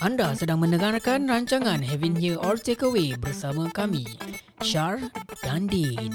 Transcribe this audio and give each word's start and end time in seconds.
Anda 0.00 0.32
sedang 0.38 0.62
mendengarkan 0.62 1.26
rancangan 1.26 1.82
Having 1.84 2.16
Here 2.16 2.38
or 2.40 2.54
Takeaway 2.56 3.18
bersama 3.18 3.68
kami, 3.72 4.06
Shar 4.64 4.98
dan 5.42 5.66
Din. 5.66 6.14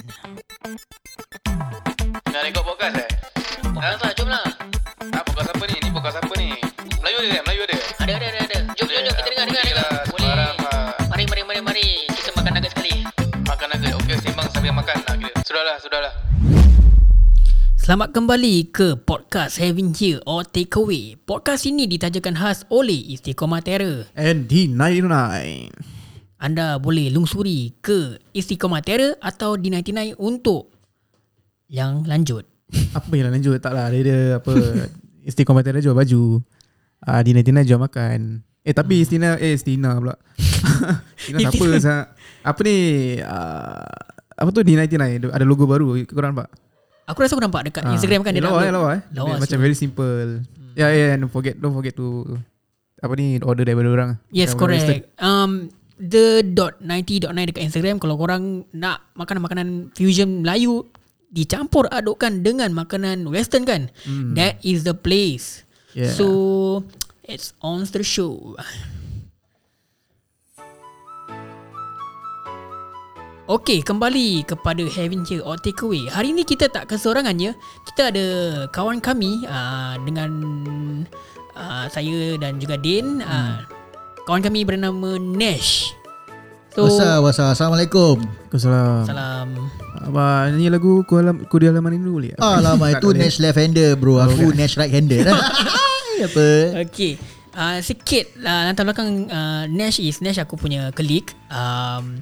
Nak 2.30 2.42
rekod 2.46 2.64
podcast 2.66 2.96
eh? 3.04 3.10
Dah 3.76 3.96
tak, 4.00 4.12
jom 4.18 4.30
lah. 4.32 4.46
Ah, 5.12 5.24
podcast 5.24 5.50
apa 5.54 5.64
ni? 5.68 5.76
Ni 5.82 5.90
podcast 5.92 6.18
apa 6.20 6.34
ni? 6.40 6.50
Melayu 7.00 7.20
tak? 7.30 7.42
Melayu 7.48 7.62
Selamat 17.90 18.14
kembali 18.14 18.70
ke 18.70 19.02
podcast 19.02 19.58
Having 19.58 19.98
Here 19.98 20.22
or 20.30 20.46
Takeaway. 20.46 21.18
Podcast 21.26 21.66
ini 21.66 21.90
ditajakan 21.90 22.38
khas 22.38 22.62
oleh 22.70 23.18
Istiqomah 23.18 23.66
Terror. 23.66 24.06
And 24.14 24.46
D99 24.46 25.10
Anda 26.38 26.78
boleh 26.78 27.10
lungsuri 27.10 27.74
ke 27.82 28.22
Istiqomah 28.30 28.86
Terror 28.86 29.18
atau 29.18 29.58
D99 29.58 30.22
untuk 30.22 30.70
yang 31.66 32.06
lanjut. 32.06 32.46
Apa 32.94 33.10
yang 33.18 33.34
lanjut? 33.34 33.58
Tak 33.58 33.74
lah 33.74 33.90
Dia, 33.90 34.06
dia 34.06 34.20
apa 34.38 34.54
Istiqomah 35.26 35.66
Terra 35.66 35.82
jual 35.82 35.98
baju. 35.98 36.46
Uh, 37.02 37.22
Dina-Dina 37.26 37.66
jual 37.66 37.82
makan. 37.82 38.46
Eh 38.62 38.78
tapi 38.78 39.02
Istina 39.02 39.42
Eh 39.42 39.58
Istina 39.58 39.98
pula. 39.98 40.14
Istina 41.26 41.50
siapa 41.50 41.66
sa- 41.82 42.14
Apa 42.46 42.60
ni 42.62 42.78
uh, 43.18 43.98
Apa 44.38 44.50
tu 44.54 44.62
D99 44.62 45.26
Ada 45.34 45.42
logo 45.42 45.66
baru 45.66 45.98
Korang 46.06 46.38
nampak 46.38 46.69
Aku 47.10 47.26
rasa 47.26 47.34
aku 47.34 47.42
nampak 47.42 47.74
dekat 47.74 47.84
Instagram 47.90 48.22
kan 48.22 48.32
dia 48.38 48.46
lawa, 48.46 48.62
nak 48.70 48.74
lawa, 48.74 48.90
eh. 48.94 49.02
Lawa 49.18 49.34
Dia 49.36 49.42
Macam 49.42 49.58
very 49.60 49.74
simple 49.74 50.46
Ya 50.78 50.88
yeah, 50.88 50.90
yeah, 50.94 51.18
don't 51.18 51.34
forget 51.34 51.58
Don't 51.58 51.74
forget 51.74 51.98
to 51.98 52.38
Apa 53.02 53.18
ni 53.18 53.42
Order 53.42 53.66
daripada 53.66 53.90
orang 53.90 54.10
Yes, 54.30 54.54
Daripada 54.54 54.78
Western. 54.78 55.02
correct. 55.02 55.06
Um, 55.18 55.52
the 56.00 56.46
dot 56.56 56.80
90.9 56.80 57.34
dekat 57.34 57.64
Instagram 57.68 58.00
kalau 58.00 58.16
korang 58.16 58.64
nak 58.72 59.04
makanan-makanan 59.20 59.92
fusion 59.98 60.46
Melayu 60.48 60.88
dicampur 61.30 61.86
adukkan 61.92 62.42
dengan 62.42 62.74
makanan 62.74 63.28
western 63.30 63.68
kan. 63.68 63.94
That 64.34 64.58
is 64.66 64.88
the 64.88 64.98
place. 64.98 65.62
Yeah. 65.94 66.10
So 66.10 66.28
it's 67.28 67.54
on 67.62 67.86
the 67.86 68.02
show. 68.02 68.58
Okey, 73.50 73.82
kembali 73.82 74.46
kepada 74.46 74.86
Having 74.86 75.26
Here 75.26 75.42
or 75.42 75.58
Takeaway. 75.58 76.06
Hari 76.06 76.38
ni 76.38 76.46
kita 76.46 76.70
tak 76.70 76.86
keseorangan 76.86 77.34
je. 77.34 77.50
Kita 77.82 78.14
ada 78.14 78.26
kawan 78.70 79.02
kami 79.02 79.42
uh, 79.50 79.98
dengan 80.06 80.30
uh, 81.58 81.90
saya 81.90 82.38
dan 82.38 82.62
juga 82.62 82.78
Din. 82.78 83.26
Uh, 83.26 83.66
kawan 84.30 84.46
kami 84.46 84.62
bernama 84.62 85.18
Nash. 85.18 85.98
So, 86.78 86.86
Wasa, 86.86 87.18
wasa. 87.26 87.44
Assalamualaikum. 87.58 88.22
Waalaikumsalam 88.54 89.10
salam. 89.10 89.48
Abang 89.98 90.54
nyanyi 90.54 90.70
lagu 90.70 91.02
Ku, 91.10 91.18
alam, 91.18 91.42
ku 91.50 91.58
di 91.58 91.66
halaman 91.66 91.98
ini 91.98 92.06
dulu 92.06 92.22
boleh 92.22 92.38
Ah, 92.38 92.62
lama 92.62 92.86
itu. 92.94 93.10
Nash 93.18 93.42
left 93.42 93.58
hander 93.58 93.98
bro. 93.98 94.22
Aku 94.30 94.54
Nash 94.54 94.78
right 94.78 94.94
hander 94.94 95.26
lah. 95.26 95.42
Apa? 96.30 96.86
Okey. 96.86 97.18
Uh, 97.58 97.82
sikit 97.82 98.30
uh, 98.46 98.70
latar 98.70 98.86
belakang 98.86 99.26
uh, 99.26 99.66
Nash 99.66 99.98
is 99.98 100.22
Nash 100.22 100.38
aku 100.38 100.54
punya 100.54 100.94
colleague. 100.94 101.34
Um, 101.50 102.22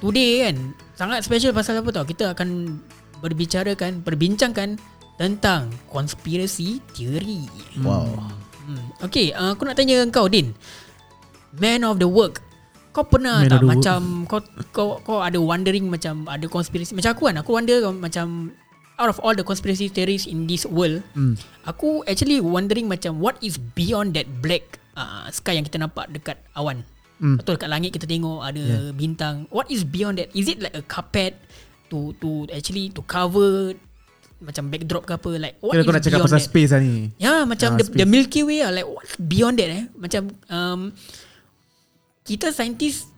today 0.00 0.48
kan 0.48 0.56
sangat 0.96 1.24
special 1.24 1.52
pasal 1.52 1.80
apa 1.80 1.90
tau? 1.92 2.04
Kita 2.04 2.32
akan 2.32 2.80
berbicarakan, 3.20 4.04
perbincangkan 4.04 4.76
tentang 5.16 5.72
konspirasi 5.88 6.84
teori. 6.92 7.48
Wow. 7.80 8.20
Hmm. 8.66 8.86
Okay, 9.00 9.32
uh, 9.32 9.56
aku 9.56 9.64
nak 9.64 9.78
tanya 9.78 10.04
kau 10.12 10.28
Din. 10.28 10.52
Man 11.56 11.86
of 11.88 11.96
the 11.96 12.08
work. 12.08 12.44
Kau 12.92 13.04
pernah 13.04 13.44
Man 13.44 13.48
tak 13.48 13.60
the 13.60 13.68
work. 13.68 13.72
macam 13.80 13.98
kau 14.28 14.40
kau 14.72 14.88
kau 15.00 15.18
ada 15.24 15.40
wondering 15.40 15.88
macam 15.88 16.28
ada 16.28 16.44
konspirasi 16.44 16.92
macam 16.92 17.12
aku 17.16 17.22
kan 17.28 17.36
aku 17.40 17.50
wonder 17.56 17.76
macam 17.92 18.52
out 18.96 19.12
of 19.12 19.20
all 19.20 19.36
the 19.36 19.44
conspiracy 19.44 19.92
theories 19.92 20.24
in 20.24 20.48
this 20.48 20.64
world 20.68 21.04
Hmm. 21.12 21.36
Aku 21.68 22.04
actually 22.08 22.40
wondering 22.40 22.88
macam 22.88 23.20
what 23.20 23.36
is 23.44 23.56
beyond 23.76 24.16
that 24.16 24.28
black 24.40 24.80
uh, 24.96 25.28
sky 25.32 25.56
yang 25.56 25.64
kita 25.64 25.80
nampak 25.80 26.08
dekat 26.12 26.40
awan. 26.56 26.84
Hmm. 27.16 27.40
Atau 27.40 27.56
dekat 27.56 27.66
langit 27.66 27.90
kita 27.90 28.04
tengok 28.04 28.44
ada 28.44 28.60
yeah. 28.60 28.92
bintang. 28.92 29.48
What 29.48 29.68
is 29.68 29.82
beyond 29.82 30.20
that? 30.20 30.28
Is 30.32 30.46
it 30.46 30.60
like 30.60 30.76
a 30.76 30.84
carpet 30.84 31.32
to 31.88 32.12
to 32.18 32.44
actually 32.50 32.92
to 32.92 33.00
cover 33.00 33.72
macam 34.36 34.68
backdrop 34.68 35.02
ke 35.02 35.16
apa 35.16 35.30
like 35.40 35.56
what 35.64 35.72
Kira 35.72 35.80
is 35.80 35.86
kau 35.86 35.94
nak 35.94 36.04
cakap 36.04 36.20
pasal 36.20 36.36
that? 36.36 36.44
space 36.44 36.70
lah 36.70 36.80
ni 36.82 37.08
Ya 37.16 37.48
macam 37.48 37.72
Ah, 37.72 37.76
the, 37.80 37.84
space. 37.88 37.96
the 37.96 38.04
Milky 38.04 38.44
Way 38.44 38.58
lah 38.60 38.72
like 38.74 38.84
what's 38.84 39.16
beyond 39.16 39.56
that 39.56 39.70
eh? 39.70 39.84
Macam 39.96 40.22
um, 40.46 40.80
kita 42.22 42.50
saintis 42.50 43.08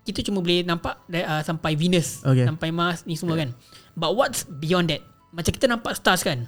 kita 0.00 0.22
cuma 0.22 0.40
boleh 0.40 0.62
nampak 0.62 0.96
uh, 1.02 1.42
sampai 1.42 1.74
Venus, 1.74 2.22
Okay. 2.22 2.46
sampai 2.46 2.70
Mars 2.70 3.02
ni 3.02 3.14
semua 3.14 3.34
kan. 3.34 3.50
But 3.92 4.14
what's 4.14 4.42
beyond 4.44 4.90
that? 4.90 5.02
Macam 5.30 5.50
kita 5.50 5.66
nampak 5.66 5.94
stars 5.94 6.22
kan. 6.22 6.46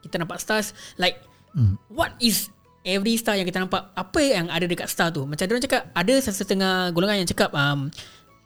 Kita 0.00 0.16
nampak 0.16 0.38
stars 0.38 0.72
like 0.96 1.24
Hmm. 1.48 1.80
what 1.88 2.12
is 2.20 2.52
every 2.86 3.18
star 3.18 3.34
yang 3.34 3.46
kita 3.48 3.62
nampak 3.62 3.90
apa 3.94 4.20
yang 4.20 4.46
ada 4.50 4.66
dekat 4.66 4.86
star 4.90 5.10
tu? 5.10 5.26
Macam 5.26 5.44
orang 5.48 5.64
cakap 5.64 5.82
ada 5.94 6.14
setengah 6.20 6.94
golongan 6.94 7.24
yang 7.24 7.30
cakap 7.30 7.50
um, 7.54 7.90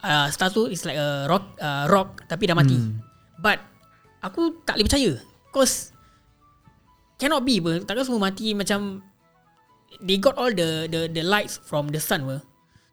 uh, 0.03 0.27
star 0.29 0.49
tu 0.49 0.67
is 0.69 0.83
like 0.85 0.97
a 0.97 1.25
rock 1.29 1.45
uh, 1.61 1.85
rock 1.89 2.25
tapi 2.25 2.49
dah 2.49 2.57
mati. 2.57 2.77
Hmm. 2.77 2.99
But 3.39 3.61
aku 4.23 4.63
tak 4.67 4.77
boleh 4.79 4.85
percaya. 4.87 5.11
Cause 5.53 5.93
cannot 7.21 7.45
be 7.45 7.61
apa. 7.61 7.85
Takkan 7.85 8.03
semua 8.05 8.29
mati 8.31 8.51
macam 8.57 9.03
they 10.01 10.17
got 10.17 10.35
all 10.35 10.51
the 10.51 10.89
the 10.89 11.11
the 11.11 11.23
lights 11.23 11.61
from 11.61 11.89
the 11.89 12.01
sun 12.01 12.25
apa. 12.25 12.41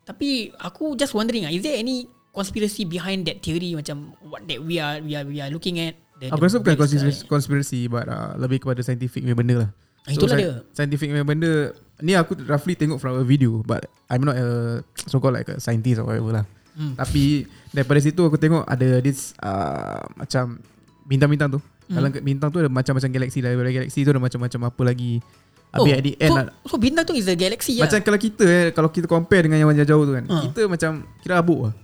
Tapi 0.05 0.51
aku 0.59 0.99
just 0.99 1.15
wondering 1.15 1.47
ah, 1.47 1.53
is 1.53 1.63
there 1.63 1.79
any 1.79 2.11
conspiracy 2.31 2.87
behind 2.87 3.27
that 3.27 3.43
theory 3.43 3.75
macam 3.75 4.15
what 4.23 4.47
that 4.47 4.63
we 4.63 4.79
are 4.79 5.03
we 5.03 5.19
are 5.19 5.27
we 5.27 5.43
are 5.43 5.51
looking 5.51 5.83
at 5.83 5.99
the, 6.23 6.31
Aku 6.31 6.47
rasa 6.47 6.63
bukan 6.63 6.79
conspiracy, 6.79 7.27
conspiracy 7.27 7.81
but 7.91 8.07
uh, 8.07 8.39
lebih 8.39 8.63
kepada 8.63 8.83
scientific 8.87 9.23
punya 9.23 9.37
benda 9.39 9.55
lah. 9.67 9.71
Ah, 10.03 10.11
itulah 10.11 10.33
sci- 10.33 10.41
dia. 10.41 10.53
Scientific 10.73 11.07
punya 11.09 11.23
benda 11.23 11.53
ni 12.01 12.13
aku 12.13 12.33
roughly 12.43 12.73
tengok 12.73 12.97
from 12.97 13.15
a 13.15 13.23
video 13.23 13.61
but 13.61 13.85
I'm 14.07 14.21
not 14.21 14.35
a 14.35 14.81
so 14.99 15.19
called 15.19 15.35
like 15.35 15.47
a 15.47 15.57
scientist 15.57 16.01
or 16.01 16.07
whatever 16.07 16.33
lah. 16.33 16.47
Hmm. 16.73 16.95
Tapi 16.95 17.45
daripada 17.69 18.01
situ 18.01 18.21
aku 18.21 18.35
tengok 18.35 18.65
ada 18.65 18.99
this 18.99 19.37
uh, 19.39 20.01
macam 20.15 20.59
bintang-bintang 21.05 21.53
tu. 21.53 21.61
Hmm. 21.87 21.95
Dalam 21.97 22.11
bintang 22.17 22.49
tu 22.49 22.59
ada 22.59 22.69
macam-macam 22.69 23.11
galaksi 23.11 23.39
daripada 23.39 23.69
galaksi 23.69 24.01
tu 24.01 24.09
ada 24.09 24.19
macam-macam 24.19 24.61
apa 24.67 24.83
lagi. 24.83 25.21
Oh, 25.71 25.85
Habis 25.85 25.93
at 25.93 26.03
the 26.03 26.15
end 26.17 26.31
so, 26.31 26.35
lah, 26.35 26.45
so 26.65 26.77
bintang 26.77 27.05
tu 27.05 27.15
is 27.15 27.27
a 27.27 27.37
galaxy 27.37 27.79
lah. 27.79 27.87
macam 27.87 27.99
kalau 28.01 28.19
kita 28.19 28.43
eh, 28.43 28.69
kalau 28.73 28.89
kita 28.89 29.07
compare 29.07 29.45
dengan 29.45 29.61
yang 29.61 29.71
jauh-jauh 29.77 30.03
tu 30.03 30.15
kan, 30.15 30.25
Ha. 30.27 30.37
kita 30.43 30.67
macam 30.67 30.91
kira 31.21 31.39
abuk 31.39 31.71
lah. 31.71 31.75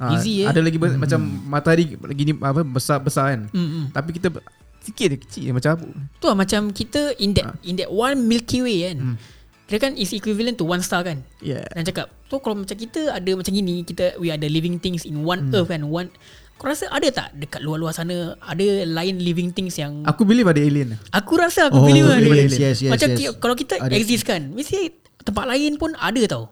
Ah, 0.00 0.16
Easy, 0.16 0.40
eh? 0.40 0.48
Ada 0.48 0.58
lagi 0.58 0.74
ber- 0.76 0.96
macam 0.96 1.20
matahari 1.46 1.94
gini 2.10 2.34
apa 2.34 2.64
besar-besar 2.64 3.36
kan. 3.36 3.40
Hmm, 3.52 3.68
hmm. 3.68 3.84
Tapi 3.92 4.10
kita 4.12 4.32
sikit 4.82 5.06
je 5.08 5.18
kecil 5.18 5.44
macam 5.50 5.70
abuk. 5.74 5.90
Tu 6.18 6.26
lah 6.26 6.36
macam 6.36 6.60
kita 6.68 7.14
in 7.16 7.32
that 7.32 7.54
in 7.62 7.74
that 7.76 7.88
one 7.88 8.18
Milky 8.22 8.60
Way 8.60 8.90
kan. 8.90 8.98
Hmm. 8.98 9.16
Kira 9.62 9.78
kan 9.80 9.92
is 9.94 10.10
equivalent 10.10 10.58
to 10.58 10.66
one 10.66 10.82
star 10.82 11.00
kan. 11.00 11.22
Yeah. 11.38 11.64
Dan 11.70 11.86
cakap 11.86 12.10
So 12.26 12.40
kalau 12.40 12.60
macam 12.60 12.74
kita 12.74 13.12
ada 13.12 13.30
macam 13.32 13.52
gini 13.52 13.84
Kita 13.84 14.16
we 14.16 14.28
are 14.28 14.36
the 14.36 14.48
living 14.48 14.80
things 14.80 15.04
in 15.04 15.20
one 15.20 15.48
Hmm. 15.48 15.54
earth 15.54 15.68
kan 15.68 15.84
one 15.84 16.08
Kau 16.56 16.68
rasa 16.68 16.88
ada 16.88 17.08
tak 17.08 17.28
dekat 17.34 17.60
luar-luar 17.60 17.92
sana 17.92 18.36
Ada 18.40 18.84
lain 18.84 19.20
living 19.20 19.52
things 19.52 19.76
yang 19.76 20.00
Aku, 20.02 20.24
Aku 20.24 20.28
believe 20.28 20.46
ada 20.46 20.60
alien. 20.60 20.96
rasa 21.12 21.68
aku 21.68 21.76
Oh, 21.76 21.84
believe 21.84 22.04
yes, 22.04 22.16
ada 22.16 22.28
yes, 22.58 22.78
yes, 22.80 22.88
Macam 22.88 23.08
yes. 23.12 23.18
ki- 23.18 23.36
kalau 23.36 23.52
kita 23.52 23.74
Ada. 23.80 23.92
exist 23.92 24.24
kan 24.24 24.48
Mesti 24.48 24.92
tempat 25.20 25.44
lain 25.46 25.76
pun 25.76 25.92
ada 25.94 26.22
tau 26.26 26.48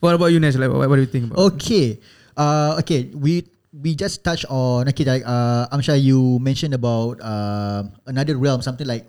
What 0.00 0.16
about 0.16 0.30
you 0.30 0.40
Nash? 0.40 0.56
Like, 0.56 0.72
what, 0.72 0.88
what 0.88 0.96
do 0.96 1.04
you 1.04 1.12
think 1.12 1.28
about? 1.28 1.38
Okay. 1.54 2.00
Uh, 2.32 2.80
okay. 2.80 3.12
We 3.12 3.44
we 3.72 3.94
just 3.94 4.22
touch 4.26 4.42
on 4.50 4.90
okay. 4.90 5.06
Like, 5.06 5.24
uh, 5.26 5.70
I'm 5.70 5.80
sure 5.80 5.94
you 5.94 6.38
mentioned 6.42 6.74
about 6.74 7.22
uh, 7.22 7.86
another 8.06 8.36
realm, 8.36 8.62
something 8.62 8.86
like 8.86 9.06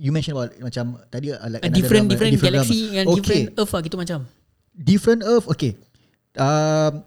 you 0.00 0.10
mentioned 0.10 0.36
about 0.36 0.56
macam 0.58 0.98
tadi 1.12 1.30
uh, 1.30 1.46
like 1.46 1.62
A 1.62 1.70
different 1.70 2.08
realm, 2.08 2.32
different, 2.32 2.34
realm. 2.40 2.46
galaxy 2.64 2.96
and 2.96 3.06
okay. 3.06 3.20
different 3.20 3.48
earth 3.60 3.72
lah 3.76 3.80
gitu 3.84 3.96
macam. 4.00 4.18
Different 4.72 5.20
earth 5.22 5.46
okay. 5.50 5.76
Um 6.38 7.04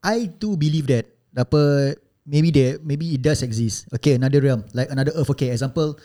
i 0.00 0.26
too 0.40 0.56
believe 0.56 0.88
that 0.88 1.06
apa 1.36 1.94
maybe 2.24 2.50
there 2.50 2.76
maybe 2.82 3.14
it 3.16 3.22
does 3.24 3.40
exist. 3.40 3.88
Okay 3.94 4.20
another 4.20 4.44
realm 4.44 4.62
like 4.76 4.92
another 4.92 5.16
earth. 5.16 5.32
Okay 5.32 5.50
example 5.50 5.96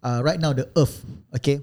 uh, 0.00 0.22
right 0.22 0.38
now 0.38 0.54
the 0.54 0.68
earth 0.78 1.02
okay. 1.34 1.60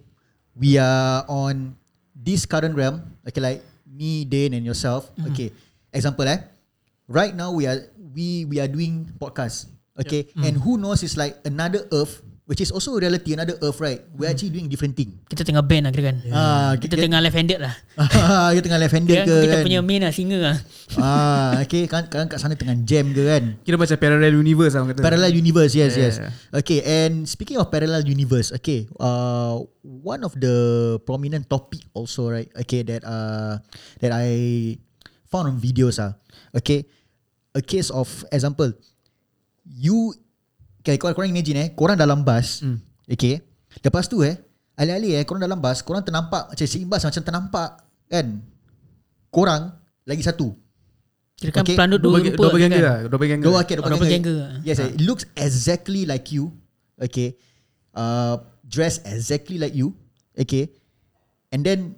We 0.51 0.75
are 0.75 1.23
on 1.31 1.79
this 2.11 2.43
current 2.43 2.75
realm 2.75 3.15
okay 3.23 3.39
like 3.39 3.59
me 3.87 4.27
Dane 4.27 4.53
and 4.59 4.67
yourself 4.67 5.07
okay. 5.31 5.55
Example 5.95 6.27
eh. 6.27 6.43
Right 7.07 7.35
now 7.35 7.55
we 7.55 7.67
are 7.67 7.91
we 8.11 8.43
we 8.45 8.57
are 8.57 8.67
doing 8.67 9.07
podcast 9.15 9.67
okay 9.93 10.27
and 10.37 10.55
who 10.57 10.75
knows 10.75 10.99
it's 11.01 11.15
like 11.15 11.35
another 11.43 11.83
earth 11.91 12.19
which 12.43 12.59
is 12.59 12.67
also 12.67 12.91
reality 12.93 13.31
another 13.31 13.55
earth 13.59 13.79
right 13.79 14.03
we're 14.11 14.27
Hmm. 14.27 14.33
actually 14.35 14.51
doing 14.51 14.67
different 14.67 14.91
thing 14.91 15.15
Kita 15.23 15.47
tengah 15.47 15.63
band 15.63 15.87
lah 15.87 15.91
kira 15.91 16.11
kan. 16.11 16.17
ah 16.29 16.75
Kita 16.75 16.99
kita 16.99 17.07
tengah 17.07 17.23
left 17.23 17.37
handed 17.37 17.59
lah. 17.63 17.71
kita 18.51 18.63
tengah 18.67 18.81
left 18.81 18.91
handed 18.91 19.15
Kira 19.15 19.23
ke 19.23 19.35
kita 19.39 19.53
kan 19.55 19.63
punya 19.63 19.79
main 19.79 20.01
lah 20.03 20.11
singa 20.11 20.37
lah. 20.41 20.57
ah 20.99 21.51
okay 21.63 21.87
kan 21.87 22.11
kan 22.11 22.27
kat 22.27 22.43
sana 22.43 22.59
tengah 22.59 22.75
jam 22.83 23.07
ke 23.09 23.23
kan 23.23 23.55
Kira 23.63 23.79
macam 23.79 23.95
parallel 23.95 24.35
universe 24.35 24.75
lah 24.75 24.83
kata. 24.83 24.99
Parallel 24.99 25.31
universe, 25.31 25.71
yes, 25.71 25.95
Yeah. 25.95 26.11
yes. 26.11 26.15
Okay, 26.51 26.83
and 26.83 27.23
speaking 27.23 27.55
of 27.55 27.71
parallel 27.71 28.03
universe, 28.03 28.51
okay, 28.51 28.83
uh, 28.99 29.63
one 29.79 30.19
of 30.21 30.35
the 30.35 30.55
prominent 31.07 31.47
topic 31.47 31.87
also, 31.95 32.27
right? 32.27 32.51
Okay, 32.57 32.83
that 32.83 33.07
uh, 33.07 33.63
that 34.03 34.11
I 34.11 34.27
found 35.31 35.47
on 35.47 35.55
videos, 35.55 35.95
ah, 35.97 36.19
okay, 36.51 36.83
a 37.51 37.61
case 37.61 37.89
of 37.89 38.07
example, 38.29 38.71
you, 39.63 40.15
okay, 40.79 40.95
korang, 40.95 41.13
korang 41.13 41.29
imagine 41.29 41.57
eh, 41.57 41.69
korang 41.71 41.95
dalam 41.95 42.21
bus, 42.21 42.61
Hmm. 42.61 42.79
okay, 43.05 43.43
lepas 43.79 44.05
tu 44.05 44.21
eh, 44.21 44.39
alih-alih 44.73 45.19
eh, 45.19 45.23
korang 45.23 45.41
dalam 45.41 45.57
bus, 45.57 45.81
korang 45.81 46.01
ternampak 46.01 46.49
macam 46.49 46.65
seimbas 46.65 47.03
macam 47.03 47.21
ternampak 47.21 47.69
kan, 48.07 48.39
korang 49.27 49.71
lagi 50.03 50.21
satu, 50.21 50.55
Kira 51.35 51.49
kan 51.51 51.65
Okay, 51.65 51.73
pelandut 51.73 51.97
Dua 51.99 52.05
dua 52.05 52.17
bagi 52.17 52.29
rupa 52.29 52.37
dua 52.37 52.49
bagi 52.53 52.63
kan. 52.63 52.71
lah. 52.77 52.97
Dua 53.09 53.17
bagi. 53.17 53.33
Dua 53.35 53.59
okay, 53.59 53.73
dua 53.73 53.81
Oh, 53.81 53.89
dua 53.89 53.97
bagi 53.97 54.05
bagi 54.05 54.17
angka. 54.21 54.35
angka. 54.45 54.61
Yes, 54.61 54.77
it 54.77 55.01
looks 55.01 55.25
exactly 55.33 56.05
like 56.05 56.29
you. 56.29 56.53
Okay. 57.01 57.33
Uh, 57.97 58.45
dressed 58.61 59.01
exactly 59.09 59.57
like 59.57 59.73
you. 59.73 59.97
Okay. 60.37 60.69
And 61.49 61.65
then 61.65 61.97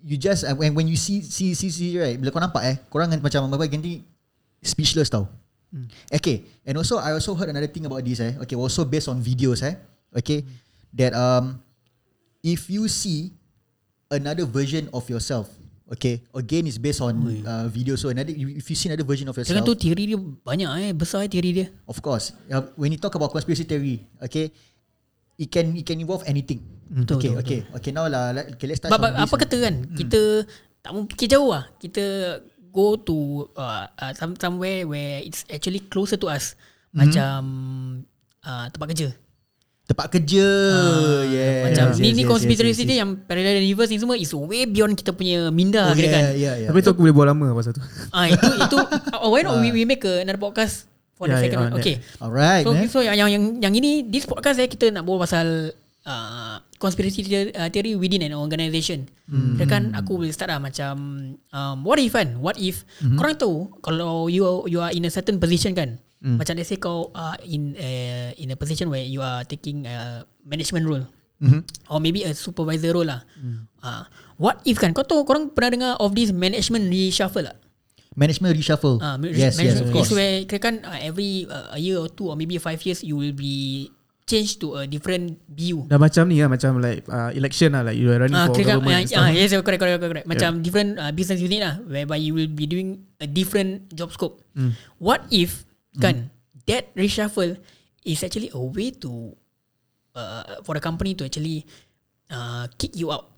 you 0.00 0.14
just 0.14 0.46
uh, 0.46 0.54
when 0.54 0.78
when 0.78 0.86
you 0.86 0.94
see 0.94 1.26
see 1.26 1.58
see 1.58 1.74
see 1.74 1.98
right, 1.98 2.14
bila 2.16 2.30
kau 2.30 2.38
nampak 2.38 2.62
eh, 2.64 2.76
korang 2.86 3.10
kan 3.10 3.18
macam 3.18 3.50
apa 3.50 3.66
ganti 3.66 4.06
speechless 4.62 5.10
tau. 5.10 5.28
Okay. 6.08 6.48
And 6.64 6.80
also 6.80 6.96
I 6.96 7.12
also 7.12 7.36
heard 7.36 7.52
another 7.52 7.68
thing 7.68 7.84
about 7.84 8.00
this 8.04 8.20
eh. 8.24 8.36
Okay, 8.44 8.56
also 8.56 8.88
based 8.88 9.08
on 9.08 9.20
videos 9.20 9.60
eh. 9.60 9.76
Okay. 10.16 10.44
That 10.96 11.12
um 11.12 11.60
if 12.40 12.72
you 12.72 12.88
see 12.88 13.36
another 14.08 14.48
version 14.48 14.88
of 14.96 15.04
yourself, 15.12 15.52
okay, 15.92 16.24
again 16.32 16.64
is 16.64 16.80
based 16.80 17.04
on 17.04 17.44
uh, 17.44 17.68
video. 17.68 18.00
So 18.00 18.08
another 18.08 18.32
if 18.32 18.64
you 18.64 18.76
see 18.76 18.88
another 18.88 19.04
version 19.04 19.28
of 19.28 19.36
yourself, 19.36 19.52
Jangan 19.60 19.68
tu 19.68 19.76
teori 19.76 20.16
dia 20.16 20.18
banyak 20.18 20.70
eh. 20.88 20.90
Besar 20.96 21.28
eh 21.28 21.30
teori 21.30 21.50
dia. 21.52 21.66
Of 21.84 22.00
course. 22.00 22.32
Uh, 22.48 22.64
when 22.80 22.88
you 22.88 23.00
talk 23.00 23.12
about 23.12 23.28
conspiracy 23.28 23.68
theory, 23.68 24.08
okay, 24.24 24.48
it 25.36 25.52
can 25.52 25.76
it 25.76 25.84
can 25.84 26.00
involve 26.00 26.24
anything. 26.24 26.64
Betul, 26.88 27.20
okay, 27.20 27.30
betul, 27.36 27.44
okay, 27.44 27.60
okay. 27.76 27.90
Now 27.92 28.08
lah, 28.08 28.32
okay, 28.56 28.64
let's 28.64 28.80
touch 28.80 28.88
But, 28.88 29.00
but 29.04 29.12
apa 29.12 29.34
kata 29.36 29.56
kan 29.60 29.74
Kita 29.92 30.48
Tak 30.80 30.90
mau 30.96 31.04
fikir 31.04 31.28
jauh 31.36 31.52
lah 31.52 31.68
Kita 31.76 32.00
Go 32.70 32.96
to 32.96 33.48
uh, 33.54 33.88
uh, 33.90 34.12
some, 34.14 34.36
Somewhere 34.36 34.84
where 34.84 35.20
It's 35.20 35.42
actually 35.48 35.80
closer 35.82 36.16
to 36.16 36.28
us 36.28 36.52
Macam 36.90 37.40
uh, 38.40 38.66
Tempat 38.68 38.88
kerja 38.92 39.08
Tempat 39.88 40.12
kerja. 40.12 40.44
Ah, 40.68 41.24
yes. 41.24 41.64
Macam 41.64 41.84
yes, 41.88 41.96
Ni 41.96 42.12
yes, 42.12 42.16
ni 42.16 42.22
yes, 42.22 42.28
conspiracy 42.28 42.68
yes, 42.68 42.78
yes. 42.84 42.88
dia 42.92 42.96
Yang 43.00 43.10
parallel 43.24 43.64
universe 43.64 43.88
ni 43.88 43.96
semua 43.96 44.20
Is 44.20 44.32
way 44.36 44.68
beyond 44.68 44.92
kita 44.92 45.16
punya 45.16 45.48
Minda 45.48 45.88
Oh, 45.88 45.96
kira 45.96 46.04
yeah, 46.04 46.12
kan 46.12 46.24
yeah, 46.36 46.54
yeah. 46.60 46.68
Tapi 46.68 46.84
tu 46.84 46.92
aku 46.92 47.00
boleh 47.00 47.14
buat 47.16 47.26
lama 47.32 47.56
pasal 47.56 47.72
tu. 47.72 47.80
Ah 48.12 48.28
itu 48.28 48.48
itu 48.52 48.76
oh, 49.16 49.32
why 49.32 49.40
not 49.40 49.56
we, 49.64 49.72
we 49.72 49.88
make 49.88 50.04
a, 50.04 50.20
another 50.20 50.36
podcast 50.36 50.84
for 51.16 51.24
the 51.24 51.34
Yeah, 51.34 51.40
second 51.40 51.58
yeah, 51.58 51.66
one. 51.72 51.80
Okay. 51.80 51.96
Alright, 52.20 52.62
So 52.62 52.70
man. 52.76 52.86
so 52.92 52.98
yang 53.00 53.16
yang 53.16 53.30
yang, 53.32 53.44
yang 53.64 53.74
ini 53.74 54.04
this 54.06 54.28
podcast 54.28 54.60
eh 54.60 54.68
kita 54.68 54.92
nak 54.92 55.08
bawa 55.08 55.24
pasal 55.24 55.72
uh, 56.08 56.56
conspiracy 56.80 57.20
theory, 57.20 57.52
uh, 57.52 57.68
theory 57.68 57.92
within 57.94 58.24
an 58.24 58.32
organisation. 58.32 59.12
Hmm. 59.28 59.60
kan 59.68 59.92
aku 59.92 60.16
boleh 60.16 60.32
start 60.32 60.48
lah 60.48 60.56
macam 60.56 60.96
um, 61.52 61.76
what 61.84 62.00
if 62.00 62.16
kan? 62.16 62.40
What 62.40 62.56
if 62.56 62.88
hmm. 63.04 63.20
korang 63.20 63.36
tahu 63.36 63.68
kalau 63.84 64.32
you 64.32 64.48
are- 64.48 64.64
you 64.64 64.80
are 64.80 64.88
in 64.88 65.04
a 65.04 65.12
certain 65.12 65.36
position 65.36 65.76
kan? 65.76 66.00
Hmm. 66.24 66.40
Macam 66.40 66.56
let's 66.56 66.72
say 66.72 66.80
kau 66.80 67.12
uh, 67.12 67.36
in 67.44 67.76
a, 67.76 67.90
in 68.40 68.48
a 68.50 68.56
position 68.56 68.88
where 68.88 69.04
you 69.04 69.20
are 69.20 69.44
taking 69.44 69.84
a 69.84 70.24
management 70.42 70.88
role. 70.88 71.04
Mhm. 71.38 71.62
Or 71.86 72.02
maybe 72.02 72.26
a 72.26 72.34
supervisor 72.34 72.90
role 72.90 73.06
lah. 73.06 73.22
Hmm. 73.38 73.70
Uh, 73.78 74.02
what 74.40 74.58
if 74.66 74.82
kan? 74.82 74.90
Kau 74.90 75.06
tahu 75.06 75.22
korang 75.22 75.54
pernah 75.54 75.70
dengar 75.70 75.92
of 76.02 76.10
this 76.18 76.34
management 76.34 76.90
reshuffle 76.90 77.46
tak? 77.46 77.56
Management 78.18 78.58
reshuffle. 78.58 78.98
Uh, 78.98 79.14
yes, 79.30 79.54
yes, 79.62 79.78
of 79.78 79.94
course. 79.94 80.10
Is 80.10 80.18
where 80.18 80.42
kira 80.50 80.58
kan 80.58 80.74
uh, 80.82 80.98
every 80.98 81.46
uh, 81.46 81.70
a 81.70 81.78
year 81.78 82.02
or 82.02 82.10
two 82.10 82.26
or 82.26 82.34
maybe 82.34 82.58
five 82.58 82.82
years 82.82 83.06
you 83.06 83.14
will 83.14 83.30
be 83.30 83.86
changed 84.28 84.60
to 84.60 84.76
a 84.76 84.84
different 84.84 85.40
view. 85.48 85.88
Dah 85.88 85.96
macam 85.96 86.28
ni 86.28 86.38
lah 86.38 86.52
Macam 86.52 86.76
like 86.78 87.08
uh, 87.08 87.32
election 87.32 87.72
lah 87.72 87.80
Like 87.82 87.96
you 87.96 88.12
are 88.12 88.20
running 88.20 88.36
Ah, 88.36 88.46
for 88.52 88.60
government 88.60 89.08
ah, 89.08 89.26
stuff. 89.26 89.32
yes, 89.32 89.50
correct, 89.64 89.80
correct, 89.80 89.96
correct, 89.96 90.12
correct. 90.12 90.26
Macam 90.28 90.60
different 90.60 91.00
uh, 91.00 91.08
business 91.10 91.40
unit 91.40 91.64
lah, 91.64 91.80
whereby 91.88 92.20
you 92.20 92.36
will 92.36 92.46
be 92.46 92.68
doing 92.68 93.00
a 93.18 93.26
different 93.26 93.88
job 93.96 94.12
scope. 94.12 94.44
Hmm. 94.52 94.76
What 95.00 95.24
if 95.32 95.64
kan 95.98 96.28
that 96.68 96.92
reshuffle 96.94 97.56
is 98.04 98.20
actually 98.22 98.52
a 98.52 98.60
way 98.60 98.92
to 99.00 99.32
uh, 100.12 100.60
for 100.62 100.76
the 100.76 100.82
company 100.84 101.16
to 101.16 101.24
actually 101.24 101.64
uh, 102.28 102.68
kick 102.76 102.92
you 102.94 103.08
out, 103.08 103.32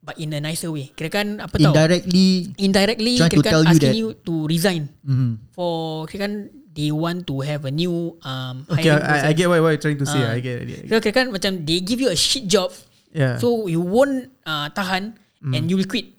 but 0.00 0.16
in 0.16 0.32
a 0.32 0.40
nicer 0.40 0.70
way. 0.70 0.94
Kira 0.94 1.10
kan 1.10 1.26
apa 1.42 1.58
tau? 1.58 1.74
Indirectly. 1.74 2.54
Indirectly, 2.56 3.14
kira 3.18 3.42
kan 3.42 3.52
you 3.52 3.66
asking 3.66 3.82
that- 3.82 3.98
you 3.98 4.08
to 4.22 4.46
resign 4.46 4.88
Mhm. 5.02 5.52
for 5.52 6.06
kira 6.06 6.30
kan 6.30 6.32
they 6.78 6.94
want 6.94 7.26
to 7.26 7.42
have 7.42 7.66
a 7.66 7.74
new 7.74 8.14
um 8.22 8.62
Okay 8.70 8.94
I, 8.94 9.30
I 9.30 9.32
get 9.34 9.50
what, 9.50 9.58
what 9.58 9.74
you're 9.74 9.82
trying 9.82 9.98
to 9.98 10.06
say 10.06 10.22
Ah. 10.22 10.38
I 10.38 10.38
get 10.38 10.62
it 10.62 10.86
Kira, 10.86 11.02
kira 11.02 11.14
kan 11.18 11.26
macam 11.34 11.66
they 11.66 11.82
give 11.82 11.98
you 11.98 12.06
a 12.06 12.14
shit 12.14 12.46
job 12.46 12.70
Yeah 13.10 13.34
so 13.42 13.66
you 13.66 13.82
won't 13.82 14.30
uh, 14.46 14.70
tahan 14.70 15.18
and 15.42 15.70
you 15.70 15.78
will 15.78 15.86
quit. 15.88 16.12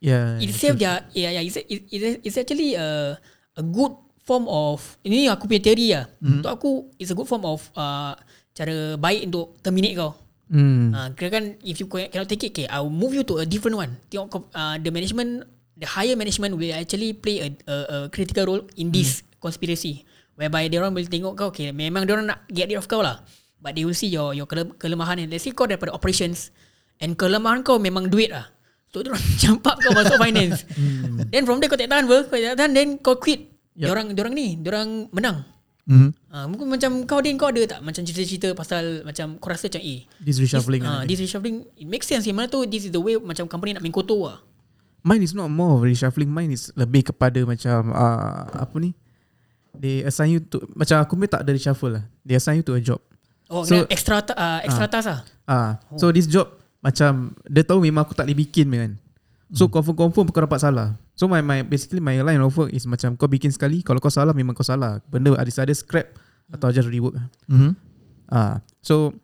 Yeah 0.00 0.40
It 0.40 0.56
save 0.56 0.80
their 0.80 1.04
yeah 1.12 1.36
yeah 1.36 1.42
it's, 1.44 1.58
it, 1.60 1.84
it, 1.90 2.24
it's 2.24 2.38
actually 2.40 2.78
a 2.78 3.18
a 3.58 3.62
good 3.62 3.92
form 4.24 4.48
of 4.48 4.80
ini 5.04 5.28
aku 5.28 5.50
punya 5.50 5.60
theory 5.60 5.92
lah. 5.92 6.08
Untuk 6.22 6.50
aku 6.50 6.70
it's 6.96 7.12
a 7.12 7.16
good 7.18 7.28
form 7.28 7.44
of 7.44 7.66
uh, 7.76 8.16
cara 8.56 8.96
baik 8.96 9.28
untuk 9.28 9.58
terminate 9.60 9.98
kau. 10.00 10.16
Hmm. 10.48 10.96
Uh, 10.96 11.08
kira 11.12 11.28
kan 11.28 11.44
if 11.60 11.76
you 11.76 11.86
cannot 11.90 12.30
take 12.30 12.46
it, 12.48 12.56
okay, 12.56 12.66
I'll 12.72 12.88
move 12.88 13.12
you 13.12 13.22
to 13.26 13.42
a 13.42 13.46
different 13.46 13.76
one. 13.76 14.00
Tengok 14.08 14.48
uh, 14.56 14.80
the 14.80 14.88
management, 14.88 15.44
the 15.76 15.86
higher 15.86 16.16
management 16.16 16.56
will 16.56 16.72
actually 16.72 17.12
play 17.12 17.44
a, 17.44 17.48
a, 17.68 17.76
a 17.76 17.96
critical 18.08 18.48
role 18.48 18.62
in 18.80 18.88
this 18.94 19.26
conspiracy. 19.40 20.04
Whereby 20.38 20.70
dia 20.70 20.80
orang 20.80 20.94
will 20.94 21.08
tengok 21.08 21.34
kau, 21.36 21.48
okay, 21.50 21.72
memang 21.74 22.06
dia 22.06 22.16
orang 22.16 22.32
nak 22.32 22.46
get 22.48 22.68
rid 22.70 22.78
of 22.78 22.86
kau 22.86 23.00
lah. 23.00 23.20
But 23.60 23.76
they 23.76 23.84
will 23.84 23.96
see 23.96 24.08
your 24.08 24.32
your 24.32 24.48
kele- 24.48 24.72
kelemahan. 24.76 25.20
And 25.20 25.28
let's 25.28 25.44
say 25.44 25.52
kau 25.52 25.68
daripada 25.68 25.92
operations 25.92 26.48
and 26.96 27.16
kelemahan 27.16 27.60
kau 27.60 27.76
memang 27.76 28.08
duit 28.08 28.32
lah. 28.32 28.48
So 28.88 29.04
dia 29.04 29.12
orang 29.12 29.24
campak 29.42 29.74
kau 29.84 29.92
masuk 29.92 30.16
finance. 30.24 30.64
Then 31.28 31.44
from 31.44 31.60
there 31.60 31.68
kau 31.68 31.76
tak 31.76 31.92
tahan 31.92 32.08
ber, 32.08 32.28
kau 32.28 32.40
tak 32.40 32.56
tahan 32.56 32.72
then 32.72 32.96
kau 33.00 33.20
quit. 33.20 33.52
Yep. 33.76 33.84
Dia 33.84 33.90
orang 33.92 34.06
dia 34.16 34.20
orang 34.24 34.34
ni, 34.36 34.48
dia 34.60 34.68
orang 34.72 34.90
menang. 35.12 35.38
Mhm. 35.90 36.10
Ah, 36.30 36.46
mungkin 36.46 36.70
macam 36.70 37.02
kau 37.02 37.18
Din 37.18 37.34
kau 37.34 37.50
ada 37.50 37.66
tak 37.66 37.80
macam 37.82 38.06
cerita-cerita 38.06 38.54
pasal 38.54 39.02
macam 39.02 39.42
kau 39.42 39.50
rasa 39.50 39.66
macam 39.66 39.82
eh 39.82 40.06
This 40.22 40.38
reshuffling 40.38 40.86
this, 40.86 40.94
uh, 40.94 41.02
this 41.02 41.18
reshuffling 41.18 41.66
it 41.74 41.88
makes 41.90 42.06
sense 42.06 42.22
Yang 42.30 42.36
mana 42.38 42.46
tu 42.46 42.62
This 42.62 42.86
is 42.86 42.92
the 42.94 43.02
way 43.02 43.18
Macam 43.18 43.50
company 43.50 43.74
nak 43.74 43.82
main 43.82 43.90
kotor 43.90 44.30
lah 44.30 44.38
Mine 45.02 45.26
is 45.26 45.34
not 45.34 45.50
more 45.50 45.74
of 45.74 45.82
reshuffling 45.82 46.30
Mine 46.30 46.54
is 46.54 46.70
lebih 46.78 47.10
kepada 47.10 47.42
macam 47.42 47.90
uh, 47.90 48.46
Apa 48.54 48.76
ni 48.78 48.94
They 49.72 50.02
assign 50.02 50.30
you 50.30 50.40
to 50.42 50.62
Macam 50.72 50.98
aku 50.98 51.14
punya 51.14 51.30
tak 51.30 51.42
ada 51.42 51.50
reshuffle 51.50 51.92
lah. 51.94 52.04
They 52.22 52.34
assign 52.34 52.58
you 52.58 52.66
to 52.66 52.74
a 52.74 52.82
job. 52.82 52.98
Oh 53.46 53.62
So- 53.62 53.86
extra 53.86 54.18
ta- 54.20 54.34
uh, 54.34 54.60
extra 54.62 54.86
task 54.86 55.06
lah 55.06 55.20
Ah, 55.44 55.70
So 55.94 56.10
this 56.10 56.24
job 56.24 56.50
Macam 56.78 57.34
Dia 57.44 57.62
tahu 57.62 57.82
memang 57.82 58.02
aku 58.02 58.12
tak 58.12 58.24
boleh 58.24 58.38
bikin 58.40 58.66
kan. 58.68 58.92
So 59.50 59.66
confirm-confirm 59.66 60.30
kau 60.30 60.42
dapat 60.42 60.62
salah. 60.62 60.94
So 61.18 61.26
my, 61.26 61.42
my 61.42 61.60
basically 61.60 61.98
my 61.98 62.14
line 62.20 62.38
of 62.38 62.54
work 62.54 62.70
is 62.70 62.86
macam 62.86 63.14
kau 63.14 63.26
bikin 63.26 63.50
sekali 63.50 63.82
Kalau 63.82 63.98
kau 63.98 64.08
salah 64.08 64.30
memang 64.30 64.54
kau 64.54 64.62
salah. 64.62 65.02
Benda 65.06 65.34
ada 65.34 65.50
ada 65.50 65.74
scrap 65.74 66.14
Atau 66.48 66.70
just 66.70 66.86
rework 66.86 67.18
Mhm. 67.46 67.74
Ah, 68.26 68.62
So 68.80 69.14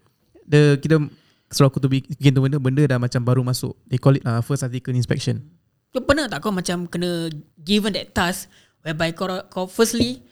the 0.43 0.79
kita 0.79 0.99
suruh 1.47 1.69
aku 1.69 1.79
tu 1.79 1.87
bikin 1.87 2.31
tu 2.31 2.41
benda 2.41 2.59
Benda 2.59 2.83
dah 2.85 2.99
macam 2.99 3.23
baru 3.23 3.43
masuk. 3.43 3.75
They 3.85 3.97
call 3.97 4.15
it 4.15 4.23
uh, 4.23 4.39
first 4.41 4.63
article 4.63 4.91
inspection. 4.93 5.47
Kau 5.91 6.03
pernah 6.03 6.27
tak 6.27 6.43
kau 6.43 6.51
macam 6.51 6.85
Kena 6.85 7.31
given 7.57 7.95
that 7.95 8.11
task 8.11 8.51
Whereby 8.83 9.11
kau, 9.11 9.27
kau 9.47 9.67
firstly 9.67 10.23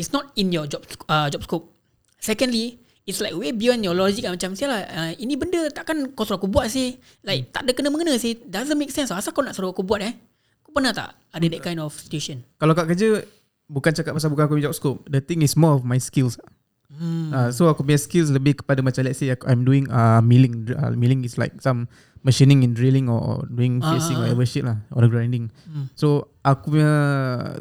It's 0.00 0.16
not 0.16 0.32
in 0.40 0.48
your 0.48 0.64
job 0.64 0.88
uh, 1.12 1.28
job 1.28 1.44
scope. 1.44 1.68
Secondly 2.16 2.80
It's 3.08 3.18
like 3.18 3.34
way 3.34 3.50
beyond 3.50 3.82
your 3.82 3.96
logic 3.96 4.22
lah. 4.22 4.36
Macam 4.38 4.54
sial 4.54 4.70
lah 4.70 4.86
uh, 4.86 5.12
Ini 5.16 5.34
benda 5.34 5.66
takkan 5.72 6.14
kau 6.14 6.22
suruh 6.22 6.38
aku 6.38 6.46
buat 6.46 6.68
sih. 6.70 7.00
Like 7.26 7.50
tak 7.50 7.66
ada 7.66 7.72
kena-mengena 7.74 8.14
sih. 8.20 8.38
Doesn't 8.38 8.78
make 8.78 8.94
sense. 8.94 9.10
Asal 9.10 9.34
kau 9.34 9.42
nak 9.42 9.56
suruh 9.56 9.72
aku 9.72 9.82
buat 9.82 10.04
eh? 10.04 10.14
Kau 10.62 10.70
pernah 10.70 10.94
tak 10.94 11.16
Ada 11.32 11.46
that 11.50 11.62
kind 11.64 11.80
of 11.82 11.90
situation? 11.96 12.46
Kalau 12.60 12.72
kat 12.72 12.86
kerja 12.88 13.24
Bukan 13.70 13.94
cakap 13.94 14.18
pasal 14.18 14.34
bukan 14.34 14.50
aku 14.50 14.58
job 14.58 14.74
scope. 14.74 15.06
The 15.06 15.22
thing 15.22 15.46
is 15.46 15.54
more 15.54 15.78
of 15.78 15.86
my 15.86 16.02
skills 16.02 16.34
hmm. 16.92 17.28
Uh, 17.30 17.48
so 17.54 17.70
aku 17.70 17.86
punya 17.86 18.00
skills 18.00 18.30
lebih 18.30 18.60
kepada 18.60 18.82
macam 18.82 19.06
let's 19.06 19.22
say 19.22 19.30
aku, 19.30 19.46
I'm 19.46 19.62
doing 19.62 19.86
uh, 19.90 20.18
milling. 20.20 20.66
Uh, 20.70 20.92
milling 20.94 21.22
is 21.22 21.38
like 21.38 21.54
some 21.62 21.86
machining 22.20 22.60
in 22.60 22.76
drilling 22.76 23.08
or 23.08 23.48
doing 23.48 23.80
Ah, 23.80 23.96
facing 23.96 24.20
or 24.20 24.24
ah. 24.24 24.24
whatever 24.28 24.44
shit 24.44 24.64
lah 24.66 24.84
or 24.92 25.08
grinding. 25.08 25.48
Hmm. 25.64 25.88
So 25.96 26.28
aku 26.44 26.76
punya 26.76 26.92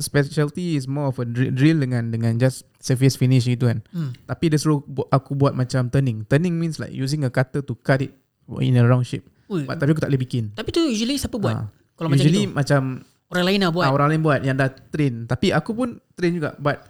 specialty 0.03 0.75
is 0.75 0.83
more 0.87 1.07
of 1.11 1.17
a 1.19 1.25
drill, 1.25 1.55
drill 1.55 1.79
dengan 1.79 2.11
dengan 2.11 2.35
just 2.35 2.67
surface 2.83 3.15
finish 3.15 3.47
gitu 3.47 3.71
kan. 3.71 3.79
Hmm. 3.95 4.11
Tapi 4.27 4.51
dia 4.51 4.59
suruh 4.59 4.83
bu- 4.83 5.07
aku 5.09 5.35
buat 5.35 5.55
macam 5.55 5.87
turning. 5.87 6.27
Turning 6.27 6.59
means 6.59 6.75
like 6.79 6.91
using 6.91 7.23
a 7.23 7.31
cutter 7.31 7.63
to 7.63 7.73
cut 7.79 8.03
it 8.03 8.11
in 8.59 8.75
a 8.75 8.83
round 8.83 9.07
shape. 9.07 9.23
Ui, 9.49 9.65
But, 9.65 9.81
tapi 9.81 9.97
aku 9.97 10.01
tak 10.03 10.13
boleh 10.13 10.21
bikin. 10.21 10.53
Tapi 10.53 10.69
tu 10.69 10.83
usually 10.85 11.17
siapa 11.17 11.41
buat? 11.41 11.55
Ah. 11.55 11.67
Kalau 11.97 12.15
Usually 12.15 12.47
macam 12.47 12.55
macam 12.55 12.81
itu 13.03 13.07
Orang 13.29 13.45
lain 13.45 13.59
lah 13.61 13.69
buat 13.69 13.85
Ah, 13.85 13.93
orang 13.93 14.07
lain 14.09 14.21
buat 14.25 14.39
yang 14.41 14.57
dah 14.57 14.73
train. 14.89 15.29
Tapi 15.29 15.53
aku 15.53 15.77
pun 15.77 16.01
train 16.17 16.33
juga. 16.33 16.57
But 16.57 16.81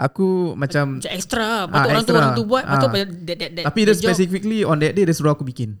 Aku 0.00 0.54
macam 0.54 0.96
Macam 0.96 1.10
extra 1.10 1.66
Patut 1.66 1.74
Ah, 1.74 1.84
orang 1.88 1.98
tu 1.98 2.06
extra. 2.06 2.16
orang 2.16 2.30
tu 2.32 2.44
buat 2.44 2.64
Patut 2.64 2.88
Ah. 2.88 2.94
that, 2.94 3.08
that, 3.34 3.50
that, 3.52 3.64
Tapi 3.66 3.80
dia 3.82 3.94
specifically 3.94 4.60
on 4.62 4.78
that 4.78 4.94
day 4.94 5.02
dia 5.02 5.10
suruh 5.10 5.30
aku 5.30 5.42
bikin. 5.42 5.74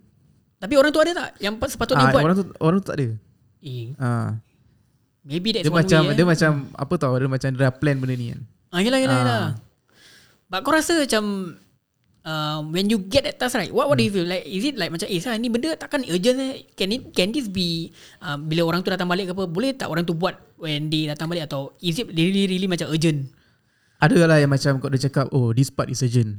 Tapi 0.58 0.74
orang 0.74 0.90
tu 0.90 0.98
ada 0.98 1.12
tak 1.12 1.28
Yang 1.38 1.54
pa- 1.56 1.70
sepatutnya 1.70 2.04
Ah, 2.04 2.12
buat 2.12 2.22
orang 2.24 2.36
tu 2.36 2.44
orang 2.58 2.76
tu 2.78 2.86
tak 2.86 2.96
ada. 2.96 3.08
eh, 3.60 3.86
Ah. 3.94 4.42
Maybe 5.22 5.52
that's 5.52 5.62
Dia 5.62 5.70
one 5.70 5.80
macam 5.80 6.00
way 6.02 6.14
dia 6.14 6.24
eh. 6.24 6.28
macam 6.28 6.50
apa 6.72 6.94
tau 6.96 7.12
dia 7.14 7.28
macam 7.28 7.48
dia 7.48 7.60
dah 7.60 7.72
plan 7.72 7.96
benda 7.96 8.14
ni 8.14 8.26
kan. 8.32 8.40
Ah, 8.68 8.80
yelah, 8.80 8.98
yelah, 8.98 9.14
Ah. 9.14 9.22
yelah. 9.22 9.44
But 10.46 10.60
kau 10.60 10.72
rasa 10.72 10.96
macam 10.98 11.24
uh, 12.24 12.58
when 12.66 12.88
you 12.88 12.98
get 12.98 13.22
that 13.22 13.36
task 13.36 13.54
right, 13.54 13.68
what 13.68 13.86
what 13.86 13.94
do 13.94 14.02
you 14.02 14.10
feel 14.10 14.24
like? 14.24 14.42
Is 14.42 14.64
it 14.64 14.74
like 14.74 14.88
macam 14.88 15.04
eh, 15.04 15.20
sah, 15.20 15.36
ni 15.36 15.46
benda 15.46 15.76
takkan 15.76 16.00
urgent 16.02 16.38
eh? 16.38 16.64
Can 16.72 16.88
it 16.90 17.12
can 17.12 17.28
this 17.28 17.46
be 17.46 17.92
uh, 18.18 18.34
bila 18.34 18.64
orang 18.64 18.80
tu 18.80 18.88
datang 18.88 19.06
balik 19.06 19.28
ke 19.28 19.32
apa? 19.32 19.44
Boleh 19.44 19.70
tak 19.72 19.86
orang 19.86 20.02
tu 20.02 20.12
buat 20.12 20.32
when 20.56 20.88
dia 20.88 21.12
datang 21.12 21.28
balik 21.28 21.44
atau 21.44 21.76
is 21.78 21.94
it 21.94 22.08
really 22.08 22.48
really 22.48 22.66
macam 22.66 22.88
urgent? 22.88 23.28
Ada 23.98 24.30
lah 24.30 24.38
yang 24.38 24.50
macam 24.50 24.78
kau 24.78 24.86
dia 24.88 25.10
cakap 25.10 25.26
oh 25.34 25.50
this 25.50 25.74
part 25.74 25.90
is 25.90 25.98
urgent. 26.00 26.38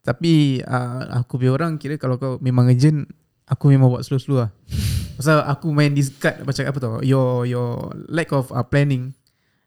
Tapi 0.00 0.64
uh, 0.64 1.20
aku 1.20 1.36
punya 1.36 1.52
orang 1.52 1.76
kira 1.76 2.00
kalau 2.00 2.16
kau 2.16 2.40
memang 2.40 2.72
urgent 2.72 3.04
aku 3.44 3.68
memang 3.68 3.92
buat 3.92 4.00
slow-slow 4.00 4.48
lah. 4.48 4.50
Pasal 5.20 5.44
aku 5.44 5.68
main 5.68 5.92
this 5.92 6.08
card 6.08 6.40
macam 6.40 6.64
apa 6.64 6.78
tau 6.80 7.04
your 7.04 7.44
your 7.44 7.92
lack 8.08 8.32
of 8.32 8.48
uh, 8.48 8.64
planning 8.64 9.12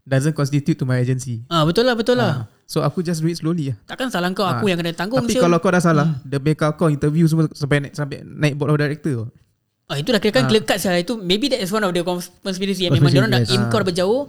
doesn't 0.04 0.34
constitute 0.34 0.74
to 0.74 0.90
my 0.90 0.98
agency. 0.98 1.46
Ah 1.48 1.62
betul 1.64 1.86
lah 1.86 1.94
betul 1.94 2.18
lah. 2.18 2.32
Ah, 2.34 2.38
so 2.66 2.82
aku 2.82 3.06
just 3.06 3.22
do 3.22 3.30
it 3.30 3.38
slowly 3.38 3.72
lah. 3.72 3.78
Takkan 3.86 4.10
salah 4.10 4.34
kau 4.34 4.44
aku 4.44 4.66
Ah. 4.68 4.70
yang 4.74 4.82
kena 4.82 4.98
tanggung. 4.98 5.22
Tapi 5.22 5.38
sial. 5.38 5.46
kalau 5.46 5.62
kau 5.62 5.70
dah 5.70 5.80
salah, 5.80 6.18
hmm. 6.18 6.26
dia 6.28 6.40
bakal 6.42 6.74
kau 6.74 6.90
interview 6.90 7.30
semua 7.30 7.46
sampai 7.54 7.88
naik, 7.88 7.94
sampai 7.94 8.26
naik 8.26 8.58
board 8.58 8.74
of 8.74 8.82
director. 8.82 9.30
Ah 9.86 10.00
itu 10.00 10.10
dah 10.10 10.20
kira 10.20 10.32
kan 10.32 10.48
clear 10.48 10.64
cut 10.64 10.80
salah 10.80 10.98
itu 10.98 11.20
maybe 11.20 11.52
that 11.52 11.60
is 11.60 11.70
one 11.70 11.84
of 11.84 11.92
the 11.92 12.02
cons- 12.02 12.32
conspiracy 12.40 12.88
yang 12.88 12.96
memang 12.96 13.12
Conspiracy, 13.12 13.16
dia 13.16 13.22
orang 13.22 13.32
dah 13.36 13.42
yes. 13.44 13.52
aim 13.54 13.64
kau 13.68 13.78
daripada 13.84 13.98
jauh 14.00 14.22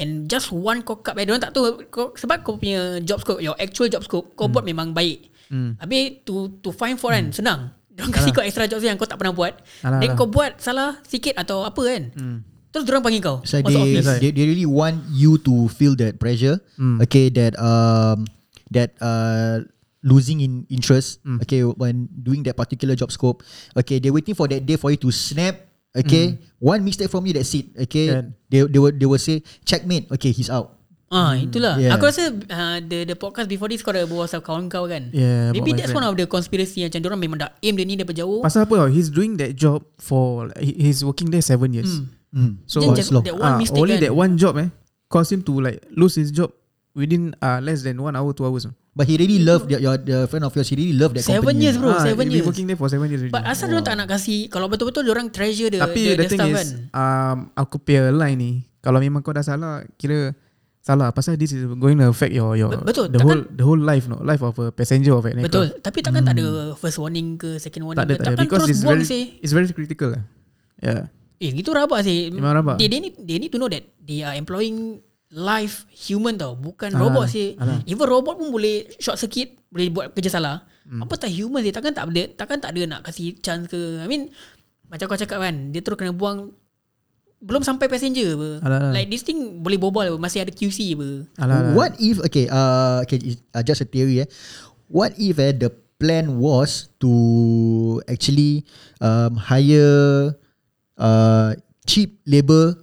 and 0.00 0.28
just 0.30 0.48
one 0.52 0.80
cock 0.80 1.04
up 1.08 1.16
eh 1.20 1.24
dia 1.26 1.32
orang 1.36 1.44
tak 1.44 1.52
tahu 1.52 1.84
kau, 1.92 2.12
sebab 2.16 2.40
kau 2.40 2.56
punya 2.56 3.00
job 3.04 3.20
scope 3.20 3.40
your 3.44 3.56
actual 3.60 3.88
job 3.92 4.02
scope 4.04 4.32
kau 4.36 4.48
buat 4.48 4.64
memang 4.64 4.96
baik. 4.96 5.28
Hmm. 5.52 5.76
Habis 5.76 6.24
to 6.24 6.60
to 6.64 6.72
find 6.72 6.96
for 6.96 7.12
kan 7.12 7.28
senang. 7.28 7.76
Dia 7.92 8.08
orang 8.08 8.14
kasi 8.16 8.32
kau 8.32 8.40
extra 8.40 8.64
jobs 8.64 8.80
yang 8.80 8.96
kau 8.96 9.04
tak 9.04 9.20
pernah 9.20 9.36
buat. 9.36 9.60
Alah, 9.84 10.00
Then 10.00 10.16
alah. 10.16 10.18
kau 10.18 10.28
buat 10.28 10.56
salah 10.64 10.96
sikit 11.04 11.36
atau 11.36 11.68
apa 11.68 11.82
kan. 11.84 12.02
Hmm. 12.16 12.38
Terus 12.72 12.88
dia 12.88 12.92
orang 12.96 13.04
panggil 13.04 13.20
kau. 13.20 13.36
So 13.44 13.60
masuk 13.60 13.68
they, 13.68 13.84
office. 13.84 14.08
They 14.16 14.30
they 14.32 14.46
really 14.48 14.64
want 14.64 15.04
you 15.12 15.36
to 15.44 15.68
feel 15.68 15.92
that 16.00 16.16
pressure. 16.16 16.56
Mm. 16.80 17.04
Okay, 17.04 17.28
that 17.36 17.52
um 17.60 18.24
that 18.72 18.96
uh 19.04 19.60
losing 20.00 20.40
in 20.40 20.64
interest. 20.72 21.20
Mm. 21.20 21.44
Okay, 21.44 21.68
when 21.68 22.08
doing 22.16 22.40
that 22.48 22.56
particular 22.56 22.96
job 22.96 23.12
scope. 23.12 23.44
Okay, 23.76 24.00
they're 24.00 24.16
waiting 24.16 24.32
for 24.32 24.48
that 24.48 24.64
day 24.64 24.80
for 24.80 24.88
you 24.88 24.96
to 25.04 25.12
snap. 25.12 25.71
Okay, 25.92 26.40
one 26.56 26.80
mistake 26.80 27.12
from 27.12 27.28
you, 27.28 27.36
that's 27.36 27.52
it. 27.52 27.68
Okay, 27.76 28.08
Kan. 28.08 28.32
they 28.48 28.64
they 28.64 28.80
will 28.80 28.94
they 28.96 29.04
will 29.04 29.20
say 29.20 29.44
checkmate. 29.62 30.08
Okay, 30.08 30.32
he's 30.32 30.48
out. 30.48 30.80
Ah 31.12 31.36
itulah. 31.36 31.76
Yeah. 31.76 31.92
Aku 31.92 32.08
rasa 32.08 32.32
uh, 32.32 32.80
the 32.80 33.04
the 33.04 33.12
podcast 33.12 33.44
before 33.44 33.68
this 33.68 33.84
kau 33.84 33.92
ada 33.92 34.08
berbual 34.08 34.24
pasal 34.24 34.40
kawan 34.40 34.72
kau 34.72 34.88
kan. 34.88 35.12
Yeah, 35.12 35.52
Maybe 35.52 35.76
that's 35.76 35.92
friend. 35.92 36.00
one 36.00 36.06
of 36.08 36.16
the 36.16 36.24
conspiracy 36.24 36.80
macam 36.80 37.04
dia 37.04 37.08
orang 37.12 37.20
memang 37.20 37.38
dah 37.44 37.50
aim 37.60 37.76
dia 37.76 37.84
ni 37.84 38.00
daripada 38.00 38.24
jauh. 38.24 38.40
Pasal 38.40 38.64
apa 38.64 38.88
he's 38.88 39.12
doing 39.12 39.36
that 39.36 39.52
job 39.52 39.84
for 40.00 40.48
he- 40.56 40.88
he's 40.88 41.04
working 41.04 41.28
there 41.28 41.44
seven 41.44 41.76
years. 41.76 42.00
Hmm. 42.00 42.08
Mm. 42.32 42.52
So 42.64 42.80
just 42.96 43.12
that 43.12 43.36
one 43.36 43.44
Ah, 43.44 43.60
mistake 43.60 43.76
only 43.76 44.00
kan. 44.00 44.08
that 44.08 44.14
one 44.16 44.40
job 44.40 44.56
eh 44.56 44.72
caused 45.12 45.36
him 45.36 45.44
to 45.44 45.52
like 45.60 45.84
lose 45.92 46.16
his 46.16 46.32
job 46.32 46.48
within 46.92 47.32
uh, 47.38 47.58
less 47.58 47.80
than 47.80 47.96
one 47.96 48.12
hour 48.12 48.30
two 48.30 48.42
hours. 48.42 48.64
But 48.92 49.08
he 49.08 49.16
really 49.16 49.40
loved 49.40 49.66
the, 49.66 49.80
your 49.80 49.96
the 49.96 50.28
friend 50.28 50.44
of 50.44 50.52
yours. 50.52 50.68
He 50.68 50.76
really 50.76 50.92
loved 50.92 51.16
that 51.16 51.24
Seven 51.24 51.40
company. 51.48 51.64
years 51.64 51.76
bro, 51.76 51.90
Ah, 51.90 52.04
seven 52.04 52.28
years. 52.28 52.44
working 52.44 52.66
there 52.66 52.76
for 52.76 52.86
seven 52.86 53.08
years 53.08 53.22
already. 53.22 53.32
But 53.32 53.44
asal 53.44 53.66
dia 53.66 53.74
orang 53.74 53.86
tak 53.86 53.96
nak 53.96 54.08
kasih 54.10 54.46
kalau 54.46 54.68
betul-betul 54.68 55.02
dia 55.02 55.12
orang 55.12 55.28
treasure 55.28 55.66
the 55.66 55.80
Tapi 55.80 56.00
the, 56.02 56.10
the, 56.10 56.16
the 56.18 56.28
thing 56.28 56.40
is 56.46 56.52
kan. 56.52 56.68
um, 56.92 57.36
Aku 57.54 57.76
punya 57.78 58.12
line 58.12 58.36
ni 58.36 58.52
Kalau 58.78 58.98
memang 58.98 59.20
kau 59.20 59.32
dah 59.32 59.40
salah 59.40 59.80
Kira 59.96 60.36
Salah 60.78 61.08
Pasal 61.08 61.34
this 61.34 61.50
is 61.50 61.64
going 61.72 61.94
to 61.94 62.04
affect 62.04 62.30
your 62.30 62.52
your 62.52 62.68
Be- 62.68 62.84
betul, 62.84 63.06
The 63.06 63.16
takkan- 63.16 63.24
whole 63.24 63.42
the 63.48 63.64
whole 63.64 63.80
life 63.80 64.04
no 64.04 64.20
Life 64.20 64.42
of 64.42 64.52
a 64.58 64.68
passenger 64.68 65.14
of 65.14 65.24
an 65.24 65.40
Betul. 65.40 65.72
aircraft. 65.72 65.80
Tapi 65.80 65.98
takkan 66.02 66.22
tak 66.22 66.34
ada 66.36 66.46
first 66.74 66.98
warning 66.98 67.40
ke 67.40 67.56
second 67.56 67.88
warning 67.88 67.96
Tak 67.96 68.06
ada 68.06 68.14
ke. 68.14 68.20
tak 68.20 68.28
ada 68.28 68.36
Takkan 68.36 68.44
Because 68.44 68.62
terus 68.62 68.72
it's 68.72 68.82
buang 68.84 69.00
very 69.00 69.06
sih. 69.08 69.22
It's 69.40 69.54
very 69.54 69.70
critical 69.70 70.12
lah 70.12 70.22
Yeah 70.78 71.08
Eh 71.40 71.50
gitu 71.50 71.72
rabak 71.72 72.04
sih. 72.04 72.28
Memang 72.28 72.54
rabak. 72.54 72.76
They, 72.76 72.86
they, 72.86 73.00
need, 73.00 73.14
they 73.18 73.34
need 73.34 73.50
to 73.50 73.56
know 73.56 73.66
that 73.66 73.82
they 73.98 74.20
are 74.20 74.36
employing 74.36 75.00
live 75.32 75.88
human 75.88 76.36
tau. 76.36 76.52
Bukan 76.52 76.92
Alah, 76.92 77.00
robot 77.08 77.26
sih. 77.32 77.56
alah. 77.56 77.80
Even 77.88 78.04
robot 78.04 78.36
pun 78.36 78.52
boleh 78.52 78.84
short 79.00 79.16
circuit, 79.16 79.56
boleh 79.72 79.88
buat 79.88 80.06
kerja 80.12 80.36
salah. 80.38 80.68
Hmm. 80.84 81.02
Apa 81.02 81.16
tak 81.16 81.32
human 81.32 81.64
sih? 81.64 81.72
Takkan 81.72 81.96
tak 81.96 82.12
ada, 82.12 82.22
takkan 82.36 82.58
tak 82.60 82.76
ada 82.76 82.82
nak 82.84 83.00
kasih 83.08 83.34
chance 83.40 83.66
ke. 83.66 84.04
I 84.04 84.06
mean, 84.06 84.28
macam 84.92 85.08
kau 85.08 85.16
cakap 85.16 85.40
kan, 85.40 85.72
dia 85.72 85.80
terus 85.80 85.96
kena 85.96 86.12
buang 86.12 86.52
belum 87.42 87.66
sampai 87.66 87.90
passenger 87.90 88.38
apa. 88.38 88.50
Alah, 88.62 88.78
alah. 88.78 88.92
Like 88.94 89.10
this 89.10 89.26
thing 89.26 89.64
boleh 89.64 89.80
bobol 89.80 90.06
apa. 90.06 90.18
Masih 90.20 90.46
ada 90.46 90.54
QC 90.54 90.94
apa. 90.94 91.08
Alah, 91.42 91.56
alah. 91.58 91.72
What 91.74 91.92
if 91.98 92.22
okay 92.22 92.46
uh 92.46 93.02
okay 93.02 93.34
uh, 93.50 93.64
just 93.66 93.82
a 93.82 93.88
theory 93.88 94.22
eh. 94.22 94.28
What 94.86 95.18
if 95.18 95.42
eh, 95.42 95.50
the 95.50 95.74
plan 95.98 96.38
was 96.38 96.92
to 97.02 97.10
actually 98.06 98.62
um, 99.02 99.34
hire 99.34 100.36
uh 101.00 101.50
cheap 101.82 102.22
labor 102.30 102.78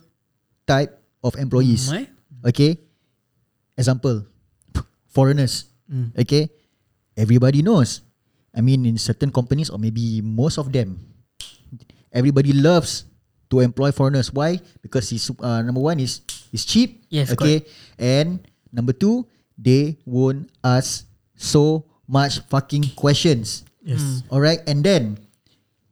type 0.68 0.92
of 1.24 1.40
employees. 1.40 1.88
Hmm, 1.88 2.04
eh? 2.04 2.08
Okay. 2.46 2.80
Example 3.78 4.26
foreigners. 5.14 5.68
Mm. 5.92 6.14
Okay. 6.20 6.50
Everybody 7.18 7.62
knows. 7.62 8.02
I 8.56 8.62
mean 8.62 8.86
in 8.86 8.98
certain 8.98 9.30
companies 9.32 9.70
or 9.70 9.78
maybe 9.78 10.22
most 10.26 10.58
of 10.58 10.74
them 10.74 10.98
everybody 12.12 12.54
loves 12.54 13.06
to 13.50 13.62
employ 13.62 13.92
foreigners. 13.92 14.34
Why? 14.34 14.62
Because 14.82 15.10
he's 15.10 15.30
uh, 15.42 15.62
number 15.62 15.82
one 15.82 16.00
is 16.00 16.22
is 16.54 16.66
cheap. 16.66 17.06
Yes, 17.10 17.34
Okay. 17.34 17.66
And 17.98 18.46
number 18.74 18.94
two, 18.94 19.26
they 19.58 19.98
won't 20.06 20.50
ask 20.64 21.06
so 21.38 21.86
much 22.10 22.42
fucking 22.50 22.94
questions. 22.98 23.66
Yes 23.82 24.22
All 24.30 24.42
right. 24.42 24.60
And 24.68 24.84
then, 24.84 25.18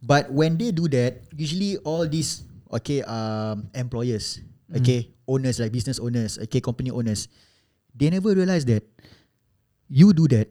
but 0.03 0.29
when 0.29 0.57
they 0.57 0.69
do 0.69 0.85
that, 0.91 1.23
usually 1.33 1.77
all 1.81 2.05
these 2.05 2.43
okay 2.69 3.01
um 3.07 3.71
employers, 3.73 4.43
okay 4.75 5.09
owners 5.27 5.59
like 5.59 5.75
business 5.75 5.99
owners, 5.99 6.39
okay 6.39 6.63
company 6.63 6.89
owners, 6.89 7.27
they 7.93 8.07
never 8.07 8.31
realize 8.33 8.63
that 8.65 8.81
you 9.91 10.15
do 10.15 10.25
that. 10.31 10.47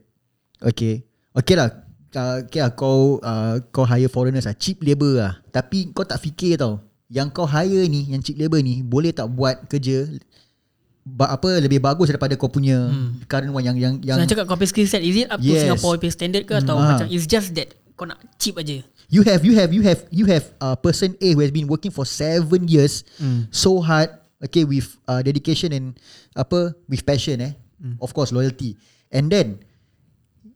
Okay. 0.61 1.03
Okay 1.33 1.57
lah. 1.57 1.73
Uh, 2.17 2.45
okay 2.49 2.65
lah, 2.65 2.73
kau 2.73 3.21
uh, 3.21 3.61
kau 3.69 3.85
hire 3.85 4.09
foreigners 4.09 4.49
lah, 4.49 4.57
cheap 4.57 4.81
labor 4.81 5.21
lah. 5.21 5.33
Tapi 5.53 5.93
kau 5.93 6.01
tak 6.01 6.17
fikir 6.17 6.57
tau, 6.57 6.81
yang 7.13 7.29
kau 7.29 7.45
hire 7.45 7.85
ni, 7.89 8.09
yang 8.09 8.25
cheap 8.25 8.41
labor 8.41 8.61
ni, 8.65 8.81
boleh 8.81 9.13
tak 9.13 9.29
buat 9.29 9.69
kerja 9.69 10.09
ba- 11.05 11.31
apa 11.37 11.61
lebih 11.61 11.79
bagus 11.79 12.09
daripada 12.09 12.33
kau 12.35 12.49
punya 12.49 12.89
hmm. 12.89 13.29
current 13.29 13.53
one 13.53 13.63
yang 13.63 13.77
yang 13.77 13.95
yang 14.01 14.17
so, 14.19 14.33
cakap 14.33 14.49
kau 14.49 14.57
punya 14.57 14.71
skill 14.73 14.89
set 14.89 15.05
is 15.05 15.15
it 15.23 15.29
up 15.29 15.39
to 15.39 15.47
Yes. 15.47 15.63
Singapore 15.69 16.01
punya 16.01 16.13
standard 16.15 16.43
ke 16.49 16.55
atau 16.57 16.75
Ah. 16.81 16.97
macam 16.97 17.07
it's 17.13 17.29
just 17.29 17.53
that 17.55 17.71
kau 17.95 18.09
nak 18.09 18.19
cheap 18.41 18.57
aja. 18.57 18.81
You 19.07 19.23
have, 19.23 19.47
you 19.47 19.55
have, 19.55 19.71
you 19.71 19.87
have, 19.87 20.03
you 20.11 20.27
have 20.27 20.51
a 20.59 20.75
uh, 20.75 20.77
person 20.81 21.15
A 21.23 21.31
who 21.31 21.39
has 21.47 21.55
been 21.55 21.71
working 21.71 21.95
for 21.95 22.03
seven 22.03 22.67
years 22.67 23.07
so 23.55 23.79
hard, 23.79 24.11
okay, 24.43 24.65
with 24.65 24.89
uh, 25.09 25.23
dedication 25.23 25.73
and 25.73 25.87
apa, 26.37 26.75
with 26.89 27.03
passion, 27.07 27.41
eh, 27.41 27.53
of 28.01 28.13
course, 28.13 28.33
loyalty, 28.33 28.77
and 29.13 29.31
then 29.33 29.61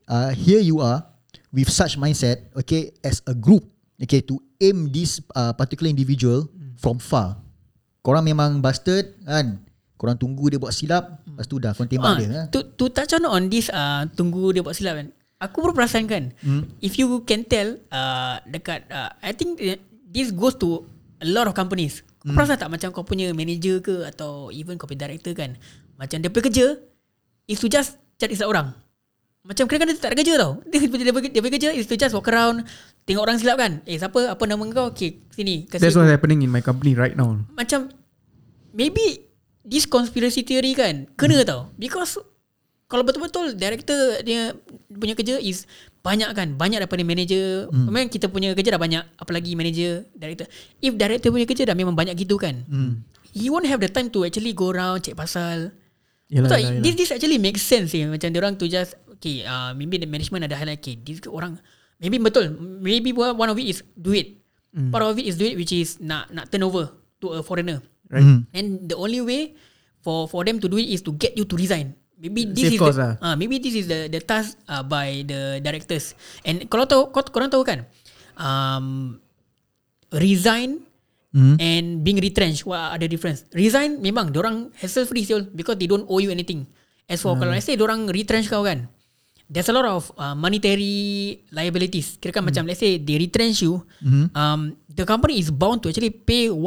uh, 0.09 0.31
here 0.35 0.61
you 0.61 0.81
are 0.81 1.05
with 1.51 1.71
such 1.71 1.99
mindset, 1.99 2.47
okay, 2.55 2.93
as 3.03 3.23
a 3.27 3.35
group, 3.35 3.65
okay, 4.03 4.21
to 4.21 4.39
aim 4.61 4.91
this 4.93 5.19
uh, 5.35 5.53
particular 5.53 5.91
individual 5.91 6.47
from 6.79 7.01
far. 7.01 7.37
Korang 8.01 8.25
memang 8.25 8.65
bastard 8.65 9.13
kan, 9.29 9.61
korang 10.01 10.17
tunggu 10.17 10.49
dia 10.49 10.57
buat 10.57 10.73
silap, 10.73 11.21
lepas 11.29 11.45
tu 11.45 11.61
dah 11.61 11.77
korang 11.77 11.91
tembak 11.93 12.09
Ah, 12.09 12.17
dia. 12.17 12.29
Ha? 12.33 12.43
to, 12.49 12.65
to 12.77 12.89
touch 12.89 13.13
on 13.13 13.29
on 13.29 13.53
this 13.53 13.69
uh, 13.69 14.09
tunggu 14.17 14.57
dia 14.57 14.65
buat 14.65 14.73
silap 14.73 14.97
kan. 14.97 15.09
Aku 15.41 15.65
baru 15.65 15.73
perasan 15.73 16.05
kan. 16.05 16.37
Hmm. 16.45 16.69
If 16.85 17.01
you 17.01 17.25
can 17.25 17.49
tell 17.49 17.81
uh, 17.89 18.45
dekat 18.45 18.85
uh, 18.93 19.09
I 19.25 19.33
think 19.33 19.57
uh, 19.61 19.81
this 20.05 20.33
goes 20.33 20.57
to 20.61 20.85
a 21.21 21.29
lot 21.29 21.49
of 21.49 21.57
companies. 21.57 22.05
Kau 22.21 22.29
Hmm. 22.29 22.37
perasan 22.37 22.61
tak 22.61 22.69
macam 22.69 22.89
kau 22.93 23.01
punya 23.01 23.33
manager 23.33 23.81
ke 23.81 24.05
atau 24.05 24.53
even 24.53 24.77
kau 24.77 24.85
punya 24.85 25.09
director 25.09 25.33
kan. 25.33 25.57
Macam 25.97 26.21
dia 26.21 26.29
punya 26.29 26.45
kerja 26.53 26.67
is 27.49 27.57
to 27.57 27.67
just 27.67 27.97
cari 28.21 28.37
silap 28.37 28.53
orang. 28.53 28.69
Macam 29.41 29.65
kadang-kadang 29.65 29.97
dia 29.97 30.05
tak 30.05 30.13
ada 30.13 30.19
kerja 30.21 30.35
tau. 30.37 30.53
Dia, 30.69 30.85
dia, 30.85 31.01
dia, 31.01 31.13
dia 31.33 31.41
punya 31.41 31.55
kerja 31.57 31.71
is 31.73 31.89
to 31.89 31.97
just 31.97 32.13
walk 32.13 32.29
around 32.29 32.69
tengok 33.09 33.25
orang 33.25 33.41
silap 33.41 33.57
kan. 33.57 33.81
Eh 33.89 33.97
siapa 33.97 34.37
apa 34.37 34.43
nama 34.45 34.61
kau? 34.69 34.93
Okay 34.93 35.25
sini 35.33 35.65
kasi 35.65 35.81
That's 35.81 35.97
what's 35.97 36.13
happening 36.13 36.45
in 36.45 36.53
my 36.53 36.61
company 36.61 36.93
right 36.93 37.17
now 37.17 37.41
macam 37.57 37.89
maybe 38.77 39.25
this 39.65 39.89
conspiracy 39.89 40.45
theory 40.45 40.77
kan 40.77 41.09
kena 41.17 41.41
tau 41.43 41.73
because 41.81 42.21
kalau 42.85 43.01
betul-betul 43.01 43.57
director 43.57 43.97
dia 44.21 44.53
punya 44.91 45.17
kerja 45.17 45.41
is 45.41 45.65
banyak 46.01 46.31
kan 46.33 46.49
banyak 46.57 46.81
daripada 46.81 47.05
manager 47.05 47.69
hmm. 47.69 47.87
memang 47.89 48.09
kita 48.09 48.33
punya 48.33 48.57
kerja 48.57 48.73
dah 48.73 48.81
banyak 48.81 49.05
apalagi 49.21 49.53
manager 49.53 50.09
director 50.17 50.49
if 50.81 50.97
director 50.97 51.29
punya 51.29 51.45
kerja 51.45 51.69
dah 51.69 51.77
memang 51.77 51.93
banyak 51.93 52.17
gitu 52.17 52.41
kan 52.41 52.65
hmm. 52.65 53.05
he 53.37 53.53
won't 53.53 53.69
have 53.69 53.81
the 53.85 53.91
time 53.91 54.09
to 54.09 54.25
actually 54.25 54.57
go 54.57 54.73
around 54.73 55.05
check 55.05 55.13
pasal 55.13 55.77
Yelah, 56.31 56.47
Betul, 56.47 56.59
yelah, 56.63 56.73
yelah. 56.79 56.83
this, 56.87 56.95
this 56.95 57.11
actually 57.11 57.43
makes 57.43 57.59
sense 57.59 57.91
eh. 57.91 58.07
Macam 58.07 58.31
orang 58.39 58.55
tu 58.55 58.71
just 58.71 58.95
Okay 59.19 59.43
uh, 59.43 59.75
Maybe 59.75 59.99
the 59.99 60.07
management 60.07 60.47
ada 60.47 60.55
highlight 60.55 60.79
Okay 60.79 60.95
this 60.95 61.19
orang 61.27 61.59
Maybe 61.99 62.23
betul 62.23 62.55
Maybe 62.55 63.11
one 63.11 63.51
of 63.51 63.59
it 63.59 63.67
is 63.67 63.83
duit 63.99 64.39
mm. 64.71 64.95
Part 64.95 65.11
of 65.11 65.19
it 65.19 65.27
is 65.27 65.35
duit 65.35 65.59
Which 65.59 65.75
is 65.75 65.99
nak 65.99 66.31
nak 66.31 66.47
turn 66.55 66.63
over 66.63 66.95
To 67.19 67.35
a 67.35 67.41
foreigner 67.43 67.83
Right 68.07 68.23
Hmm. 68.23 68.47
And 68.55 68.87
the 68.91 68.95
only 68.99 69.23
way 69.23 69.59
For 70.07 70.31
for 70.31 70.47
them 70.47 70.63
to 70.63 70.71
do 70.71 70.79
it 70.79 70.87
Is 70.87 71.03
to 71.07 71.15
get 71.15 71.35
you 71.35 71.47
to 71.51 71.55
resign 71.59 71.99
maybe 72.21 72.45
this 72.45 72.69
Save 72.69 72.77
is 72.77 72.81
cost 72.81 72.97
the, 73.01 73.03
lah. 73.03 73.13
ah 73.25 73.35
maybe 73.35 73.57
this 73.57 73.73
is 73.73 73.89
the 73.89 74.13
the 74.13 74.21
task 74.21 74.61
uh, 74.69 74.85
by 74.85 75.25
the 75.25 75.59
directors. 75.65 76.13
And 76.45 76.69
kalau 76.69 76.85
tahu 76.85 77.09
kau 77.11 77.25
korang 77.33 77.49
tahu 77.49 77.65
kan 77.65 77.89
um 78.37 79.17
resign 80.13 80.85
Hmm. 81.31 81.55
and 81.63 82.03
being 82.03 82.19
retrenched 82.19 82.67
what 82.67 82.91
are 82.91 82.99
the 82.99 83.07
difference? 83.07 83.47
Resign 83.55 84.03
memang 84.03 84.35
orang 84.35 84.75
hassle 84.75 85.07
free 85.07 85.23
still 85.23 85.47
because 85.47 85.79
they 85.79 85.87
don't 85.87 86.03
owe 86.11 86.19
you 86.19 86.27
anything. 86.27 86.67
As 87.07 87.23
for 87.23 87.39
kalau 87.39 87.55
let's 87.55 87.71
say 87.71 87.79
orang 87.79 88.11
retrench 88.11 88.51
kau 88.51 88.67
kan 88.67 88.91
there's 89.47 89.71
a 89.71 89.75
lot 89.75 89.87
of 89.87 90.11
uh, 90.19 90.35
monetary 90.35 91.39
liabilities. 91.55 92.19
Kira 92.19 92.35
kan 92.35 92.43
macam 92.43 92.67
let's 92.67 92.83
say 92.83 92.99
they 92.99 93.15
retrench 93.15 93.63
you 93.63 93.79
um 94.35 94.75
the 94.91 95.07
company 95.07 95.39
is 95.39 95.55
bound 95.55 95.87
to 95.87 95.95
actually 95.95 96.11
pay 96.11 96.51
1 96.51 96.59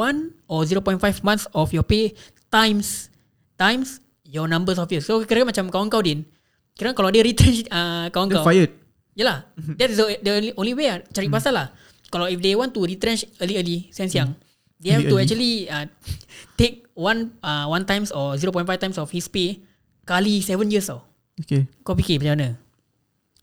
or 0.48 0.63
0.5 0.63 1.00
months 1.27 1.43
of 1.51 1.75
your 1.75 1.83
pay 1.83 2.15
times 2.48 3.12
times 3.60 4.02
your 4.34 4.50
numbers 4.50 4.82
of 4.82 4.90
years. 4.90 5.06
So 5.06 5.22
kira 5.22 5.46
macam 5.46 5.70
kawan 5.70 5.94
kau 5.94 6.02
din 6.02 6.25
kira 6.74 6.98
kalau 6.98 7.13
dia 7.13 7.22
retrench 7.22 7.70
uh, 7.70 8.10
kawan 8.10 8.34
Dia 8.34 8.38
kau 8.42 8.50
fired. 8.50 8.72
Yelah 9.13 9.46
That 9.78 9.94
is 9.94 9.98
the, 10.02 10.18
the 10.25 10.32
only, 10.34 10.52
only 10.58 10.74
way 10.74 10.90
lah 10.90 11.06
Cari 11.06 11.30
pasal 11.30 11.54
lah 11.54 11.70
Kalau 12.10 12.25
if 12.25 12.42
they 12.42 12.58
want 12.58 12.74
to 12.74 12.82
retrench 12.82 13.30
Early-early 13.38 13.94
Sense 13.94 14.18
yang 14.18 14.34
They 14.82 14.90
have 14.90 15.06
to 15.06 15.13
Early-early. 15.13 15.70
actually 15.70 15.70
uh, 15.70 15.86
Take 16.60 16.90
one 16.98 17.38
uh, 17.46 17.70
One 17.70 17.86
times 17.86 18.10
or 18.10 18.34
0.5 18.34 18.66
times 18.82 18.98
of 18.98 19.13
his 19.13 19.30
pay 19.30 19.62
Kali 20.02 20.42
7 20.42 20.66
years 20.66 20.90
tau 20.90 21.06
Okay. 21.46 21.70
Kau 21.86 21.94
fikir 21.94 22.25
macam 22.25 22.34
mana 22.42 22.50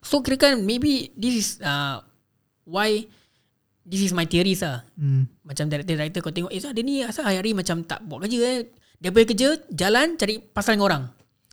So 0.03 0.27
kira 0.27 0.35
kan 0.35 0.59
Maybe 0.59 1.15
This 1.15 1.35
is 1.39 1.49
uh, 1.63 2.03
Why 2.67 3.07
This 3.87 4.03
is 4.03 4.11
my 4.11 4.27
theories 4.27 4.67
lah 4.67 4.83
Hmm. 4.99 5.31
Macam 5.47 5.71
director-director 5.71 6.19
kau 6.19 6.35
tengok 6.35 6.51
Eh 6.51 6.59
dia 6.59 6.83
ni 6.83 7.07
asal 7.07 7.31
hari-hari 7.31 7.55
macam 7.55 7.87
tak 7.87 8.03
buat 8.11 8.27
kerja 8.27 8.39
eh 8.43 8.80
Dia 9.01 9.11
punya 9.11 9.27
kerja 9.27 9.49
Jalan 9.73 10.21
cari 10.21 10.39
pasal 10.39 10.77
dengan 10.77 10.87
orang 10.87 11.03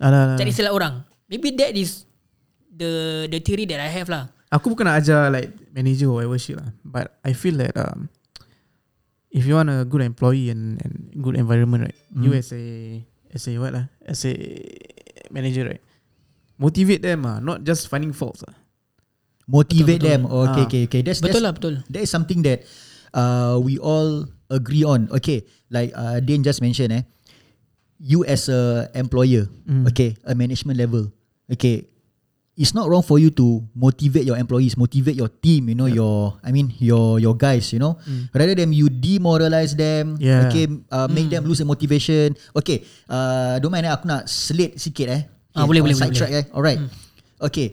Alah, 0.04 0.20
alah. 0.32 0.38
Cari 0.38 0.52
silap 0.52 0.76
orang 0.76 1.02
Maybe 1.32 1.56
that 1.56 1.72
is 1.74 2.04
The 2.70 3.26
the 3.32 3.40
theory 3.42 3.66
that 3.72 3.82
I 3.82 3.90
have 3.90 4.12
lah 4.12 4.30
Aku 4.48 4.72
bukan 4.72 4.88
nak 4.88 5.04
ajar 5.04 5.28
like 5.28 5.52
manager 5.76 6.08
or 6.08 6.24
whatever 6.24 6.40
shit 6.40 6.56
lah. 6.56 6.72
But 6.80 7.20
I 7.20 7.36
feel 7.36 7.60
that 7.60 7.76
um, 7.76 8.08
if 9.28 9.44
you 9.44 9.60
want 9.60 9.68
a 9.68 9.84
good 9.84 10.00
employee 10.00 10.48
and, 10.48 10.80
and 10.80 11.12
good 11.20 11.36
environment, 11.36 11.84
right? 11.84 11.98
Mm. 12.16 12.24
You 12.24 12.32
as 12.40 12.56
a 12.56 12.64
as 13.28 13.44
a 13.52 13.60
what 13.60 13.76
lah? 13.76 13.92
As 14.08 14.24
a 14.24 14.32
manager, 15.36 15.68
right? 15.68 15.84
Motivate 16.56 17.04
them 17.04 17.28
ah, 17.28 17.44
not 17.44 17.68
just 17.68 17.92
finding 17.92 18.16
faults 18.16 18.40
ah. 18.48 18.56
Motivate 19.52 20.00
Betul, 20.00 20.08
them. 20.16 20.22
betul. 20.32 20.32
Oh, 20.32 20.44
okay, 20.48 20.64
Ah. 20.64 20.68
okay, 20.72 20.82
okay. 20.88 21.02
That's, 21.04 21.20
Betul 21.20 21.44
that's, 21.44 21.44
lah 21.44 21.52
betul 21.52 21.74
that 21.92 22.02
is 22.04 22.12
something 22.12 22.40
that 22.48 22.64
uh, 23.12 23.60
we 23.60 23.76
all 23.84 24.32
agree 24.48 24.88
on. 24.88 25.12
Okay, 25.12 25.44
like 25.68 25.92
uh, 25.92 26.24
Dane 26.24 26.40
just 26.40 26.64
mentioned, 26.64 26.96
eh, 26.96 27.04
you 28.00 28.24
as 28.26 28.48
a 28.48 28.90
employer, 28.94 29.50
Mm. 29.66 29.90
okay, 29.90 30.16
a 30.24 30.34
management 30.34 30.78
level, 30.78 31.10
okay, 31.50 31.86
it's 32.58 32.74
not 32.74 32.90
wrong 32.90 33.06
for 33.06 33.22
you 33.22 33.30
to 33.34 33.62
motivate 33.74 34.26
your 34.26 34.38
employees, 34.38 34.74
motivate 34.78 35.14
your 35.14 35.30
team, 35.30 35.70
you 35.70 35.78
know, 35.78 35.86
your, 35.86 36.38
I 36.42 36.50
mean, 36.50 36.74
your 36.82 37.22
your 37.22 37.38
guys, 37.38 37.70
you 37.70 37.78
know, 37.78 37.98
rather 38.34 38.54
than 38.58 38.74
you 38.74 38.90
demoralize 38.90 39.78
them, 39.78 40.18
Yeah. 40.18 40.50
okay, 40.50 40.66
uh, 40.90 41.06
make 41.06 41.30
them 41.30 41.46
lose 41.46 41.62
the 41.62 41.68
motivation. 41.70 42.34
Okay, 42.54 42.82
uh, 43.10 43.62
don't 43.62 43.70
mind, 43.70 43.86
eh, 43.86 43.94
aku 43.94 44.10
nak 44.10 44.26
selit 44.26 44.78
sikit, 44.82 45.08
eh. 45.10 45.22
Ah, 45.54 45.66
Okay, 45.66 45.70
boleh, 45.74 45.82
on 45.82 45.86
boleh, 45.90 45.98
side 45.98 46.10
boleh, 46.14 46.20
track, 46.22 46.32
eh. 46.34 46.46
Alright. 46.54 46.80
Okay. 47.42 47.68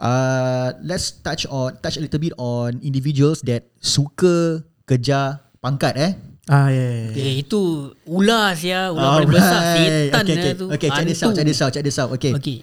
Uh, 0.00 0.72
let's 0.80 1.12
touch 1.20 1.44
on 1.52 1.76
touch 1.84 1.96
a 1.96 2.00
little 2.00 2.16
bit 2.16 2.32
on 2.40 2.80
individuals 2.80 3.44
that 3.44 3.68
suka 3.84 4.64
kejar 4.88 5.44
pangkat 5.60 5.92
eh. 6.00 6.12
Ah 6.50 6.66
yeah. 6.74 7.14
yeah, 7.14 7.14
yeah. 7.14 7.30
Eh 7.30 7.34
itu 7.46 7.94
ular 8.10 8.58
sia, 8.58 8.90
ular 8.90 9.22
paling 9.22 9.30
besar 9.30 9.60
setan 9.78 10.26
okay, 10.26 10.34
okay. 10.34 10.34
lah 10.34 10.54
tu. 10.58 10.66
Okay, 10.74 10.88
check 10.90 11.06
this 11.06 11.22
out, 11.22 11.32
check 11.38 11.46
this 11.46 11.60
out, 11.62 11.70
check 11.70 11.84
this 11.86 11.98
out. 12.02 12.10
Okay. 12.10 12.34
Okay. 12.34 12.58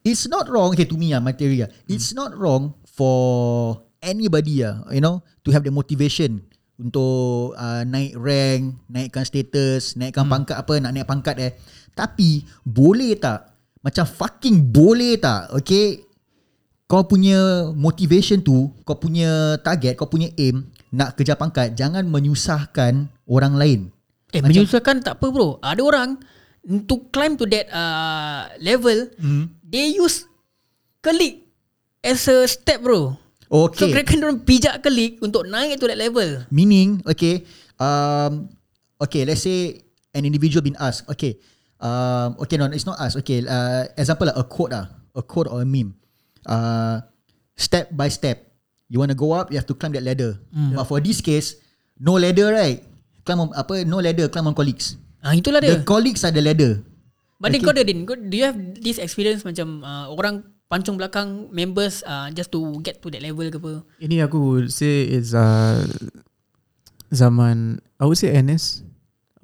It's 0.00 0.24
not 0.28 0.48
wrong, 0.48 0.72
okay, 0.72 0.88
to 0.88 0.96
me, 0.96 1.12
ah, 1.12 1.20
my 1.20 1.36
theory, 1.36 1.60
ah, 1.60 1.68
it's 1.84 2.16
not 2.16 2.32
wrong 2.32 2.72
for 2.88 3.84
anybody, 4.00 4.64
ah, 4.64 4.80
you 4.88 5.04
know, 5.04 5.20
to 5.44 5.52
have 5.52 5.60
the 5.60 5.68
motivation 5.68 6.40
untuk 6.80 7.52
uh, 7.52 7.84
naik 7.84 8.16
rank, 8.16 8.80
naikkan 8.88 9.28
status, 9.28 10.00
naikkan 10.00 10.24
pangkat 10.24 10.56
apa, 10.56 10.80
nak 10.80 10.96
naik 10.96 11.04
pangkat 11.04 11.36
eh. 11.36 11.52
Tapi, 11.92 12.48
boleh 12.64 13.12
tak? 13.20 13.52
Macam 13.84 14.08
fucking 14.08 14.72
boleh 14.72 15.20
tak? 15.20 15.52
Okay, 15.60 16.08
kau 16.88 17.04
punya 17.04 17.68
motivation 17.76 18.40
tu, 18.40 18.72
kau 18.88 18.96
punya 18.96 19.60
target, 19.60 20.00
kau 20.00 20.08
punya 20.08 20.32
aim, 20.40 20.64
nak 20.96 21.20
kejar 21.20 21.36
pangkat, 21.36 21.76
jangan 21.76 22.08
menyusahkan 22.08 23.04
orang 23.30 23.54
lain. 23.54 23.80
Eh 24.34 24.42
menyusahkan 24.42 25.00
tak 25.00 25.22
apa 25.22 25.26
bro. 25.30 25.62
Ada 25.62 25.80
orang 25.80 26.18
to 26.84 27.06
climb 27.14 27.38
to 27.38 27.46
that 27.46 27.70
uh, 27.70 28.50
level, 28.58 29.06
Hmm. 29.16 29.54
they 29.62 29.94
use 29.94 30.26
colleague 31.00 31.46
as 32.02 32.26
a 32.26 32.44
step 32.44 32.82
bro. 32.82 33.14
So 33.50 33.66
Okay. 33.66 33.90
kira 33.90 34.06
kan 34.06 34.22
orang 34.22 34.46
pijak 34.46 34.78
colleague 34.78 35.18
untuk 35.18 35.42
naik 35.46 35.78
to 35.82 35.90
that 35.90 35.98
level. 35.98 36.46
Meaning, 36.54 37.02
okay, 37.02 37.42
um, 37.82 38.46
okay, 39.02 39.26
let's 39.26 39.42
say 39.42 39.82
an 40.14 40.22
individual 40.22 40.62
been 40.62 40.78
asked, 40.78 41.02
okay, 41.10 41.34
um, 41.82 42.38
okay, 42.38 42.54
no, 42.54 42.70
it's 42.70 42.86
not 42.86 43.02
us. 43.02 43.18
Okay, 43.18 43.42
uh, 43.42 43.90
example 43.98 44.30
like 44.30 44.38
a 44.38 44.46
quote, 44.46 44.70
ah, 44.70 44.86
a 45.18 45.22
quote 45.26 45.50
or 45.50 45.62
a 45.62 45.66
meme. 45.66 45.98
Uh, 46.46 47.02
step 47.58 47.90
by 47.90 48.06
step, 48.06 48.38
you 48.86 49.02
want 49.02 49.10
to 49.10 49.18
go 49.18 49.34
up, 49.34 49.50
you 49.50 49.58
have 49.58 49.66
to 49.66 49.74
climb 49.74 49.98
that 49.98 50.06
ladder. 50.06 50.38
But 50.54 50.86
for 50.86 51.02
this 51.02 51.18
case, 51.18 51.58
no 51.98 52.14
ladder, 52.22 52.54
right? 52.54 52.86
Climb 53.30 53.40
on, 53.40 53.48
apa? 53.54 53.86
No 53.86 54.02
ladder, 54.02 54.26
climb 54.26 54.42
on 54.44 54.52
colleagues. 54.52 54.98
Ah 55.20 55.30
itulah 55.30 55.62
The 55.62 55.78
dia. 55.78 55.86
colleagues 55.86 56.26
are 56.26 56.34
the 56.34 56.42
ladder. 56.42 56.82
But 57.38 57.54
then 57.54 57.62
Okay. 57.62 57.62
kau 57.62 57.72
ada 57.72 57.86
din, 57.86 58.02
kau, 58.02 58.18
do 58.18 58.34
you 58.34 58.42
have 58.42 58.58
this 58.76 58.98
experience 58.98 59.46
macam 59.46 59.80
uh, 59.80 60.10
orang 60.10 60.42
pancung 60.66 60.94
belakang 60.94 61.46
members 61.48 62.02
uh, 62.02 62.26
just 62.30 62.50
to 62.50 62.58
get 62.80 62.98
to 62.98 63.08
that 63.08 63.22
level 63.22 63.46
ke 63.46 63.56
apa? 63.56 63.86
Ini 63.96 64.26
aku 64.26 64.36
would 64.36 64.68
say 64.68 65.06
is 65.06 65.30
uh, 65.30 65.78
zaman 67.08 67.78
I 67.96 68.04
would 68.04 68.16
say 68.16 68.34
NS. 68.34 68.82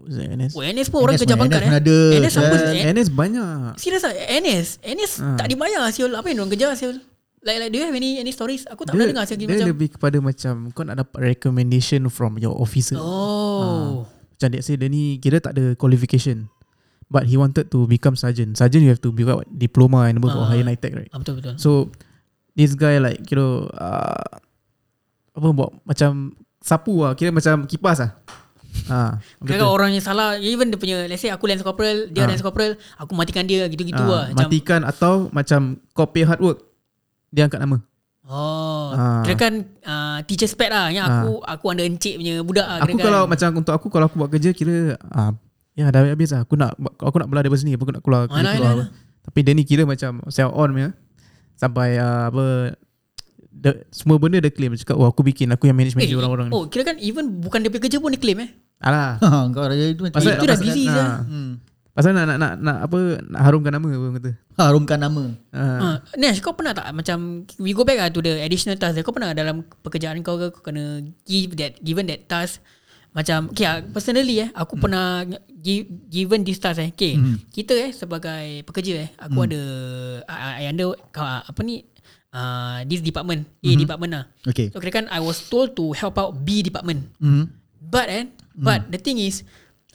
NS. 0.06 0.54
Oh 0.54 0.62
NS 0.62 0.86
pun 0.86 1.02
orang 1.02 1.14
NS 1.14 1.22
kerja 1.22 1.34
pun- 1.34 1.42
pangkat 1.42 1.60
NS 1.60 1.66
eh. 1.66 1.78
ada, 1.78 1.98
NS 2.16 2.34
apa? 2.36 2.56
kan? 2.56 2.74
Eh, 2.74 2.84
NS 2.92 3.08
banyak. 3.10 3.70
Serius 3.76 4.02
lah 4.02 4.12
NS 4.14 4.68
NS 4.80 5.12
Ah. 5.18 5.34
tak 5.34 5.46
dibayar 5.48 5.82
siul 5.88 6.12
Apa 6.12 6.26
yang 6.26 6.42
orang 6.42 6.52
kerja 6.52 6.74
siul 6.74 7.02
Like 7.46 7.58
like 7.58 7.70
do 7.70 7.78
you 7.78 7.86
have 7.86 7.94
any 7.94 8.18
any 8.18 8.30
stories 8.30 8.66
Aku 8.66 8.82
tak 8.82 8.90
Dia, 8.90 9.06
pernah 9.06 9.06
dengar 9.14 9.24
siul 9.24 9.38
dia 9.38 9.46
macam 9.46 9.68
lebih 9.70 9.88
kepada 9.94 10.16
macam 10.18 10.54
kau 10.74 10.82
nak 10.82 10.96
dapat 10.98 11.18
recommendation 11.32 12.10
from 12.10 12.36
your 12.36 12.52
officer. 12.52 12.98
Oh 12.98 14.02
Macam 14.34 14.48
dia 14.50 14.60
say 14.60 14.74
dia 14.74 14.90
ni 14.90 15.16
kira 15.16 15.38
tak 15.38 15.54
ada 15.54 15.72
qualification. 15.72 16.50
But 17.06 17.24
he 17.24 17.38
wanted 17.38 17.70
to 17.70 17.86
become 17.86 18.18
sergeant. 18.18 18.58
Sergeant 18.58 18.82
you 18.82 18.90
have 18.90 18.98
to 19.00 19.14
be 19.14 19.22
what, 19.22 19.46
diploma 19.46 20.10
and 20.10 20.18
above 20.18 20.34
or 20.34 20.42
Ah. 20.42 20.50
higher 20.50 20.66
NITEC 20.66 20.92
right? 20.92 21.10
ah, 21.10 21.22
Betul 21.22 21.38
betul 21.38 21.54
So 21.54 21.94
this 22.52 22.74
guy 22.74 22.98
like 22.98 23.22
kira 23.22 23.46
uh, 23.70 24.26
apa 25.32 25.48
buat 25.48 25.70
macam 25.82 26.34
sapu 26.58 27.00
lah 27.00 27.14
kira 27.14 27.30
macam 27.30 27.62
kipas 27.64 28.02
lah. 28.02 28.10
Ha, 28.86 29.16
betul. 29.40 29.64
orang 29.64 29.88
yang 29.90 30.04
salah 30.04 30.36
Even 30.36 30.68
dia 30.68 30.76
punya 30.76 31.08
Let's 31.08 31.18
say 31.18 31.32
aku 31.32 31.48
lance 31.48 31.64
corporal 31.64 32.12
Dia 32.12 32.22
Ah. 32.22 32.28
lance 32.28 32.44
corporal 32.44 32.76
Aku 33.00 33.16
matikan 33.16 33.42
dia 33.42 33.64
Gitu-gitu 33.66 33.96
Ah, 33.96 34.04
lah 34.04 34.24
Macam 34.28 34.46
matikan 34.46 34.80
atau 34.84 35.12
macam 35.32 35.60
kau 35.90 36.04
pay 36.06 36.22
hard 36.22 36.38
work 36.38 36.60
dia 37.36 37.44
angkat 37.44 37.60
nama. 37.60 37.76
Oh 38.24 38.88
Ah. 38.88 39.22
Kira 39.22 39.36
kan 39.36 39.54
uh, 39.82 40.18
Teacher 40.24 40.46
spec 40.46 40.66
lah 40.66 40.88
Yang 40.88 41.06
aku 41.06 41.32
Aku 41.44 41.64
under 41.68 41.84
encik 41.84 42.16
punya 42.16 42.40
budak 42.40 42.64
lah 42.64 42.78
Aku 42.80 42.96
kalau 42.96 43.22
macam 43.24 43.48
untuk 43.54 43.70
aku 43.70 43.86
kalau 43.86 44.06
aku 44.06 44.16
buat 44.16 44.26
kerja 44.28 44.50
kira 44.50 44.98
ah, 45.06 45.30
ya 45.72 45.86
dah 45.86 46.02
habis 46.08 46.30
lah. 46.30 46.42
Aku 46.42 46.56
nak 46.56 46.74
aku 46.96 47.16
nak 47.16 47.28
belah 47.28 47.40
daripada 47.40 47.60
sini 47.60 47.76
aku 47.76 47.86
nak 47.86 48.00
keluar, 48.00 48.26
Ah, 48.26 48.40
lah, 48.40 48.52
keluar 48.52 48.74
lah, 48.74 48.74
apa. 48.74 48.84
Tapi 49.22 49.38
dia 49.40 49.52
ni 49.52 49.62
kira 49.62 49.82
macam 49.84 50.26
sell 50.26 50.48
on 50.48 50.70
punya 50.70 50.90
sampai 51.54 51.88
ah, 51.96 52.26
apa 52.26 52.74
the, 53.48 53.84
semua 53.88 54.16
benda 54.16 54.38
dia 54.38 54.50
claim 54.50 54.74
cakap 54.74 54.94
oh 54.94 55.06
aku 55.06 55.22
bikin 55.22 55.46
aku 55.48 55.64
yang 55.64 55.76
manage 55.76 55.94
Eh, 55.94 55.98
manage 56.00 56.16
orang-orang 56.16 56.46
ni. 56.48 56.52
Oh 56.52 56.66
kira 56.66 56.82
kan 56.84 56.96
Even 56.98 57.38
bukan 57.38 57.58
dia 57.58 57.68
punya 57.68 57.82
kerja 57.84 57.98
pun 57.98 58.10
dia 58.10 58.18
claim 58.18 58.38
eh 58.40 58.50
Alah. 58.78 59.22
kau 59.54 59.62
raya 59.62 59.86
itu 59.88 60.00
macam 60.00 60.16
Pasal- 60.16 60.34
itu 60.34 60.44
dah 60.44 60.58
busy 60.58 60.82
je. 60.84 60.98
ah, 60.98 61.22
Hmm. 61.22 61.62
Pasal 61.96 62.12
nak, 62.12 62.28
nak 62.28 62.36
nak 62.36 62.52
nak 62.60 62.76
apa 62.84 63.24
nak 63.24 63.40
harumkan 63.40 63.72
nama 63.72 63.88
apa 63.88 64.06
kata. 64.20 64.30
Harumkan 64.60 65.00
nama. 65.00 65.24
Ah. 65.48 65.80
Uh, 65.80 65.96
Nash 66.20 66.44
kau 66.44 66.52
pernah 66.52 66.72
tak 66.72 66.88
Macam 66.96 67.44
We 67.60 67.76
go 67.76 67.84
back 67.84 68.00
lah 68.00 68.08
To 68.08 68.24
the 68.24 68.40
additional 68.40 68.80
task 68.80 69.00
Kau 69.04 69.12
pernah 69.12 69.36
dalam 69.36 69.68
Pekerjaan 69.84 70.20
kau 70.24 70.40
ke 70.40 70.48
Kau 70.48 70.64
kena 70.64 71.04
Give 71.28 71.52
that 71.60 71.76
Given 71.84 72.08
that 72.08 72.24
task 72.24 72.64
Macam 73.12 73.52
Okay 73.52 73.68
ah, 73.68 73.84
personally 73.84 74.44
eh 74.44 74.48
Aku 74.56 74.80
pernah 74.80 75.28
give, 75.60 75.88
Given 76.08 76.40
this 76.44 76.56
task 76.56 76.80
eh 76.80 76.88
Okay 76.88 77.20
Kita 77.52 77.76
eh 77.76 77.92
Sebagai 77.92 78.64
pekerja 78.64 79.04
eh 79.04 79.08
Aku 79.28 79.44
ada 79.44 79.60
I, 80.24 80.64
I 80.64 80.72
under 80.72 80.96
uh, 80.96 81.40
Apa 81.44 81.60
ni 81.60 81.84
uh, 82.32 82.80
This 82.88 83.04
department 83.04 83.44
A 83.60 83.70
department 83.76 84.12
lah 84.16 84.24
Okay. 84.48 84.72
So 84.72 84.80
kira 84.80 85.04
kan 85.04 85.06
I 85.12 85.20
was 85.20 85.36
told 85.52 85.76
to 85.76 85.92
help 85.92 86.16
out 86.16 86.32
B 86.44 86.64
department 86.64 87.12
Hmm. 87.20 87.52
But 87.76 88.08
eh 88.08 88.24
But 88.56 88.88
the 88.88 89.00
thing 89.00 89.20
is 89.20 89.44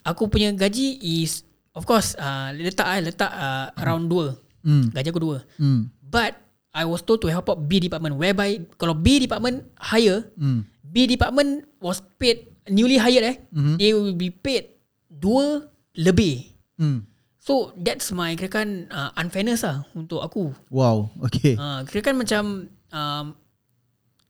Aku 0.06 0.30
punya 0.30 0.54
gaji 0.54 1.02
is 1.02 1.46
Of 1.72 1.88
course 1.88 2.20
uh, 2.20 2.52
Letak 2.52 2.88
eh 2.88 3.02
Letak 3.02 3.32
uh, 3.32 3.68
around 3.80 4.12
2 4.12 4.52
Hmm. 4.62 4.94
Gaji 4.94 5.10
aku 5.10 5.22
2 5.22 5.42
Hmm. 5.58 5.90
But 6.06 6.38
I 6.72 6.86
was 6.86 7.02
told 7.02 7.20
to 7.24 7.28
help 7.28 7.50
out 7.50 7.66
B 7.66 7.82
department 7.82 8.16
whereby 8.16 8.62
kalau 8.78 8.94
B 8.94 9.20
department 9.20 9.66
hire, 9.76 10.30
Hmm. 10.38 10.64
B 10.86 11.04
department 11.04 11.68
was 11.82 12.00
paid 12.16 12.48
newly 12.70 12.96
hired 12.96 13.26
eh, 13.26 13.36
Mhm. 13.52 13.76
they 13.76 13.92
will 13.92 14.14
be 14.14 14.30
paid 14.30 14.78
dua 15.10 15.66
lebih. 15.98 16.54
Hmm. 16.78 17.04
So 17.42 17.74
that's 17.74 18.14
my 18.14 18.38
kira 18.38 18.54
kan 18.54 18.86
uh, 18.88 19.10
unfairness 19.18 19.66
lah 19.66 19.82
untuk 19.92 20.22
aku. 20.22 20.54
Wow. 20.70 21.10
Okay. 21.26 21.58
Uh, 21.58 21.82
kira 21.90 22.06
kan 22.06 22.16
macam 22.16 22.70
um, 22.94 23.26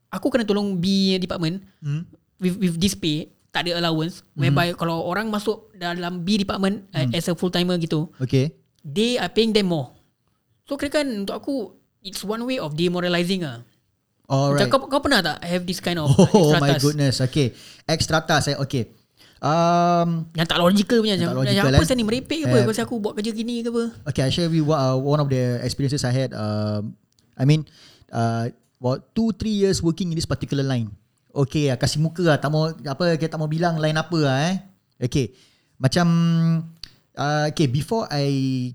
aku 0.08 0.32
kena 0.32 0.48
tolong 0.48 0.80
B 0.80 1.18
department 1.18 1.60
Hmm. 1.84 2.08
with 2.40 2.56
with 2.56 2.76
this 2.80 2.96
pay 2.96 3.28
tak 3.52 3.68
ada 3.68 3.78
allowance 3.78 4.24
whereby 4.34 4.72
kalau 4.74 5.04
orang 5.04 5.28
masuk 5.28 5.68
dalam 5.76 6.24
B 6.24 6.40
department 6.40 6.88
uh, 6.92 7.04
as 7.12 7.28
a 7.28 7.36
full 7.36 7.52
timer 7.52 7.76
gitu 7.76 8.08
Okay. 8.18 8.56
they 8.82 9.16
are 9.16 9.28
paying 9.28 9.52
them 9.52 9.68
more. 9.68 9.92
So 10.64 10.76
kira 10.76 11.04
kan 11.04 11.08
untuk 11.22 11.36
aku 11.36 11.56
it's 12.00 12.24
one 12.24 12.42
way 12.44 12.58
of 12.58 12.74
demoralizing 12.74 13.44
ah. 13.44 13.62
Alright. 14.26 14.64
Macam 14.64 14.68
kau, 14.72 14.88
kau 14.88 15.02
pernah 15.04 15.20
tak 15.20 15.44
have 15.44 15.68
this 15.68 15.84
kind 15.84 16.00
of 16.00 16.08
uh, 16.08 16.24
Oh 16.32 16.50
extra 16.50 16.60
my 16.60 16.70
task 16.72 16.82
goodness. 16.82 17.16
Okay. 17.20 17.48
Extra 17.84 18.24
task 18.24 18.48
eh. 18.48 18.58
Okay. 18.58 18.88
Um, 19.42 20.30
yang 20.32 20.46
tak 20.46 20.56
logical 20.56 21.02
punya 21.02 21.18
Tak 21.18 21.34
macam 21.34 21.44
logical, 21.44 21.58
yang 21.58 21.66
apa 21.68 21.82
eh. 21.82 21.88
saya 21.90 21.98
ni 21.98 22.06
merepek 22.06 22.40
ke 22.40 22.48
apa 22.48 22.56
Eh. 22.56 22.64
kalau 22.64 22.86
aku 22.86 22.96
buat 23.02 23.14
kerja 23.18 23.34
gini 23.34 23.60
ke 23.60 23.74
apa. 23.74 23.84
okay, 24.06 24.22
I 24.22 24.30
share 24.30 24.48
with 24.48 24.56
you 24.56 24.70
uh, 24.70 24.96
one 24.96 25.18
of 25.18 25.28
the 25.28 25.60
experiences 25.60 26.06
I 26.06 26.14
had. 26.14 26.32
Um, 26.32 26.94
I 27.34 27.44
mean, 27.44 27.66
uh, 28.08 28.54
about 28.78 29.12
two, 29.12 29.34
three 29.34 29.52
years 29.52 29.82
working 29.82 30.14
in 30.14 30.16
this 30.16 30.30
particular 30.30 30.62
line. 30.62 30.94
Okay, 31.32 31.72
uh, 31.72 31.80
kasih 31.80 32.04
muka 32.04 32.24
lah. 32.28 32.38
Tak 32.38 32.52
mau, 32.52 32.68
apa, 32.70 33.16
kita 33.16 33.36
tak 33.36 33.40
mau 33.40 33.48
bilang 33.48 33.80
line 33.80 33.96
apa 33.96 34.18
lah 34.20 34.38
eh. 34.52 34.56
Okay. 35.08 35.32
Macam, 35.80 36.08
uh, 37.16 37.46
okay, 37.50 37.68
before 37.72 38.06
I 38.12 38.28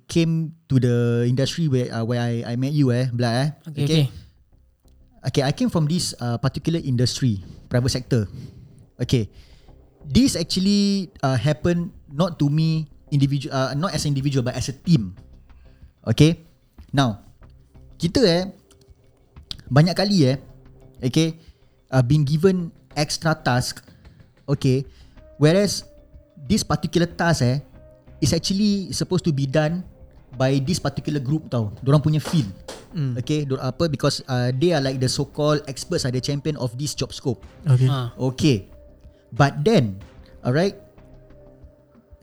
came 0.08 0.56
to 0.66 0.80
the 0.80 1.28
industry 1.28 1.68
where 1.68 1.92
uh, 1.92 2.02
where 2.02 2.18
I, 2.18 2.42
I 2.42 2.54
met 2.58 2.74
you 2.74 2.90
eh, 2.90 3.12
Blah 3.12 3.32
eh. 3.44 3.48
Okay, 3.70 3.84
okay. 3.84 4.04
Okay, 5.26 5.42
I 5.42 5.50
came 5.50 5.66
from 5.66 5.90
this 5.90 6.14
uh, 6.22 6.38
particular 6.38 6.78
industry, 6.78 7.42
private 7.66 7.90
sector. 7.90 8.30
Okay, 8.96 9.26
this 10.06 10.38
actually 10.38 11.10
uh, 11.20 11.34
happened 11.34 11.90
not 12.06 12.38
to 12.38 12.46
me 12.46 12.86
individual, 13.10 13.50
uh, 13.50 13.74
not 13.74 13.90
as 13.90 14.06
individual, 14.06 14.46
but 14.46 14.54
as 14.54 14.70
a 14.70 14.74
team. 14.74 15.18
Okay, 16.06 16.46
now 16.94 17.26
kita 17.98 18.22
eh 18.22 18.42
banyak 19.66 19.98
kali 19.98 20.30
eh, 20.30 20.38
okay, 21.02 21.34
uh, 21.90 22.02
been 22.02 22.22
given 22.22 22.70
extra 22.94 23.34
task. 23.34 23.82
Okay, 24.46 24.86
whereas 25.36 25.82
this 26.46 26.62
particular 26.62 27.10
task 27.10 27.42
eh 27.42 27.58
is 28.22 28.30
actually 28.30 28.94
supposed 28.94 29.26
to 29.26 29.34
be 29.34 29.44
done 29.44 29.82
by 30.38 30.62
this 30.62 30.78
particular 30.78 31.18
group 31.18 31.50
tau. 31.50 31.74
Diorang 31.82 32.00
punya 32.02 32.22
field. 32.22 32.48
Mm. 32.96 33.18
Okay, 33.20 33.44
dor- 33.44 33.60
apa 33.60 33.90
because 33.90 34.24
uh, 34.30 34.48
they 34.56 34.72
are 34.72 34.80
like 34.80 34.96
the 35.02 35.10
so-called 35.10 35.60
experts, 35.68 36.06
are 36.08 36.14
the 36.14 36.22
champion 36.22 36.56
of 36.56 36.72
this 36.80 36.96
job 36.96 37.12
scope. 37.12 37.42
Okay. 37.66 37.90
Ha. 37.90 38.14
Okay. 38.16 38.70
But 39.34 39.60
then, 39.66 40.00
alright, 40.40 40.78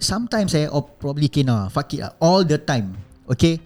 sometimes 0.02 0.56
eh, 0.56 0.66
or 0.66 0.88
probably 0.98 1.28
okay 1.30 1.44
nah, 1.46 1.70
fuck 1.70 1.94
it 1.94 2.02
lah, 2.02 2.16
all 2.18 2.42
the 2.42 2.58
time. 2.58 2.96
Okay, 3.30 3.60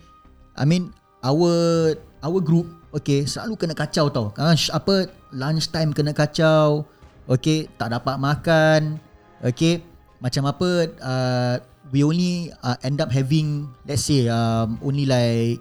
I 0.57 0.65
mean 0.67 0.91
our 1.23 1.95
our 2.19 2.39
group, 2.43 2.67
okay, 2.91 3.23
selalu 3.23 3.55
kena 3.55 3.73
kacau 3.77 4.09
tau. 4.11 4.25
Ah, 4.35 4.57
sh- 4.57 4.73
apa 4.73 5.07
lunch 5.33 5.71
time 5.71 5.91
kena 5.91 6.11
kacau. 6.11 6.87
Okay, 7.27 7.67
tak 7.75 7.91
dapat 7.91 8.15
makan. 8.15 9.01
Okay, 9.43 9.83
macam 10.23 10.47
apa, 10.47 10.69
uh, 11.03 11.55
we 11.91 12.01
only 12.01 12.49
uh, 12.63 12.79
end 12.81 13.03
up 13.03 13.11
having, 13.11 13.67
let's 13.83 14.07
say, 14.07 14.31
um, 14.31 14.79
only 14.79 15.03
like 15.03 15.59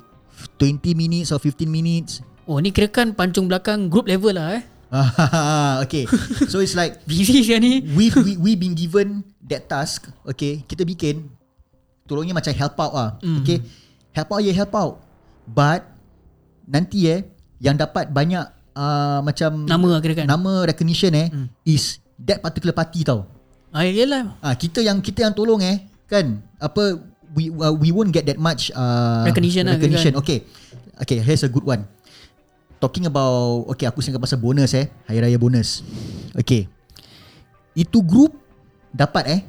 20 0.62 0.94
minutes 0.94 1.34
or 1.34 1.42
15 1.42 1.66
minutes 1.66 2.22
Oh 2.46 2.62
ni 2.62 2.70
kira 2.70 2.86
kan 2.86 3.10
pancung 3.10 3.50
belakang 3.50 3.90
group 3.90 4.06
level 4.06 4.30
lah 4.30 4.54
eh. 4.54 4.62
okay. 5.84 6.06
So 6.46 6.62
it's 6.62 6.78
like 6.78 7.02
Busy 7.10 7.42
kan 7.42 7.58
ni. 7.58 7.82
we 7.82 8.06
we 8.22 8.38
we 8.38 8.50
been 8.54 8.78
given 8.78 9.26
that 9.42 9.66
task. 9.66 10.06
Okay, 10.22 10.62
kita 10.62 10.86
bikin 10.86 11.26
tolongnya 12.06 12.38
macam 12.38 12.54
help 12.54 12.78
out 12.78 12.94
ah. 12.94 13.10
Mm. 13.18 13.42
Okay, 13.42 13.58
help 14.14 14.30
out 14.30 14.42
ya 14.46 14.54
help 14.54 14.72
out. 14.78 14.94
But 15.42 15.90
nanti 16.70 17.10
eh 17.10 17.26
yang 17.58 17.74
dapat 17.74 18.14
banyak 18.14 18.46
uh, 18.76 19.18
macam 19.24 19.64
Nama 19.64 19.86
lah 19.88 20.00
kira 20.04 20.28
nama 20.28 20.52
recognition 20.68 21.10
eh 21.16 21.32
Mm. 21.32 21.48
is 21.64 21.98
that 22.20 22.38
particular 22.38 22.76
party 22.76 23.02
tau. 23.02 23.24
Ah 23.72 23.82
yalah. 23.82 24.36
Ah 24.38 24.54
kita 24.54 24.84
yang 24.84 25.00
kita 25.00 25.24
yang 25.24 25.32
tolong 25.32 25.64
eh 25.64 25.82
kan 26.06 26.38
apa 26.60 27.00
we 27.34 27.50
uh, 27.50 27.74
we 27.74 27.90
won't 27.90 28.12
get 28.12 28.22
that 28.24 28.38
much 28.38 28.68
uh, 28.72 29.24
Recognition 29.26 29.66
lah, 29.66 29.74
recognition. 29.76 30.12
kan? 30.14 30.22
Okay. 30.22 30.38
Okay, 30.96 31.20
here's 31.20 31.44
a 31.44 31.50
good 31.50 31.64
one. 31.64 31.84
Talking 32.76 33.04
about 33.04 33.68
okay 33.72 33.84
aku 33.84 34.00
cakap 34.00 34.24
pasal 34.24 34.40
bonus 34.40 34.72
eh, 34.72 34.88
hari 35.04 35.20
raya 35.20 35.36
bonus. 35.36 35.84
Okay. 36.32 36.68
Itu 37.76 38.00
group 38.00 38.32
dapat 38.92 39.24
eh. 39.28 39.40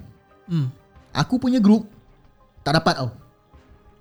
Hmm. 0.48 0.68
Aku 1.16 1.40
punya 1.40 1.64
group 1.64 1.88
tak 2.64 2.76
dapat 2.84 3.00
tau. 3.00 3.10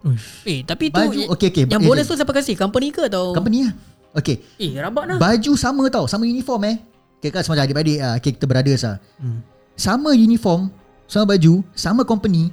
Uish. 0.02 0.42
Eh 0.42 0.66
tapi 0.66 0.90
tu 0.90 0.98
Baju 0.98 1.30
okay 1.30 1.54
okay. 1.54 1.64
yang 1.70 1.82
eh, 1.82 1.86
bonus 1.86 2.06
tu 2.06 2.18
siapa 2.18 2.34
kasih? 2.34 2.58
Company 2.58 2.90
ke 2.90 3.06
atau 3.06 3.30
company 3.30 3.66
lah. 3.70 3.74
Okay. 4.16 4.40
Eh 4.56 4.72
rabak 4.80 5.04
lah. 5.04 5.16
Baju 5.20 5.52
sama 5.60 5.84
tau, 5.92 6.08
sama 6.08 6.24
uniform 6.24 6.64
eh. 6.64 6.76
Okay 7.20 7.28
kan 7.28 7.44
semacam 7.44 7.68
adik-adik 7.68 7.98
ah. 8.00 8.14
Okay, 8.16 8.32
kita 8.32 8.48
brothers 8.48 8.82
ah. 8.88 8.96
Hmm. 9.20 9.44
Sama 9.76 10.16
uniform, 10.16 10.72
sama 11.04 11.36
baju, 11.36 11.60
sama 11.76 12.02
company. 12.08 12.48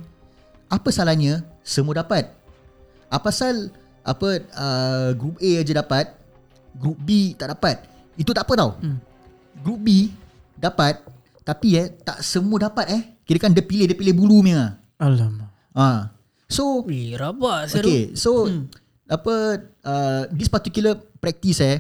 Apa 0.68 0.92
salahnya 0.92 1.44
semua 1.64 2.04
dapat? 2.04 2.28
Apa 3.08 3.32
pasal 3.32 3.72
apa 4.04 4.44
uh, 4.60 5.10
group 5.16 5.40
A 5.40 5.52
aja 5.64 5.74
dapat, 5.80 6.12
group 6.76 7.00
B 7.00 7.32
tak 7.40 7.56
dapat. 7.56 7.88
Itu 8.20 8.36
tak 8.36 8.44
apa 8.44 8.54
tau. 8.60 8.72
Hmm. 8.84 9.00
Group 9.64 9.80
B 9.88 10.12
dapat 10.60 11.00
tapi 11.44 11.76
eh 11.80 11.88
tak 12.04 12.20
semua 12.24 12.60
dapat 12.60 12.88
eh. 12.92 13.04
Kira 13.24 13.40
kan 13.40 13.56
dia 13.56 13.64
pilih 13.64 13.88
dia 13.88 13.96
pilih 13.96 14.16
bulu 14.16 14.44
punya. 14.44 14.76
Alamak. 15.00 15.52
Ah. 15.72 16.12
So 16.52 16.84
Eh 16.92 17.16
rabak 17.16 17.72
seru. 17.72 17.88
Okay, 17.88 18.02
so 18.20 18.52
Hmm. 18.52 18.68
apa 19.08 19.64
uh, 19.84 20.22
this 20.32 20.52
particular 20.52 21.00
practice 21.24 21.64
eh 21.64 21.80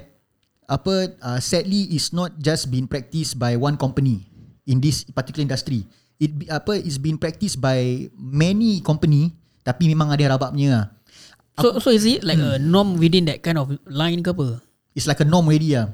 apa 0.63 1.11
uh, 1.19 1.39
sadly 1.43 1.91
is 1.91 2.15
not 2.15 2.31
just 2.39 2.71
being 2.71 2.87
practiced 2.87 3.35
by 3.35 3.59
one 3.59 3.75
company 3.75 4.23
in 4.63 4.79
this 4.79 5.03
particular 5.11 5.43
industry. 5.43 5.83
It 6.15 6.31
be, 6.31 6.47
apa 6.47 6.79
is 6.79 6.95
being 6.95 7.19
practiced 7.19 7.59
by 7.59 8.07
many 8.15 8.79
company 8.79 9.35
tapi 9.67 9.91
memang 9.91 10.07
ada 10.15 10.39
rabaknya 10.39 10.67
lah. 10.71 10.85
So 11.59 11.83
so 11.83 11.91
is 11.91 12.07
it 12.07 12.23
like 12.23 12.39
Hmm. 12.39 12.55
a 12.55 12.63
norm 12.63 12.95
within 12.95 13.27
that 13.27 13.43
kind 13.43 13.59
of 13.59 13.75
line 13.85 14.23
ke 14.23 14.31
apa? 14.31 14.63
It's 14.95 15.03
like 15.03 15.19
a 15.19 15.27
norm 15.27 15.51
already 15.51 15.75
lah. 15.75 15.91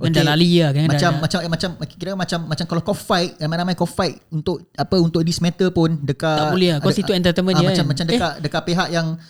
Kan 0.00 0.16
dah 0.16 0.24
lali 0.32 0.56
lah 0.64 0.72
kan 0.72 0.88
macam 0.88 1.12
dah, 1.12 1.20
macam 1.20 1.38
eh, 1.44 1.50
macam 1.52 1.70
kira 1.92 2.12
macam 2.16 2.38
macam 2.48 2.64
kalau 2.64 2.80
kau 2.80 2.96
fight 2.96 3.36
ramai-ramai 3.36 3.76
kau 3.76 3.84
fight 3.84 4.16
untuk 4.32 4.64
apa 4.72 4.96
untuk 4.96 5.20
this 5.20 5.44
matter 5.44 5.68
pun 5.68 5.92
dekat 6.00 6.40
Tak 6.40 6.48
boleh 6.56 6.68
lah, 6.72 6.78
kau 6.80 6.88
situ 6.88 7.12
entertainment 7.12 7.52
ah, 7.52 7.60
je 7.60 7.66
macam 7.68 7.84
kan? 7.84 7.90
macam 7.92 8.04
dekat 8.08 8.32
dekat 8.40 8.62
pihak 8.64 8.88
yang 8.96 9.20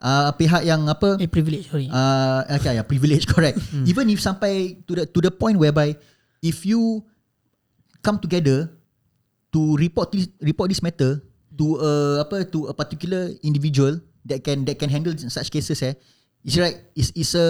uh, 0.00 0.32
pihak 0.34 0.64
yang 0.64 0.84
apa 0.84 1.16
eh 1.16 1.28
privilege 1.28 1.68
sorry. 1.68 1.86
uh, 1.86 2.42
okay, 2.50 2.74
yeah, 2.74 2.84
privilege 2.84 3.24
correct. 3.30 3.60
Even 3.84 4.08
if 4.08 4.18
sampai 4.18 4.80
to 4.84 4.92
the 4.94 5.04
to 5.04 5.20
the 5.20 5.30
point 5.30 5.56
whereby 5.56 5.94
if 6.40 6.64
you 6.64 7.04
come 8.00 8.16
together 8.16 8.68
to 9.50 9.76
report 9.76 10.10
this 10.10 10.28
report 10.40 10.68
this 10.68 10.80
matter 10.80 11.20
to 11.52 11.76
a 11.76 11.92
apa 12.22 12.46
to 12.46 12.66
a 12.66 12.74
particular 12.74 13.28
individual 13.40 14.00
that 14.22 14.40
can 14.40 14.64
that 14.64 14.76
can 14.76 14.88
handle 14.88 15.12
such 15.28 15.50
cases 15.50 15.76
eh 15.82 15.92
it's 16.40 16.56
like 16.56 16.88
it's, 16.96 17.12
it's 17.12 17.36
a 17.36 17.46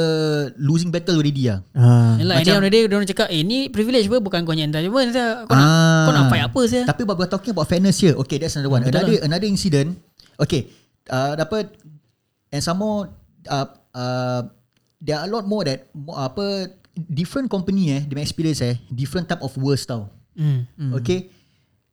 losing 0.58 0.90
battle 0.90 1.14
already 1.14 1.46
ah. 1.46 1.62
Ah. 1.70 2.18
Yalah, 2.18 2.42
at 2.42 2.42
the 2.42 2.50
end 2.50 2.58
macam- 2.58 2.66
of 2.66 2.74
day 2.74 2.82
dia 2.82 2.96
orang 2.98 3.06
cakap 3.06 3.28
eh 3.30 3.42
ni 3.46 3.70
privilege 3.70 4.10
apa 4.10 4.18
bukan 4.18 4.42
kau 4.42 4.50
yang 4.50 4.74
entitlement 4.74 5.14
saya. 5.14 5.46
Kau 5.46 5.54
nak 5.54 5.62
Ah. 5.62 6.02
kau 6.02 6.12
nak 6.12 6.24
fight 6.26 6.42
apa 6.42 6.60
saya? 6.66 6.82
Tapi 6.90 7.02
but 7.06 7.14
we're 7.14 7.30
talking 7.30 7.54
about 7.54 7.70
fairness 7.70 8.02
here. 8.02 8.18
Okay, 8.18 8.42
that's 8.42 8.58
another 8.58 8.72
one. 8.72 8.82
Betul 8.82 8.98
another 8.98 9.16
another 9.22 9.46
incident. 9.46 9.94
Okay, 10.34 10.66
uh, 11.06 11.38
dapat 11.38 11.70
and 12.50 12.60
some 12.60 12.76
more 12.76 13.08
uh, 13.46 13.66
uh, 13.90 14.42
there 14.98 15.16
are 15.16 15.24
a 15.24 15.30
lot 15.30 15.42
more 15.44 15.62
that 15.62 15.88
mo- 15.90 16.14
apa 16.14 16.70
different 16.94 17.46
company 17.46 17.90
eh, 17.90 18.02
my 18.04 18.20
experience 18.20 18.60
eh, 18.60 18.76
different 18.88 19.24
type 19.24 19.40
of 19.40 19.54
worst 19.56 19.86
tau. 19.86 20.10
Hmm. 20.34 20.66
Okay. 20.94 21.30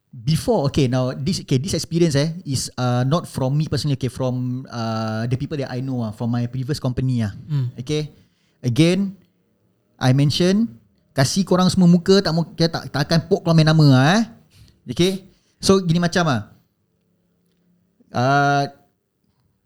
Before 0.08 0.66
okay 0.66 0.88
now 0.88 1.12
this 1.14 1.44
okay 1.44 1.60
this 1.60 1.72
experience 1.72 2.16
eh 2.16 2.32
is 2.42 2.72
uh, 2.74 3.04
not 3.04 3.28
from 3.28 3.54
me 3.54 3.68
personally 3.68 3.94
okay 3.94 4.10
from 4.10 4.66
uh, 4.66 5.28
the 5.28 5.36
people 5.36 5.54
that 5.56 5.70
I 5.70 5.84
know 5.84 6.02
ah 6.02 6.10
from 6.10 6.32
my 6.32 6.48
previous 6.48 6.82
company 6.82 7.22
ah 7.22 7.36
Hmm. 7.46 7.70
okay 7.78 8.10
again 8.64 9.14
I 10.00 10.16
mention 10.18 10.80
kasih 11.12 11.44
korang 11.44 11.70
semua 11.70 11.86
muka 11.86 12.18
tak 12.18 12.34
mau 12.34 12.48
kita 12.48 12.66
tak, 12.68 12.84
tak 12.90 13.02
akan 13.04 13.20
pok 13.30 13.46
keluar 13.46 13.54
main 13.54 13.68
nama 13.68 13.86
ah 13.94 14.06
eh 14.16 14.24
okay 14.90 15.28
so 15.60 15.78
gini 15.80 16.00
macam 16.00 16.24
ah 16.26 16.42
uh, 18.16 18.64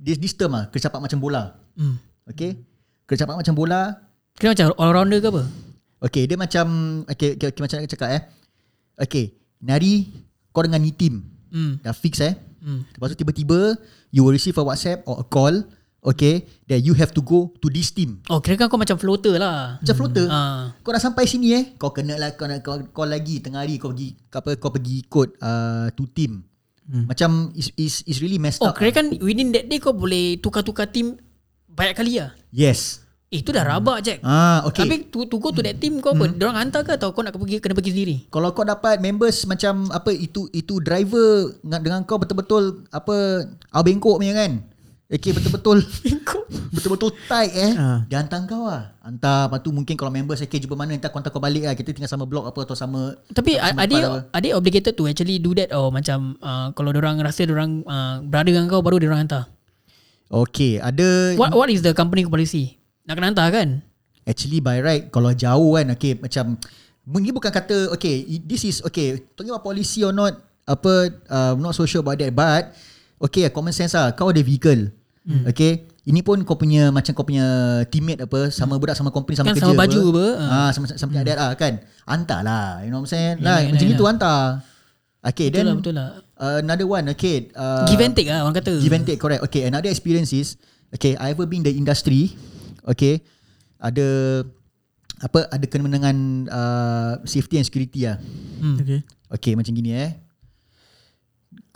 this 0.01 0.17
this 0.17 0.33
term 0.33 0.57
ah 0.57 0.65
kerja 0.73 0.89
cepat 0.89 0.99
macam 0.99 1.21
bola 1.21 1.61
Hmm. 1.71 1.95
okay 2.27 2.59
kerja 3.05 3.23
cepat 3.23 3.37
macam 3.39 3.55
bola 3.55 4.11
Kira 4.41 4.57
macam 4.57 4.73
all 4.79 4.91
rounder 4.95 5.19
ke 5.19 5.27
apa? 5.27 5.43
Okay, 6.01 6.23
dia 6.25 6.33
macam 6.33 6.65
okay, 7.05 7.37
okay, 7.37 7.53
okay 7.53 7.61
macam 7.61 7.75
nak 7.77 7.91
cakap 7.93 8.09
eh. 8.09 8.21
Okay, 9.05 9.37
nari 9.61 10.09
kau 10.49 10.65
dengan 10.65 10.81
ni 10.81 10.89
team. 10.89 11.21
Hmm. 11.53 11.77
Dah 11.83 11.93
fix 11.93 12.17
eh. 12.23 12.33
Hmm. 12.61 12.85
Lepas 12.89 13.13
tu 13.13 13.21
tiba-tiba 13.21 13.77
you 14.13 14.25
will 14.25 14.33
receive 14.33 14.57
a 14.57 14.65
WhatsApp 14.65 15.05
or 15.05 15.21
a 15.21 15.25
call 15.25 15.53
okay 16.01 16.49
that 16.65 16.81
you 16.81 16.97
have 16.97 17.13
to 17.13 17.21
go 17.21 17.53
to 17.61 17.69
this 17.69 17.93
team. 17.93 18.17
Oh 18.33 18.41
kira 18.41 18.57
kan 18.57 18.65
kau 18.65 18.81
macam 18.81 18.97
floater 18.97 19.37
lah. 19.37 19.77
Macam 19.77 19.95
floater. 19.97 20.25
Ah. 20.25 20.73
Kau 20.81 20.89
dah 20.89 21.01
sampai 21.01 21.29
sini 21.29 21.53
eh, 21.53 21.63
kau 21.77 21.93
kena 21.93 22.17
lah 22.17 22.33
kau 22.33 22.49
nak 22.49 22.65
kau, 22.65 22.81
kau 22.89 23.05
lagi 23.05 23.37
tengah 23.37 23.61
hari 23.61 23.77
kau 23.77 23.93
pergi 23.93 24.17
kau 24.33 24.41
apa 24.41 24.57
kau 24.57 24.73
pergi 24.73 25.05
ikut 25.05 25.37
uh, 25.37 25.93
to 25.93 26.09
team. 26.09 26.41
Hmm. 26.91 27.07
Macam 27.07 27.55
is 27.55 27.71
is 27.79 28.03
is 28.03 28.19
really 28.19 28.35
messed 28.35 28.59
Oh 28.59 28.69
up. 28.69 28.75
kira 28.75 28.91
kan 28.91 29.15
within 29.23 29.55
that 29.55 29.71
day 29.71 29.79
kau 29.79 29.95
boleh 29.95 30.35
tukar-tukar 30.43 30.91
team 30.91 31.15
banyak 31.71 31.95
kali 31.95 32.19
lah. 32.19 32.35
Yes. 32.51 32.99
Eh 33.31 33.39
tu 33.39 33.55
dah 33.55 33.63
rabak 33.63 34.03
Jack. 34.03 34.19
Ah, 34.27 34.59
okay. 34.67 34.83
Tapi 34.83 35.07
to, 35.07 35.23
to 35.23 35.39
go 35.39 35.55
to 35.55 35.63
that 35.63 35.79
team 35.79 36.03
kau 36.03 36.11
apa? 36.11 36.27
Hmm. 36.27 36.35
Diorang 36.35 36.59
hantar 36.59 36.83
ke 36.83 36.99
atau 36.99 37.15
kau 37.15 37.23
nak 37.23 37.31
pergi 37.31 37.63
kena 37.63 37.71
pergi 37.71 37.95
sendiri? 37.95 38.15
kalau 38.27 38.51
kau 38.51 38.67
dapat 38.67 38.99
members 38.99 39.47
macam 39.47 39.87
apa 39.87 40.11
itu 40.11 40.51
itu 40.51 40.83
driver 40.83 41.55
dengan, 41.63 42.03
kau 42.03 42.19
betul-betul 42.19 42.83
apa 42.91 43.47
au 43.71 43.81
bengkok 43.87 44.19
punya 44.19 44.35
kan. 44.35 44.59
Okay 45.11 45.35
betul-betul 45.35 45.83
betul-betul 46.75 47.11
tight 47.27 47.51
eh. 47.51 47.75
Ah. 47.75 47.99
Dia 48.07 48.23
hantar 48.23 48.47
kau 48.47 48.63
lah. 48.63 48.95
Hantar 49.03 49.51
lepas 49.51 49.59
tu 49.59 49.75
mungkin 49.75 49.99
kalau 49.99 50.07
members 50.07 50.39
okay 50.39 50.55
jumpa 50.55 50.79
mana 50.79 50.95
nanti 50.95 51.03
aku 51.03 51.19
hantar 51.19 51.35
kau 51.35 51.43
balik 51.43 51.67
lah. 51.67 51.75
Kita 51.75 51.91
tinggal 51.91 52.07
sama 52.07 52.23
blok 52.23 52.47
apa 52.47 52.63
atau 52.63 52.79
sama 52.79 53.19
Tapi 53.27 53.59
sama 53.59 53.67
are 53.67 53.71
tempat 53.75 53.87
they, 53.91 53.99
apa. 53.99 54.19
are 54.31 54.41
they 54.41 54.51
obligated 54.55 54.95
to 54.95 55.03
actually 55.11 55.43
do 55.43 55.51
that 55.51 55.75
or 55.75 55.91
macam 55.91 56.39
uh, 56.39 56.71
kalau 56.71 56.95
orang 56.95 57.19
rasa 57.19 57.43
orang 57.43 57.83
uh, 57.83 58.23
brother 58.23 58.55
dengan 58.55 58.71
kau 58.71 58.79
baru 58.79 59.03
orang 59.03 59.27
hantar? 59.27 59.51
Okay, 60.31 60.79
ada 60.79 61.35
What 61.35 61.51
what 61.59 61.67
is 61.67 61.83
the 61.83 61.91
company 61.91 62.23
policy? 62.23 62.79
Nak 63.03 63.19
kena 63.19 63.35
hantar 63.35 63.51
kan? 63.51 63.83
Actually 64.23 64.63
by 64.63 64.79
right 64.79 65.11
Kalau 65.11 65.35
jauh 65.35 65.75
kan 65.75 65.91
Okay 65.97 66.15
macam 66.15 66.55
Ini 67.03 67.33
bukan 67.35 67.51
kata 67.51 67.91
Okay 67.97 68.39
This 68.45 68.63
is 68.63 68.79
okay 68.85 69.17
Talking 69.33 69.51
about 69.51 69.65
policy 69.65 70.05
or 70.05 70.13
not 70.13 70.37
Apa 70.69 71.09
uh, 71.25 71.57
Not 71.57 71.73
so 71.73 71.89
sure 71.89 72.05
about 72.05 72.21
that 72.21 72.29
But 72.31 72.71
Okay 73.17 73.49
common 73.49 73.73
sense 73.73 73.97
lah 73.97 74.13
Kau 74.13 74.29
ada 74.29 74.39
vehicle 74.45 75.00
hmm. 75.25 75.43
Okay 75.47 75.85
Ini 76.01 76.19
pun 76.21 76.41
kau 76.41 76.57
punya 76.57 76.89
Macam 76.89 77.13
kau 77.13 77.21
punya 77.21 77.45
Teammate 77.87 78.25
apa 78.25 78.49
Sama 78.49 78.77
budak 78.77 78.97
sama 78.97 79.13
company 79.13 79.37
Sama 79.37 79.53
Kan 79.53 79.55
kerja 79.57 79.69
sama 79.69 79.77
baju 79.77 80.01
apa, 80.01 80.09
apa 80.09 80.25
ah, 80.49 80.69
Sama 80.73 80.85
sama 80.89 81.11
hmm. 81.13 81.25
lah 81.29 81.49
kan 81.53 81.73
Hantar 82.05 82.39
lah 82.41 82.65
You 82.81 82.89
know 82.89 83.01
what 83.01 83.09
I'm 83.09 83.13
saying 83.13 83.35
Yelah, 83.37 83.45
lah, 83.45 83.57
yelah, 83.61 83.71
Macam 83.73 83.85
yelah. 83.85 83.97
itu 83.97 84.03
hantar 84.05 84.39
Okay 85.21 85.47
Betul 85.47 85.55
then 85.55 85.65
lah 85.69 85.75
betul 85.77 85.93
lah. 85.93 86.09
uh, 86.35 86.57
Another 86.65 86.87
one 86.89 87.05
Okay 87.13 87.35
uh, 87.53 87.85
Give 87.85 88.01
and 88.01 88.13
take 88.17 88.25
lah 88.25 88.41
orang 88.41 88.57
kata. 88.57 88.73
Give 88.81 88.93
and 88.93 89.05
take 89.05 89.21
correct 89.21 89.41
Okay 89.45 89.69
another 89.69 89.89
experience 89.89 90.33
is 90.33 90.57
Okay 90.89 91.13
I 91.15 91.31
ever 91.31 91.45
been 91.45 91.61
in 91.61 91.67
the 91.69 91.73
industry 91.77 92.33
Okay 92.89 93.21
Ada 93.77 94.41
Apa 95.21 95.45
Ada 95.53 95.65
kena 95.69 95.85
dengan 95.85 96.15
uh, 96.49 97.21
Safety 97.23 97.61
and 97.61 97.65
security 97.65 98.09
lah 98.09 98.17
Hmm. 98.61 98.77
Okay. 98.77 98.99
Okay 99.33 99.53
macam 99.57 99.73
gini 99.73 99.89
eh 99.93 100.11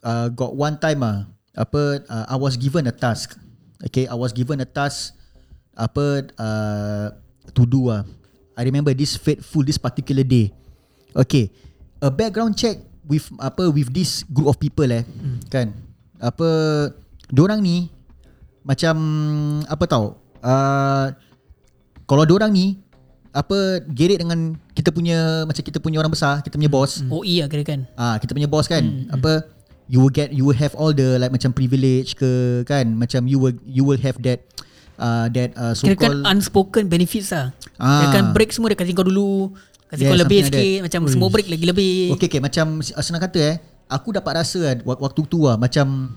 uh, 0.02 0.30
Got 0.30 0.54
one 0.54 0.78
time 0.78 1.02
ah 1.02 1.18
Apa 1.56 2.04
uh, 2.06 2.26
I 2.30 2.36
was 2.36 2.60
given 2.60 2.86
a 2.86 2.96
task. 2.96 3.40
Okay 3.84 4.08
I 4.08 4.16
was 4.16 4.32
given 4.32 4.64
a 4.64 4.68
task 4.68 5.14
Apa 5.76 6.26
uh, 6.40 7.08
To 7.52 7.68
do 7.68 7.92
ah. 7.92 8.08
I 8.56 8.64
remember 8.64 8.96
this 8.96 9.20
fateful 9.20 9.68
This 9.68 9.76
particular 9.76 10.24
day. 10.24 10.56
Okay 11.12 11.52
A 12.00 12.08
background 12.08 12.56
check 12.56 12.80
With 13.04 13.28
apa 13.38 13.68
With 13.68 13.92
this 13.92 14.24
group 14.26 14.48
of 14.48 14.58
people 14.58 14.88
eh 14.88 15.04
hmm. 15.04 15.44
Kan? 15.52 15.76
Apa 16.24 16.48
Diorang 17.28 17.60
ni 17.60 17.92
Macam 18.64 18.96
Apa 19.68 19.84
tau 19.86 20.18
uh, 20.40 21.12
Kalau 22.08 22.24
diorang 22.24 22.56
ni 22.56 22.80
Apa 23.36 23.84
Gerik 23.92 24.24
dengan 24.24 24.56
Kita 24.72 24.90
punya 24.96 25.44
Macam 25.44 25.62
kita 25.62 25.84
punya 25.84 26.00
orang 26.00 26.16
besar 26.16 26.40
Kita 26.42 26.56
punya 26.56 26.72
boss. 26.72 27.04
OE 27.12 27.44
lah 27.44 27.52
kira 27.52 27.68
kan. 27.68 27.84
Ah 28.00 28.16
kita 28.24 28.32
punya 28.32 28.48
boss 28.48 28.72
kan. 28.72 28.82
Hmm. 28.82 29.20
apa 29.20 29.55
you 29.86 29.98
will 29.98 30.10
get 30.10 30.30
you 30.30 30.42
will 30.42 30.56
have 30.56 30.74
all 30.74 30.90
the 30.90 31.16
like 31.16 31.30
macam 31.30 31.50
privilege 31.50 32.14
ke 32.14 32.30
kan 32.64 32.90
macam 32.92 33.26
you 33.26 33.38
will 33.38 33.54
you 33.64 33.82
will 33.82 33.98
have 33.98 34.18
that 34.20 34.42
uh, 34.96 35.30
that 35.30 35.54
uh, 35.54 35.72
so 35.72 35.86
Kira 35.86 35.96
kan 35.96 36.02
called 36.12 36.24
unspoken 36.28 36.84
benefits 36.86 37.30
lah. 37.30 37.54
Ah. 37.76 38.02
Kira 38.02 38.08
kan 38.14 38.26
break 38.32 38.50
semua 38.50 38.68
dia 38.68 38.78
kasi 38.78 38.92
kau 38.92 39.04
dulu. 39.04 39.54
Kasi 39.86 40.02
Yeah, 40.02 40.10
kau 40.10 40.20
lebih 40.20 40.40
sikit. 40.44 40.78
Macam 40.82 41.02
semua 41.08 41.30
break 41.30 41.46
lagi 41.48 41.64
lebih. 41.64 41.94
okay 42.12 42.26
okay 42.28 42.40
macam 42.40 42.66
senang 42.82 43.22
kata 43.22 43.38
eh 43.38 43.56
aku 43.86 44.10
dapat 44.12 44.42
rasa 44.42 44.82
wak- 44.82 44.98
waktu 45.00 45.22
tu 45.24 45.46
lah 45.46 45.56
macam 45.56 46.10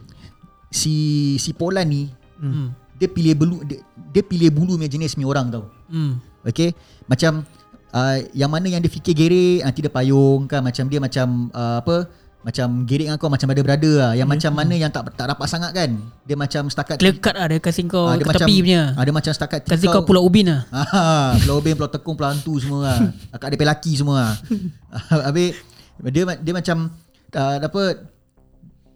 si 0.68 0.94
si 1.36 1.52
Polan 1.52 1.84
ni 1.84 2.08
Hmm. 2.38 2.70
dia 2.94 3.10
pilih 3.10 3.34
bulu 3.34 3.66
dia, 3.66 3.82
dia 4.08 4.22
pilih 4.22 4.46
bulu 4.48 4.78
punya 4.78 4.86
jenis 4.86 5.12
punya 5.12 5.28
orang 5.28 5.50
tau 5.50 5.64
Hmm. 5.88 6.20
Okay 6.40 6.70
Macam 7.04 7.42
uh, 7.90 8.16
Yang 8.30 8.50
mana 8.52 8.66
yang 8.68 8.78
dia 8.78 8.86
fikir 8.88 9.10
gerik 9.10 9.58
Nanti 9.60 9.80
dia 9.80 9.88
payung 9.88 10.44
kan 10.44 10.60
Macam 10.60 10.84
dia 10.84 11.00
macam 11.00 11.26
uh, 11.50 11.80
Apa 11.80 12.06
Macam 12.38 12.86
gerik 12.86 13.10
dengan 13.10 13.18
kau 13.18 13.26
Macam 13.26 13.50
brother-brother 13.50 13.94
lah 13.98 14.12
Yang 14.14 14.28
macam 14.30 14.52
mana 14.54 14.74
yang 14.78 14.90
tak 14.94 15.10
tak 15.18 15.26
rapat 15.34 15.46
sangat 15.50 15.70
kan 15.74 15.90
Dia 16.22 16.38
macam 16.38 16.70
setakat 16.70 16.96
Clear 17.02 17.18
cut 17.18 17.34
lah 17.34 17.46
dia 17.50 17.58
kasi 17.58 17.82
kau 17.90 18.06
Ah, 18.06 18.14
ke 18.14 18.22
dia 18.22 18.38
tepi 18.38 18.56
punya. 18.62 18.82
ah, 18.94 19.02
Dia 19.02 19.14
macam 19.14 19.32
setakat 19.34 19.60
Kasi 19.66 19.84
kau 19.90 20.02
pulau 20.06 20.22
ubin 20.22 20.46
lah. 20.46 20.62
Ah, 20.94 21.34
Pulau 21.42 21.58
Ubin, 21.58 21.74
Pulau 21.74 21.90
Tekong, 21.90 22.14
Pulau 22.14 22.30
Hantu 22.30 22.54
semua 22.62 22.80
lah. 22.86 22.98
Akak 23.34 23.50
dia 23.50 23.58
pelaki 23.58 23.92
semua 23.98 24.14
lah. 24.22 24.32
Habis 25.28 25.58
dia 25.98 26.22
dia 26.38 26.54
macam 26.54 26.94
uh, 27.34 27.56
apa 27.58 27.82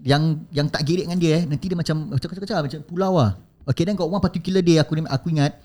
yang 0.07 0.47
yang 0.55 0.71
tak 0.71 0.87
gerik 0.87 1.11
dengan 1.11 1.19
dia 1.19 1.43
eh 1.43 1.45
nanti 1.47 1.67
dia 1.67 1.75
macam 1.75 2.15
macam 2.15 2.29
macam 2.31 2.63
macam 2.63 2.81
pulau 2.87 3.13
lah. 3.19 3.35
Okay 3.67 3.83
then 3.83 3.99
got 3.99 4.07
one 4.07 4.23
particular 4.23 4.63
day 4.63 4.79
aku 4.79 4.99
aku 5.03 5.27
ingat 5.35 5.59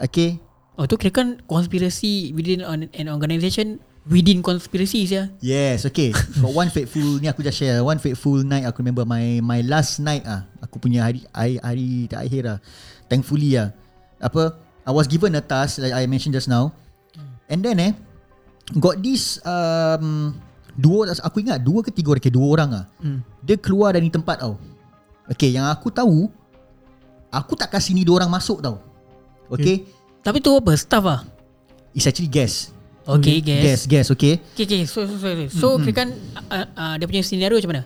Okay 0.00 0.40
Oh 0.80 0.88
tu 0.88 0.96
kira 0.96 1.12
kan 1.12 1.36
konspirasi 1.44 2.32
within 2.32 2.64
an, 2.64 2.88
an 2.92 3.06
organisation 3.12 3.80
within 4.08 4.40
konspirasi 4.40 5.04
ya. 5.04 5.28
Yes, 5.42 5.84
okay. 5.84 6.14
Got 6.14 6.52
one 6.52 6.70
fateful 6.72 7.20
ni 7.20 7.28
aku 7.28 7.44
just 7.44 7.60
share. 7.60 7.84
One 7.84 8.00
fateful 8.00 8.40
night 8.40 8.64
aku 8.64 8.80
remember 8.80 9.04
my 9.04 9.44
my 9.44 9.60
last 9.66 10.00
night 10.00 10.24
ah. 10.24 10.48
Aku 10.64 10.80
punya 10.80 11.04
hari 11.04 11.24
hari, 11.34 11.56
hari 11.60 11.88
terakhir 12.08 12.42
lah. 12.46 12.58
Thankfully 13.10 13.60
lah. 13.60 13.76
Apa 14.20 14.56
I 14.88 14.92
was 14.94 15.04
given 15.10 15.36
a 15.36 15.42
task 15.44 15.82
like 15.82 15.92
I 15.92 16.08
mentioned 16.08 16.32
just 16.32 16.48
now. 16.48 16.72
And 17.50 17.60
then 17.60 17.82
eh 17.82 17.92
got 18.78 19.02
this 19.02 19.42
um 19.42 20.32
dua 20.78 21.10
aku 21.20 21.42
ingat 21.42 21.60
dua 21.60 21.82
ke 21.82 21.90
tiga 21.90 22.14
orang 22.14 22.24
ke 22.24 22.30
dua 22.32 22.46
orang 22.56 22.70
ah. 22.72 22.84
Hmm. 23.02 23.20
Dia 23.44 23.60
keluar 23.60 23.92
dari 23.92 24.08
tempat 24.08 24.40
tau. 24.40 24.56
Okay, 25.30 25.54
yang 25.54 25.68
aku 25.68 25.92
tahu 25.94 26.26
aku 27.30 27.54
tak 27.54 27.70
kasih 27.70 27.94
ni 27.94 28.02
dua 28.02 28.24
orang 28.24 28.32
masuk 28.32 28.58
tau. 28.64 28.82
Okay? 29.50 29.86
Tapi 30.22 30.38
tu 30.38 30.54
apa? 30.54 30.74
Staff 30.74 31.04
lah. 31.06 31.20
It's 31.94 32.06
actually 32.06 32.30
gas. 32.30 32.70
Okay, 33.12 33.36
guys. 33.40 33.62
Gas, 33.64 33.80
gas, 33.84 34.06
okay? 34.08 34.38
Okay, 34.52 34.64
okay. 34.64 34.80
So, 34.84 35.02
so, 35.02 35.14
so, 35.14 35.26
so, 35.26 35.46
so 35.50 35.66
kira 35.78 35.94
kan 35.96 36.08
uh, 36.46 36.66
uh, 36.70 36.94
dia 36.94 37.06
punya 37.06 37.20
scenario 37.20 37.56
macam 37.56 37.70
mana? 37.72 37.82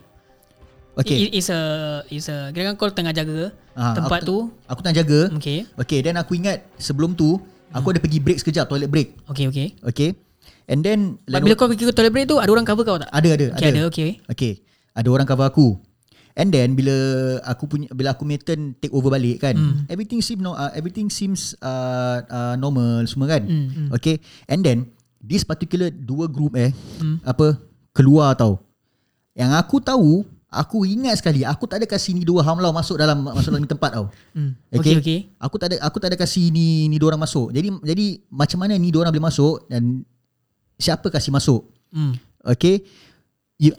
Okay. 0.94 1.26
It, 1.26 1.30
it's 1.34 1.48
a, 1.48 1.60
it's 2.06 2.28
a, 2.28 2.50
kira 2.50 2.68
kan 2.68 2.74
kau 2.74 2.88
tengah 2.88 3.10
jaga 3.10 3.50
Ah, 3.72 3.90
tempat 3.92 4.22
tu. 4.22 4.46
aku, 4.46 4.70
Aku 4.70 4.80
tengah 4.80 4.96
jaga. 4.96 5.20
Okay. 5.34 5.66
Okay, 5.76 5.98
then 6.00 6.14
aku 6.14 6.34
ingat 6.34 6.62
sebelum 6.76 7.12
tu 7.12 7.42
aku 7.68 7.90
ada 7.90 7.98
pergi 7.98 8.18
break 8.18 8.38
sekejap, 8.38 8.66
toilet 8.66 8.86
break. 8.86 9.18
Okay, 9.26 9.50
okay. 9.50 9.74
Okay. 9.82 10.10
And 10.64 10.80
then 10.80 11.18
But 11.26 11.42
bila 11.42 11.58
kau 11.58 11.66
pergi 11.66 11.84
ke 11.84 11.92
toilet 11.92 12.12
break 12.12 12.26
tu, 12.26 12.38
ada 12.38 12.48
orang 12.48 12.62
cover 12.62 12.84
kau 12.84 12.96
tak? 12.96 13.10
ada 13.10 13.28
ada 13.30 13.46
Okay, 13.52 13.68
ada. 13.68 13.76
ada. 13.76 13.82
Okay. 13.88 14.10
Okay. 14.28 14.52
Ada 14.94 15.08
orang 15.10 15.26
cover 15.26 15.44
aku. 15.44 15.74
And 16.34 16.50
then 16.50 16.74
bila 16.74 16.94
aku 17.42 17.66
punya 17.66 17.86
bila 17.90 18.10
aku 18.10 18.22
punya 18.22 18.38
turn 18.38 18.74
take 18.74 18.90
over 18.90 19.06
balik 19.06 19.38
kan, 19.38 19.54
Hmm. 19.54 19.86
everything 19.86 20.18
seem 20.18 20.38
no 20.38 20.50
uh, 20.50 20.70
everything 20.74 21.06
seems 21.06 21.54
uh, 21.58 22.22
uh, 22.24 22.54
normal 22.54 23.06
semua 23.06 23.26
kan. 23.28 23.42
Hmm, 23.42 23.90
Okay. 23.94 24.18
And 24.46 24.62
then 24.62 24.90
this 25.24 25.42
particular 25.42 25.88
dua 25.88 26.28
group 26.28 26.52
eh 26.54 26.70
Hmm. 27.00 27.16
apa 27.24 27.56
keluar 27.90 28.36
tau. 28.36 28.60
Yang 29.32 29.50
aku 29.56 29.76
tahu, 29.80 30.10
aku 30.46 30.86
ingat 30.86 31.18
sekali 31.18 31.42
aku 31.42 31.66
tak 31.66 31.82
ada 31.82 31.86
kasih 31.88 32.14
ni 32.14 32.22
dua 32.22 32.44
hamlau 32.44 32.70
masuk 32.70 32.94
dalam 32.94 33.24
masuk 33.24 33.50
dalam 33.50 33.64
ni 33.64 33.70
tempat 33.70 33.90
tau. 33.90 34.06
Hmm. 34.36 34.52
Okay, 34.70 34.94
okay. 35.00 35.18
Aku 35.40 35.56
tak 35.58 35.72
ada 35.72 35.76
aku 35.82 35.96
tak 35.98 36.12
ada 36.12 36.18
kasih 36.20 36.52
ni 36.52 36.86
ni 36.86 37.00
dua 37.00 37.16
orang 37.16 37.24
masuk. 37.24 37.50
Jadi 37.50 37.68
jadi 37.82 38.06
macam 38.28 38.58
mana 38.62 38.76
ni 38.76 38.92
dua 38.92 39.02
orang 39.02 39.12
boleh 39.16 39.26
masuk 39.26 39.64
dan 39.66 40.04
siapa 40.76 41.08
kasih 41.08 41.32
masuk? 41.32 41.66
Hmm. 41.90 42.14
Okay. 42.44 42.84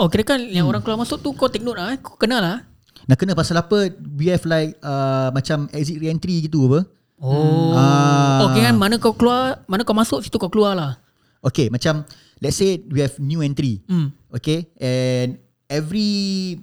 Oh, 0.02 0.10
kira 0.10 0.24
kan 0.26 0.40
yang 0.42 0.66
orang 0.66 0.82
keluar 0.82 0.98
masuk 0.98 1.22
tu 1.22 1.30
kau 1.36 1.46
take 1.46 1.62
note 1.62 1.78
lah. 1.78 1.94
eh. 1.94 2.00
Kau 2.02 2.18
kenal 2.18 2.42
lah. 2.42 2.64
Nak 3.06 3.22
kena 3.22 3.38
pasal 3.38 3.60
apa? 3.60 3.92
We 4.18 4.34
have 4.34 4.42
like 4.50 4.80
uh, 4.82 5.30
macam 5.30 5.70
exit 5.70 6.02
re-entry 6.02 6.50
gitu 6.50 6.66
apa? 6.72 6.80
Oh. 7.22 7.76
Ah. 7.78 8.42
Oh, 8.42 8.48
kira 8.52 8.74
kan 8.74 8.76
mana 8.76 8.98
kau 8.98 9.14
keluar, 9.14 9.62
mana 9.70 9.86
kau 9.86 9.94
masuk, 9.94 10.26
situ 10.26 10.36
kau 10.36 10.50
keluar 10.50 10.74
lah. 10.74 10.98
Okay, 11.46 11.70
macam 11.70 12.02
let's 12.42 12.58
say 12.58 12.82
we 12.90 13.00
have 13.00 13.14
new 13.22 13.46
entry. 13.46 13.86
Hmm. 13.86 14.10
Okay, 14.34 14.66
and 14.76 15.38
every 15.70 16.58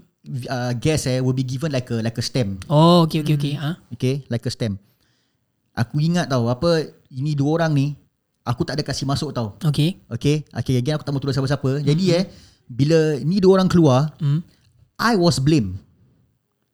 uh, 0.51 0.75
guest 0.75 1.07
eh 1.07 1.23
will 1.23 1.35
be 1.35 1.47
given 1.47 1.71
like 1.71 1.87
a 1.89 2.03
like 2.03 2.19
a 2.19 2.25
stamp. 2.25 2.67
Oh, 2.67 3.07
okay, 3.07 3.23
okay, 3.23 3.39
okay. 3.39 3.55
Ha? 3.55 3.79
Okay, 3.95 4.27
like 4.27 4.43
a 4.43 4.51
stamp. 4.51 4.83
Aku 5.73 6.03
ingat 6.03 6.29
tau 6.29 6.51
apa 6.51 6.85
ini 7.09 7.33
dua 7.33 7.63
orang 7.63 7.73
ni 7.73 7.87
aku 8.43 8.67
tak 8.67 8.77
ada 8.77 8.85
kasih 8.85 9.07
masuk 9.07 9.31
tau. 9.33 9.55
Okay. 9.63 10.03
Okay, 10.11 10.43
okay 10.51 10.77
again 10.77 10.99
aku 10.99 11.07
tak 11.07 11.15
mau 11.15 11.23
tulis 11.23 11.33
siapa-siapa. 11.33 11.81
Jadi 11.81 12.05
eh 12.13 12.27
bila 12.67 13.17
ni 13.23 13.39
dua 13.39 13.63
orang 13.63 13.71
keluar, 13.71 14.13
Hmm. 14.19 14.43
I 14.99 15.15
was 15.15 15.39
blame. 15.39 15.79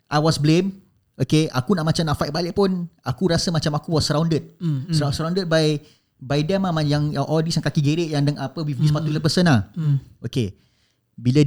I 0.08 0.18
was 0.18 0.40
blame. 0.40 0.80
Okay, 1.18 1.50
aku 1.50 1.74
nak 1.74 1.82
macam 1.82 2.06
nak 2.06 2.14
fight 2.14 2.30
balik 2.30 2.54
pun, 2.54 2.86
aku 3.02 3.26
rasa 3.26 3.50
macam 3.50 3.74
aku 3.74 3.90
was 3.90 4.06
surrounded. 4.06 4.54
Hmm, 4.62 4.86
Mm, 4.86 5.10
surrounded 5.10 5.50
by 5.50 5.82
by 6.18 6.42
them 6.42 6.66
ah 6.66 6.74
yang, 6.82 7.14
yang 7.14 7.24
all 7.24 7.40
this 7.40 7.54
yang 7.54 7.64
kaki 7.64 7.80
gerik 7.80 8.10
yang 8.10 8.26
dengan 8.26 8.50
apa 8.50 8.60
with 8.66 8.78
this 8.78 8.90
particular 8.90 9.22
person 9.22 9.46
lah. 9.46 9.70
Hmm. 9.74 10.02
Okay. 10.22 10.58
Bila 11.14 11.46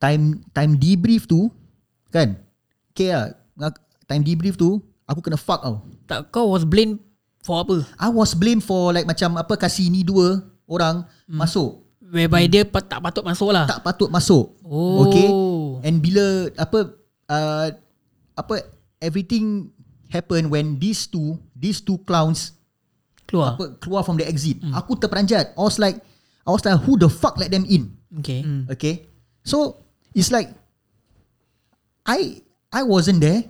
time 0.00 0.44
time 0.52 0.76
debrief 0.76 1.24
tu 1.24 1.48
kan. 2.12 2.36
Okay 2.92 3.12
lah. 3.12 3.32
Time 4.04 4.22
debrief 4.24 4.60
tu 4.60 4.80
aku 5.08 5.20
kena 5.24 5.40
fuck 5.40 5.60
tau. 5.64 5.82
Tak, 6.06 6.30
kau 6.30 6.52
was 6.52 6.64
blamed 6.68 7.00
for 7.40 7.60
apa? 7.60 7.82
I 7.96 8.08
was 8.12 8.36
blame 8.36 8.60
for 8.60 8.92
like 8.92 9.08
macam 9.08 9.40
apa 9.40 9.56
kasih 9.56 9.88
ni 9.88 10.04
dua 10.04 10.44
orang 10.68 11.08
masuk. 11.26 11.82
Whereby 12.10 12.50
dia 12.50 12.66
pat- 12.66 12.90
tak 12.90 12.98
patut 12.98 13.22
masuk 13.22 13.54
lah. 13.54 13.70
Tak 13.70 13.86
patut 13.86 14.10
masuk. 14.10 14.58
Oh. 14.66 15.06
Okay. 15.06 15.28
And 15.86 16.02
bila 16.02 16.50
apa 16.58 16.92
uh, 17.30 17.68
apa 18.34 18.54
everything 18.98 19.70
happen 20.10 20.50
when 20.50 20.74
these 20.82 21.06
two 21.06 21.38
these 21.54 21.78
two 21.78 22.02
clowns 22.02 22.58
Keluar. 23.30 23.54
apa 23.54 23.78
keluar 23.78 24.02
from 24.02 24.18
the 24.18 24.26
exit. 24.26 24.58
Aku 24.74 24.98
terperanjat. 24.98 25.54
I 25.54 25.62
was 25.62 25.78
like 25.78 26.02
I 26.42 26.50
was 26.50 26.66
like 26.66 26.82
who 26.82 26.98
the 26.98 27.06
fuck 27.06 27.38
let 27.38 27.54
them 27.54 27.62
in? 27.70 27.94
Okay. 28.18 28.42
Okay. 28.74 29.06
So 29.46 29.78
it's 30.10 30.34
like 30.34 30.50
I 32.02 32.42
I 32.74 32.82
wasn't 32.82 33.22
there. 33.22 33.46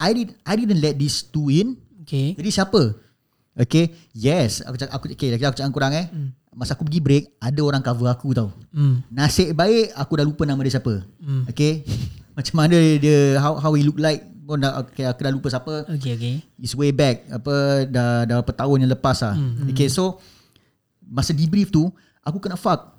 I 0.00 0.10
did 0.16 0.34
I 0.42 0.56
didn't 0.56 0.80
let 0.82 0.98
these 0.98 1.22
two 1.22 1.52
in. 1.52 1.78
Okay. 2.02 2.34
Jadi 2.34 2.50
siapa? 2.50 2.96
Okay. 3.54 3.92
Yes. 4.16 4.64
Aku 4.64 4.74
cakap 4.74 4.92
aku 4.96 5.04
okay, 5.12 5.36
aku 5.36 5.54
cakap 5.54 5.70
kurang 5.70 5.92
eh. 5.94 6.08
Masa 6.50 6.74
aku 6.74 6.82
pergi 6.82 6.98
break, 6.98 7.24
ada 7.38 7.60
orang 7.62 7.78
cover 7.78 8.10
aku 8.10 8.34
tau. 8.34 8.50
Hmm. 8.74 9.06
Nasib 9.06 9.54
baik 9.54 9.94
aku 9.94 10.18
dah 10.18 10.26
lupa 10.26 10.42
nama 10.48 10.58
dia 10.66 10.80
siapa. 10.80 11.04
Okay. 11.46 11.86
Macam 12.36 12.54
mana 12.58 12.74
dia 12.98 13.36
how 13.38 13.60
how 13.60 13.70
he 13.76 13.84
look 13.84 14.00
like 14.00 14.24
pun 14.50 14.58
dah 14.58 14.82
okay, 14.82 15.06
aku 15.06 15.22
dah 15.22 15.30
lupa 15.30 15.46
siapa. 15.46 15.86
Okay, 15.86 16.18
okay. 16.18 16.34
It's 16.58 16.74
way 16.74 16.90
back 16.90 17.30
apa 17.30 17.86
dah 17.86 18.26
dah 18.26 18.42
berapa 18.42 18.66
tahun 18.66 18.82
yang 18.82 18.92
lepas 18.98 19.22
lah. 19.22 19.38
Okay, 19.70 19.86
so 19.86 20.18
masa 21.06 21.30
debrief 21.30 21.70
tu 21.70 21.86
aku 22.26 22.42
kena 22.42 22.58
fuck. 22.58 22.98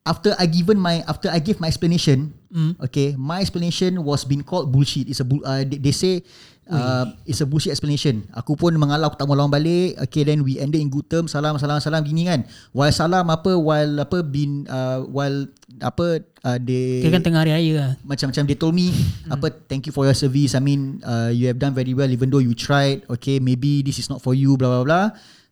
After 0.00 0.32
I 0.40 0.48
given 0.48 0.80
my 0.80 1.04
after 1.04 1.28
I 1.28 1.36
give 1.44 1.60
my 1.60 1.68
explanation, 1.68 2.32
okay, 2.80 3.12
my 3.20 3.44
explanation 3.44 4.00
was 4.00 4.24
been 4.24 4.40
called 4.40 4.72
bullshit. 4.72 5.12
It's 5.12 5.20
a 5.20 5.26
bull, 5.28 5.44
uh, 5.44 5.60
they, 5.60 5.76
they 5.76 5.92
say 5.92 6.24
uh, 6.70 7.04
it's 7.24 7.38
a 7.38 7.46
bullshit 7.46 7.70
explanation. 7.70 8.22
Aku 8.32 8.54
pun 8.54 8.72
mengalah 8.74 9.06
aku 9.06 9.14
tak 9.14 9.26
mau 9.26 9.34
lawan 9.34 9.50
balik. 9.50 9.98
Okay, 10.00 10.22
then 10.22 10.40
we 10.40 10.56
ended 10.56 10.78
in 10.78 10.86
good 10.86 11.04
terms. 11.04 11.30
Salam 11.30 11.54
salam 11.56 11.78
salam 11.78 12.00
gini 12.00 12.24
kan. 12.24 12.46
While 12.70 12.90
salam 12.90 13.26
apa 13.26 13.52
while 13.52 14.00
apa 14.00 14.22
bin 14.22 14.64
uh, 14.64 15.02
while 15.04 15.50
apa 15.78 16.22
uh, 16.42 16.58
they 16.58 17.00
Kira 17.00 17.16
kan 17.16 17.22
tengah 17.22 17.40
hari 17.40 17.52
raya 17.52 17.72
lah. 17.74 17.90
macam-macam 18.02 18.42
they 18.44 18.54
told 18.54 18.72
me 18.72 18.90
apa 19.28 19.48
thank 19.66 19.84
you 19.84 19.92
for 19.92 20.02
your 20.02 20.12
service 20.12 20.52
I 20.52 20.60
mean 20.60 20.98
uh, 21.00 21.30
you 21.30 21.46
have 21.46 21.56
done 21.56 21.72
very 21.72 21.92
well 21.92 22.06
even 22.06 22.28
though 22.28 22.42
you 22.42 22.52
tried 22.52 23.06
okay 23.08 23.38
maybe 23.38 23.80
this 23.80 23.96
is 23.96 24.06
not 24.06 24.18
for 24.18 24.32
you 24.32 24.54
blah 24.54 24.68
blah 24.68 24.84
blah 24.84 25.06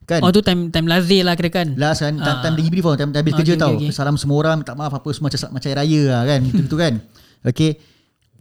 kan 0.05 0.21
Oh 0.21 0.29
tu 0.29 0.41
time 0.41 0.69
time 0.69 0.85
lazir 0.85 1.21
lah 1.21 1.33
kira 1.33 1.49
kan. 1.55 1.69
last 1.77 2.01
kan 2.01 2.17
time, 2.17 2.29
Ah. 2.35 2.43
time 2.43 2.57
debrief 2.57 2.81
tau 2.83 2.97
time, 2.97 3.09
time 3.09 3.21
habis 3.21 3.33
Ah, 3.33 3.39
kerja 3.41 3.55
okay, 3.55 3.63
tau 3.63 3.73
okay, 3.73 3.89
okay. 3.89 3.95
salam 3.95 4.17
semua 4.17 4.37
orang 4.39 4.57
minta 4.61 4.73
maaf 4.73 4.93
apa 4.93 5.09
semua 5.13 5.29
macam 5.29 5.41
macam 5.49 5.69
raya 5.71 6.03
lah 6.11 6.23
kan 6.27 6.41
gitu 6.45 6.77
kan 6.77 6.93
okay 7.49 7.71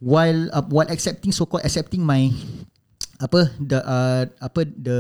while 0.02 0.50
uh, 0.54 0.66
while 0.70 0.90
accepting 0.90 1.34
so 1.34 1.46
called 1.46 1.66
accepting 1.66 2.04
my 2.06 2.30
apa 3.18 3.50
the 3.58 3.80
uh, 3.82 4.24
apa 4.42 4.62
the 4.78 5.00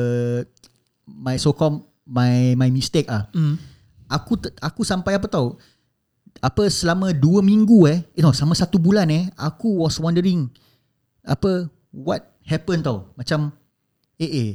my 1.05 1.37
so 1.37 1.53
called 1.53 1.85
my 2.07 2.57
my 2.57 2.69
mistake 2.73 3.05
ah. 3.11 3.29
Hmm. 3.35 3.61
aku 4.09 4.41
aku 4.63 4.81
sampai 4.81 5.19
apa 5.19 5.29
tahu 5.29 5.53
apa 6.41 6.69
selama 6.69 7.13
dua 7.13 7.41
minggu 7.41 7.89
eh 7.89 7.99
eh 8.13 8.21
no 8.21 8.33
selama 8.33 8.53
satu 8.53 8.77
bulan 8.77 9.09
eh 9.09 9.29
aku 9.37 9.85
was 9.85 9.97
wondering 10.01 10.49
apa 11.25 11.69
what 11.91 12.37
happened 12.47 12.87
tau? 12.87 13.11
Macam 13.19 13.51
eh 14.17 14.31
eh 14.31 14.49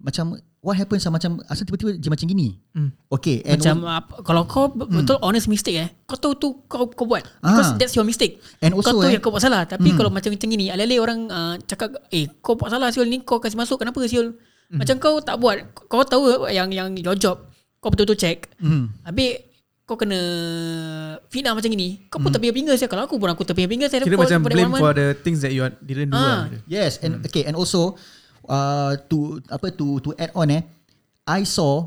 macam 0.00 0.40
what 0.66 0.74
happened 0.74 0.98
sama 0.98 1.16
macam 1.16 1.38
asal 1.46 1.62
tiba-tiba 1.62 1.94
dia 1.94 2.10
macam 2.10 2.26
gini 2.26 2.58
Hmm. 2.74 2.90
okay 3.06 3.38
and 3.40 3.56
Macam 3.56 3.76
al- 3.80 4.02
apa, 4.02 4.14
kalau 4.20 4.42
kau 4.44 4.66
be- 4.68 4.90
betul 4.90 5.16
honest 5.20 5.46
mistake 5.46 5.78
eh, 5.78 5.88
kau 6.04 6.18
tahu 6.18 6.34
tu 6.34 6.48
kau 6.66 6.90
kau 6.90 7.06
buat. 7.06 7.22
Because 7.38 7.70
Ah. 7.70 7.76
that's 7.76 7.94
your 7.94 8.02
mistake. 8.02 8.42
And 8.58 8.74
kau 8.74 8.82
also, 8.82 8.90
tahu 8.92 9.00
eh, 9.02 9.14
yang 9.14 9.22
kau 9.22 9.30
buat 9.30 9.40
salah. 9.40 9.62
Tapi 9.64 9.94
kalau 9.94 10.10
macam 10.10 10.28
macam 10.28 10.44
gini, 10.44 10.66
alih-alih 10.66 10.98
orang 10.98 11.20
uh, 11.28 11.54
cakap, 11.62 11.94
eh 12.10 12.26
kau 12.36 12.52
buat 12.52 12.68
salah 12.68 12.90
Siul 12.90 13.06
ni, 13.06 13.20
kau 13.20 13.38
kasih 13.38 13.54
masuk. 13.54 13.78
Kenapa 13.78 14.02
Siul? 14.02 14.34
Macam 14.68 14.98
kau 14.98 15.18
tak 15.18 15.38
buat. 15.38 15.62
Kau 15.86 16.02
tahu 16.02 16.22
yang 16.48 16.66
yang 16.68 16.90
your 16.92 17.14
job, 17.14 17.46
kau 17.78 17.88
betul-betul 17.88 18.18
check. 18.18 18.50
Hmm. 18.58 18.90
Habis 19.00 19.46
kau 19.82 19.94
kena 19.94 20.18
fitnah 21.28 21.52
macam 21.52 21.68
gini. 21.68 22.02
Kau 22.08 22.18
pun 22.18 22.28
terpinga-pinga 22.28 22.74
saya. 22.74 22.86
Kalau 22.86 23.06
aku 23.06 23.16
pun 23.16 23.30
aku 23.30 23.42
terpinga-pinga 23.42 23.86
saya. 23.86 24.02
Kira 24.02 24.18
macam 24.18 24.42
blame 24.42 24.74
for 24.74 24.90
the 24.90 25.14
things 25.16 25.38
that 25.40 25.50
you 25.50 25.62
didn't 25.80 26.10
do 26.10 26.18
Ah. 26.18 26.50
lah. 26.50 26.58
Yes, 26.66 26.98
and 27.00 27.22
okay, 27.22 27.42
and 27.42 27.54
also 27.54 27.94
uh, 28.48 28.96
to 29.10 29.42
apa 29.50 29.70
to 29.74 30.00
to 30.02 30.10
add 30.16 30.32
on 30.34 30.50
eh, 30.50 30.62
I 31.26 31.42
saw 31.42 31.86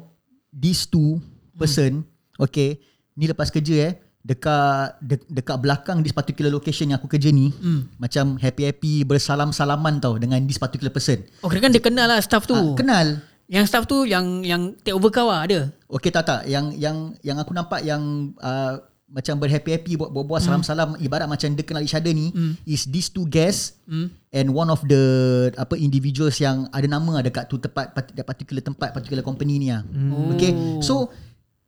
these 0.51 0.85
two 0.87 1.23
person, 1.55 2.03
okay, 2.39 2.79
ni 3.15 3.27
lepas 3.27 3.51
kerja 3.51 3.91
eh, 3.91 3.93
dekat 4.19 4.99
de, 4.99 5.15
dekat 5.31 5.57
belakang 5.59 6.03
this 6.03 6.11
particular 6.15 6.51
location 6.51 6.91
yang 6.91 6.99
aku 6.99 7.07
kerja 7.07 7.31
ni, 7.31 7.51
macam 7.95 8.35
happy 8.35 8.67
happy 8.67 8.93
bersalam 9.07 9.55
salaman 9.55 9.99
tau 10.03 10.19
dengan 10.19 10.39
this 10.43 10.59
particular 10.59 10.91
person. 10.91 11.23
Oh 11.39 11.47
kira 11.47 11.63
kan 11.63 11.71
dia 11.71 11.83
kenal 11.83 12.07
lah 12.07 12.19
staff 12.19 12.43
tu. 12.43 12.55
Uh, 12.55 12.75
kenal. 12.75 13.23
Yang 13.49 13.65
staff 13.71 13.89
tu 13.89 14.05
yang 14.05 14.45
yang 14.45 14.77
take 14.85 14.93
over 14.93 15.09
kau 15.09 15.31
lah 15.31 15.47
ada. 15.47 15.73
Okay 15.89 16.13
tak 16.13 16.27
tak 16.27 16.45
yang 16.45 16.69
yang 16.77 17.17
yang 17.25 17.39
aku 17.41 17.49
nampak 17.55 17.81
yang 17.81 18.35
uh, 18.43 18.77
macam 19.09 19.35
berhappy-happy 19.35 19.97
buat 19.97 20.13
buat 20.13 20.37
salam-salam 20.39 20.93
ibarat 20.97 21.25
macam 21.25 21.49
dia 21.49 21.65
kenal 21.65 21.81
each 21.81 21.93
other 21.93 22.09
ni 22.09 22.29
is 22.63 22.85
these 22.85 23.09
two 23.09 23.25
guests 23.25 23.73
and 24.29 24.47
one 24.47 24.69
of 24.69 24.77
the 24.85 25.01
apa 25.55 25.73
individuals 25.75 26.37
yang 26.37 26.69
ada 26.69 26.85
nama 26.85 27.19
dekat 27.19 27.45
tu 27.45 27.57
tempat 27.57 27.89
particular 28.23 28.61
tempat 28.61 28.93
particular 28.93 29.21
company 29.21 29.57
ni 29.57 29.67
ah. 29.69 29.81
Okay. 30.33 30.53
So 30.79 31.09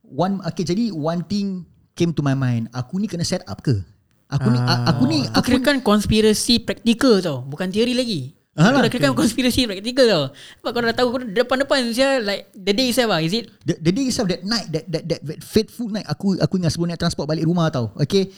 one 0.02 0.38
okay 0.44 0.62
jadi 0.62 0.90
one 0.90 1.22
thing 1.22 1.66
came 1.92 2.10
to 2.10 2.22
my 2.22 2.32
mind. 2.32 2.70
Aku 2.70 2.96
ni 2.96 3.04
kena 3.04 3.20
set 3.20 3.42
up 3.44 3.60
ke? 3.60 3.82
Aku 4.30 4.48
ni 4.48 4.56
a- 4.56 4.88
aku 4.88 5.04
ni 5.04 5.28
Aku 5.28 5.44
aku 5.44 5.46
kira 5.50 5.58
kan 5.60 5.76
konspirasi 5.84 6.64
praktikal 6.64 7.20
tau 7.20 7.44
Bukan 7.44 7.68
teori 7.68 7.92
lagi 7.92 8.32
Alah, 8.52 8.84
Itu 8.84 8.84
dah 8.84 8.90
kira 8.92 9.02
kan 9.08 9.16
konspirasi 9.16 9.64
praktikal 9.64 10.04
tau 10.04 10.24
Sebab 10.60 10.70
kau 10.76 10.84
dah 10.84 10.92
tahu 10.92 11.08
kau 11.16 11.20
Depan-depan 11.24 11.88
saya 11.96 12.20
Like 12.20 12.52
the 12.52 12.76
day 12.76 12.92
itself 12.92 13.08
lah 13.08 13.24
Is 13.24 13.32
it 13.32 13.48
The, 13.64 13.80
the 13.80 13.92
day 13.96 14.04
itself 14.12 14.28
that 14.28 14.44
night 14.44 14.68
that, 14.68 14.84
that 14.92 15.04
that 15.08 15.20
that 15.24 15.38
fateful 15.40 15.88
night 15.88 16.04
aku 16.04 16.36
aku 16.36 16.58
ingat 16.58 16.74
sebelum 16.74 16.90
naik 16.90 17.00
transport 17.00 17.30
balik 17.30 17.46
rumah 17.46 17.70
tau. 17.70 17.94
Okay. 17.94 18.34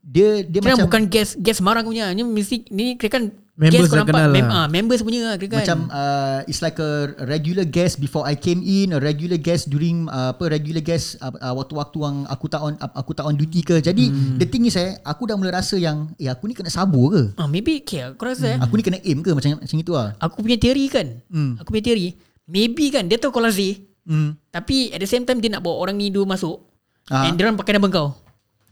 Dia 0.00 0.40
dia 0.40 0.60
Kira 0.60 0.72
macam 0.72 0.86
bukan 0.88 1.02
gas 1.06 1.34
Gas 1.36 1.58
marang 1.58 1.84
punya 1.84 2.08
Ni 2.10 2.22
mesti 2.22 2.64
Ni 2.70 2.94
kira 2.94 3.10
kan 3.12 3.24
Members 3.56 3.88
gas 3.88 3.90
kau 3.90 3.96
nampak 3.96 4.12
kenal 4.14 4.30
mem, 4.30 4.44
lah. 4.44 4.52
ah, 4.54 4.66
Members 4.68 5.00
punya 5.00 5.20
lah 5.24 5.34
kira 5.34 5.48
kan 5.50 5.60
Macam 5.64 5.78
uh, 5.88 6.38
it's 6.44 6.60
like 6.60 6.76
a 6.76 6.90
regular 7.24 7.64
guest 7.64 7.96
before 7.96 8.22
I 8.22 8.36
came 8.36 8.60
in, 8.60 8.92
a 8.92 9.00
regular 9.00 9.36
guest 9.36 9.66
during 9.66 10.04
uh, 10.06 10.30
apa 10.30 10.52
regular 10.52 10.80
guest 10.80 11.16
uh, 11.18 11.32
uh, 11.32 11.56
waktu-waktu 11.56 11.96
yang 11.96 12.16
aku 12.28 12.46
tak 12.46 12.60
on 12.60 12.76
uh, 12.76 12.90
aku 12.92 13.12
tak 13.12 13.24
on 13.24 13.32
duty 13.32 13.64
ke. 13.64 13.80
Jadi 13.80 14.12
hmm. 14.12 14.36
the 14.36 14.44
thing 14.44 14.68
is 14.68 14.76
eh, 14.76 15.00
aku 15.00 15.24
dah 15.24 15.34
mula 15.34 15.48
rasa 15.50 15.74
yang 15.74 16.12
eh 16.16 16.28
aku 16.28 16.44
ni 16.44 16.52
kena 16.52 16.68
sabur 16.68 17.16
ke? 17.16 17.22
ah, 17.34 17.48
Maybe 17.48 17.80
okay, 17.80 18.12
Aku 18.12 18.28
rasa 18.28 18.54
eh 18.54 18.58
Aku 18.60 18.76
ni 18.76 18.84
kena 18.84 19.00
aim 19.00 19.24
ke 19.24 19.32
macam 19.32 19.56
macam 19.56 19.76
itu 19.80 19.92
ah. 19.96 20.12
Aku 20.20 20.44
punya 20.44 20.60
teori 20.60 20.84
kan 20.86 21.06
Hmm. 21.26 21.56
Aku 21.56 21.72
punya 21.72 21.84
teori 21.86 22.12
Maybe 22.44 22.92
kan 22.92 23.08
Dia 23.08 23.16
tahu 23.16 23.32
kau 23.32 23.40
lazir 23.40 23.80
Hmm. 24.04 24.36
Tapi 24.48 24.92
at 24.92 25.00
the 25.00 25.08
same 25.08 25.24
time 25.24 25.40
Dia 25.40 25.50
nak 25.50 25.64
bawa 25.64 25.82
orang 25.82 25.96
ni 25.96 26.08
dua 26.08 26.22
masuk 26.22 26.60
Ah. 27.08 27.24
And 27.24 27.34
dia 27.34 27.48
orang 27.48 27.56
pakai 27.56 27.74
nama 27.74 27.88
kau 27.88 28.12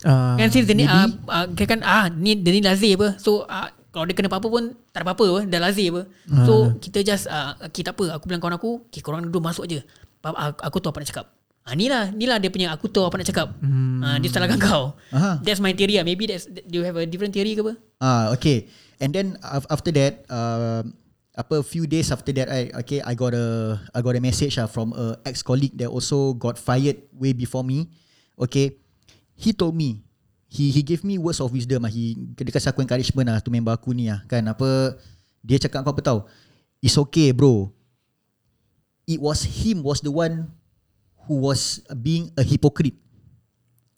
Ah. 0.04 0.36
Kan 0.36 0.52
since 0.52 0.68
dia 0.68 0.76
ni 0.76 0.84
uh, 0.84 1.08
uh, 1.26 1.48
kan 1.48 1.80
ah, 1.80 2.12
ni, 2.12 2.36
Dia 2.36 2.52
ni 2.52 2.60
lazir 2.60 2.94
apa 3.00 3.16
So 3.16 3.48
uh, 3.48 3.68
kalau 3.88 4.04
dia 4.04 4.12
kena 4.12 4.28
apa-apa 4.28 4.52
pun 4.52 4.76
Tak 4.92 5.00
ada 5.00 5.04
apa-apa 5.08 5.24
apa 5.24 5.40
Dah 5.48 5.60
lazir 5.64 5.88
apa 5.96 6.02
So 6.44 6.76
kita 6.76 7.00
just 7.00 7.24
uh, 7.24 7.56
Okay 7.64 7.80
tak 7.80 7.96
apa 7.96 8.20
Aku 8.20 8.28
bilang 8.28 8.44
kawan 8.44 8.60
aku 8.60 8.84
Okay 8.92 9.00
korang 9.00 9.24
dua 9.24 9.40
masuk 9.40 9.64
je 9.64 9.80
Pa- 10.20 10.36
Aku, 10.60 10.80
tahu 10.80 10.92
apa 10.92 11.00
nak 11.00 11.08
cakap 11.08 11.26
Ah 11.64 11.72
ni 11.72 11.88
lah, 11.88 12.12
ni 12.12 12.28
lah 12.28 12.36
dia 12.36 12.52
punya 12.52 12.76
aku 12.76 12.92
tahu 12.92 13.08
apa 13.08 13.16
nak 13.16 13.24
cakap. 13.24 13.56
Hmm. 13.64 14.04
Ah, 14.04 14.20
dia 14.20 14.28
salahkan 14.28 14.60
kau. 14.60 14.92
Aha. 15.16 15.40
That's 15.40 15.64
my 15.64 15.72
theory 15.72 15.96
lah. 15.96 16.04
Maybe 16.04 16.28
that's 16.28 16.44
do 16.44 16.76
you 16.76 16.84
have 16.84 16.92
a 17.00 17.08
different 17.08 17.32
theory 17.32 17.56
ke 17.56 17.64
apa? 17.64 17.80
Ah, 18.04 18.24
okay. 18.36 18.68
And 19.00 19.16
then 19.16 19.40
af- 19.40 19.64
after 19.72 19.88
that, 19.96 20.28
uh, 20.28 20.84
apa 21.32 21.64
few 21.64 21.88
days 21.88 22.12
after 22.12 22.36
that, 22.36 22.52
I 22.52 22.68
okay, 22.84 23.00
I 23.00 23.16
got 23.16 23.32
a 23.32 23.80
I 23.96 24.04
got 24.04 24.12
a 24.12 24.20
message 24.20 24.60
uh, 24.60 24.68
from 24.68 24.92
a 24.92 25.16
ex 25.24 25.40
colleague 25.40 25.72
that 25.80 25.88
also 25.88 26.36
got 26.36 26.60
fired 26.60 27.00
way 27.16 27.32
before 27.32 27.64
me. 27.64 27.88
Okay, 28.36 28.76
he 29.35 29.51
told 29.53 29.75
me, 29.75 30.03
he 30.51 30.70
he 30.70 30.81
gave 30.83 31.03
me 31.03 31.18
words 31.18 31.42
of 31.42 31.51
wisdom. 31.51 31.85
ah. 31.85 31.90
He 31.90 32.14
dia 32.35 32.49
aku 32.70 32.81
encouragement 32.83 33.27
lah 33.31 33.42
tu 33.42 33.51
member 33.51 33.75
aku 33.75 33.90
ni 33.94 34.09
ah, 34.11 34.23
kan 34.31 34.42
apa 34.47 34.99
dia 35.44 35.61
cakap 35.61 35.85
aku 35.85 35.99
apa 35.99 36.03
tahu? 36.03 36.20
It's 36.81 36.97
okay, 36.97 37.35
bro. 37.35 37.73
It 39.05 39.20
was 39.20 39.44
him 39.44 39.85
was 39.85 40.01
the 40.01 40.12
one 40.12 40.49
who 41.29 41.44
was 41.44 41.85
being 42.01 42.33
a 42.37 42.44
hypocrite. 42.44 42.97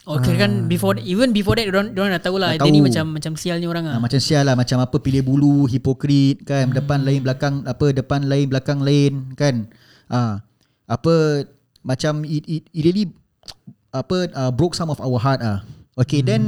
Oh, 0.07 0.23
kira 0.23 0.47
kan 0.47 0.71
before 0.71 0.95
even 1.03 1.35
before 1.35 1.59
that 1.59 1.67
orang 1.67 1.91
orang 1.99 2.15
dah 2.15 2.23
tahu 2.23 2.39
lah 2.39 2.55
dia 2.55 2.71
ni 2.71 2.79
macam 2.79 3.19
macam 3.19 3.35
sialnya 3.35 3.67
orang 3.67 3.91
Ah, 3.91 3.99
ah. 3.99 4.01
macam 4.07 4.23
sial 4.23 4.47
lah 4.47 4.55
macam 4.55 4.79
apa 4.79 5.03
pilih 5.03 5.27
bulu 5.27 5.67
hipokrit 5.67 6.47
kan 6.47 6.71
hmm. 6.71 6.79
depan 6.79 7.03
lain 7.03 7.27
belakang 7.27 7.67
apa 7.67 7.91
depan 7.91 8.23
lain 8.23 8.47
belakang 8.47 8.79
lain 8.87 9.35
kan 9.35 9.67
ah 10.07 10.47
apa 10.87 11.43
macam 11.83 12.23
it, 12.23 12.47
it, 12.47 12.63
it 12.71 12.83
really 12.87 13.11
apa 14.03 14.29
uh, 14.33 14.53
broke 14.53 14.75
some 14.75 14.91
of 14.93 14.99
our 15.01 15.17
heart 15.17 15.41
ah 15.41 15.63
okay 15.97 16.21
hmm. 16.21 16.29
then 16.29 16.43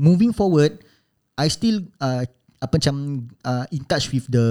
moving 0.00 0.30
forward 0.34 0.80
I 1.38 1.48
still 1.52 1.86
uh, 2.02 2.26
apa 2.60 2.76
macam 2.76 3.24
uh, 3.40 3.64
in 3.72 3.82
touch 3.88 4.12
with 4.12 4.28
the 4.28 4.46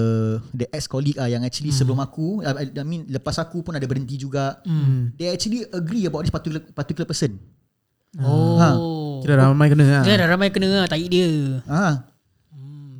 the 0.57 0.65
ex 0.73 0.89
colleague 0.89 1.21
ah 1.21 1.29
yang 1.29 1.45
actually 1.45 1.69
hmm. 1.69 1.79
sebelum 1.79 2.01
aku 2.01 2.41
I, 2.41 2.65
I 2.73 2.85
mean 2.85 3.05
lepas 3.05 3.37
aku 3.37 3.61
pun 3.61 3.77
ada 3.77 3.85
berhenti 3.85 4.17
juga 4.17 4.57
hmm. 4.65 5.13
they 5.19 5.29
actually 5.29 5.61
agree 5.69 6.09
about 6.09 6.25
this 6.25 6.33
particular 6.33 6.61
particular 6.73 7.05
person 7.05 7.37
Oh. 8.17 8.57
Ha. 8.57 8.73
Kira 9.21 9.37
ramai 9.37 9.69
kena 9.69 9.85
lah. 9.85 10.01
Dia 10.01 10.17
dah 10.17 10.33
ramai 10.33 10.49
kena 10.49 10.65
lah 10.65 10.89
tahi 10.89 11.05
dia. 11.05 11.61
ah 11.69 12.09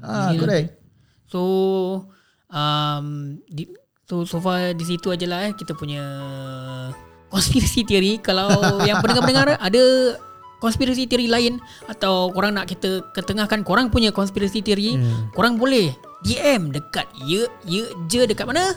ah 0.06 0.30
Gila. 0.32 0.46
correct 0.46 0.70
So 1.30 1.42
um 2.50 3.38
di, 3.46 3.70
so 4.10 4.26
so 4.26 4.42
far 4.42 4.74
di 4.74 4.86
situ 4.86 5.14
aja 5.14 5.26
lah 5.30 5.50
eh 5.50 5.54
kita 5.54 5.78
punya 5.78 6.02
konspirasi 7.30 7.86
teori 7.86 8.18
kalau 8.28 8.82
yang 8.84 9.00
pendengar-pendengar 9.02 9.58
ada 9.58 9.84
konspirasi 10.60 11.08
teori 11.08 11.32
lain 11.32 11.58
atau 11.88 12.30
korang 12.36 12.52
nak 12.52 12.68
kita 12.68 13.00
ketengahkan 13.16 13.64
korang 13.64 13.88
punya 13.88 14.12
konspirasi 14.12 14.60
teori, 14.60 15.00
Yeah. 15.00 15.32
korang 15.32 15.56
boleh 15.56 15.96
DM 16.28 16.76
dekat 16.76 17.08
ye 17.24 17.48
ye 17.64 17.88
je 18.12 18.28
dekat 18.28 18.44
mana? 18.44 18.76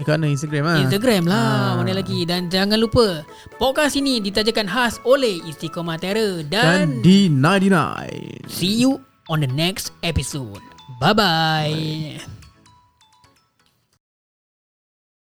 Dekat 0.00 0.18
mana? 0.18 0.26
Instagram 0.32 0.62
lah. 0.64 0.78
Instagram 0.80 1.22
lah. 1.28 1.44
Ah. 1.44 1.72
Mana 1.78 1.92
lagi? 1.94 2.26
Dan 2.26 2.50
jangan 2.50 2.80
lupa 2.80 3.22
Podcast 3.60 3.94
ini 3.94 4.18
ditajakan 4.18 4.66
khas 4.66 4.98
oleh 5.06 5.38
Istiqomah 5.46 6.00
Terror 6.02 6.42
Dan 6.48 6.98
Dan, 6.98 7.04
di 7.04 7.30
99 7.30 8.50
see 8.50 8.74
you 8.74 8.98
on 9.30 9.38
the 9.44 9.50
next 9.50 9.94
episode. 10.02 10.62
Bye-bye 10.98 12.33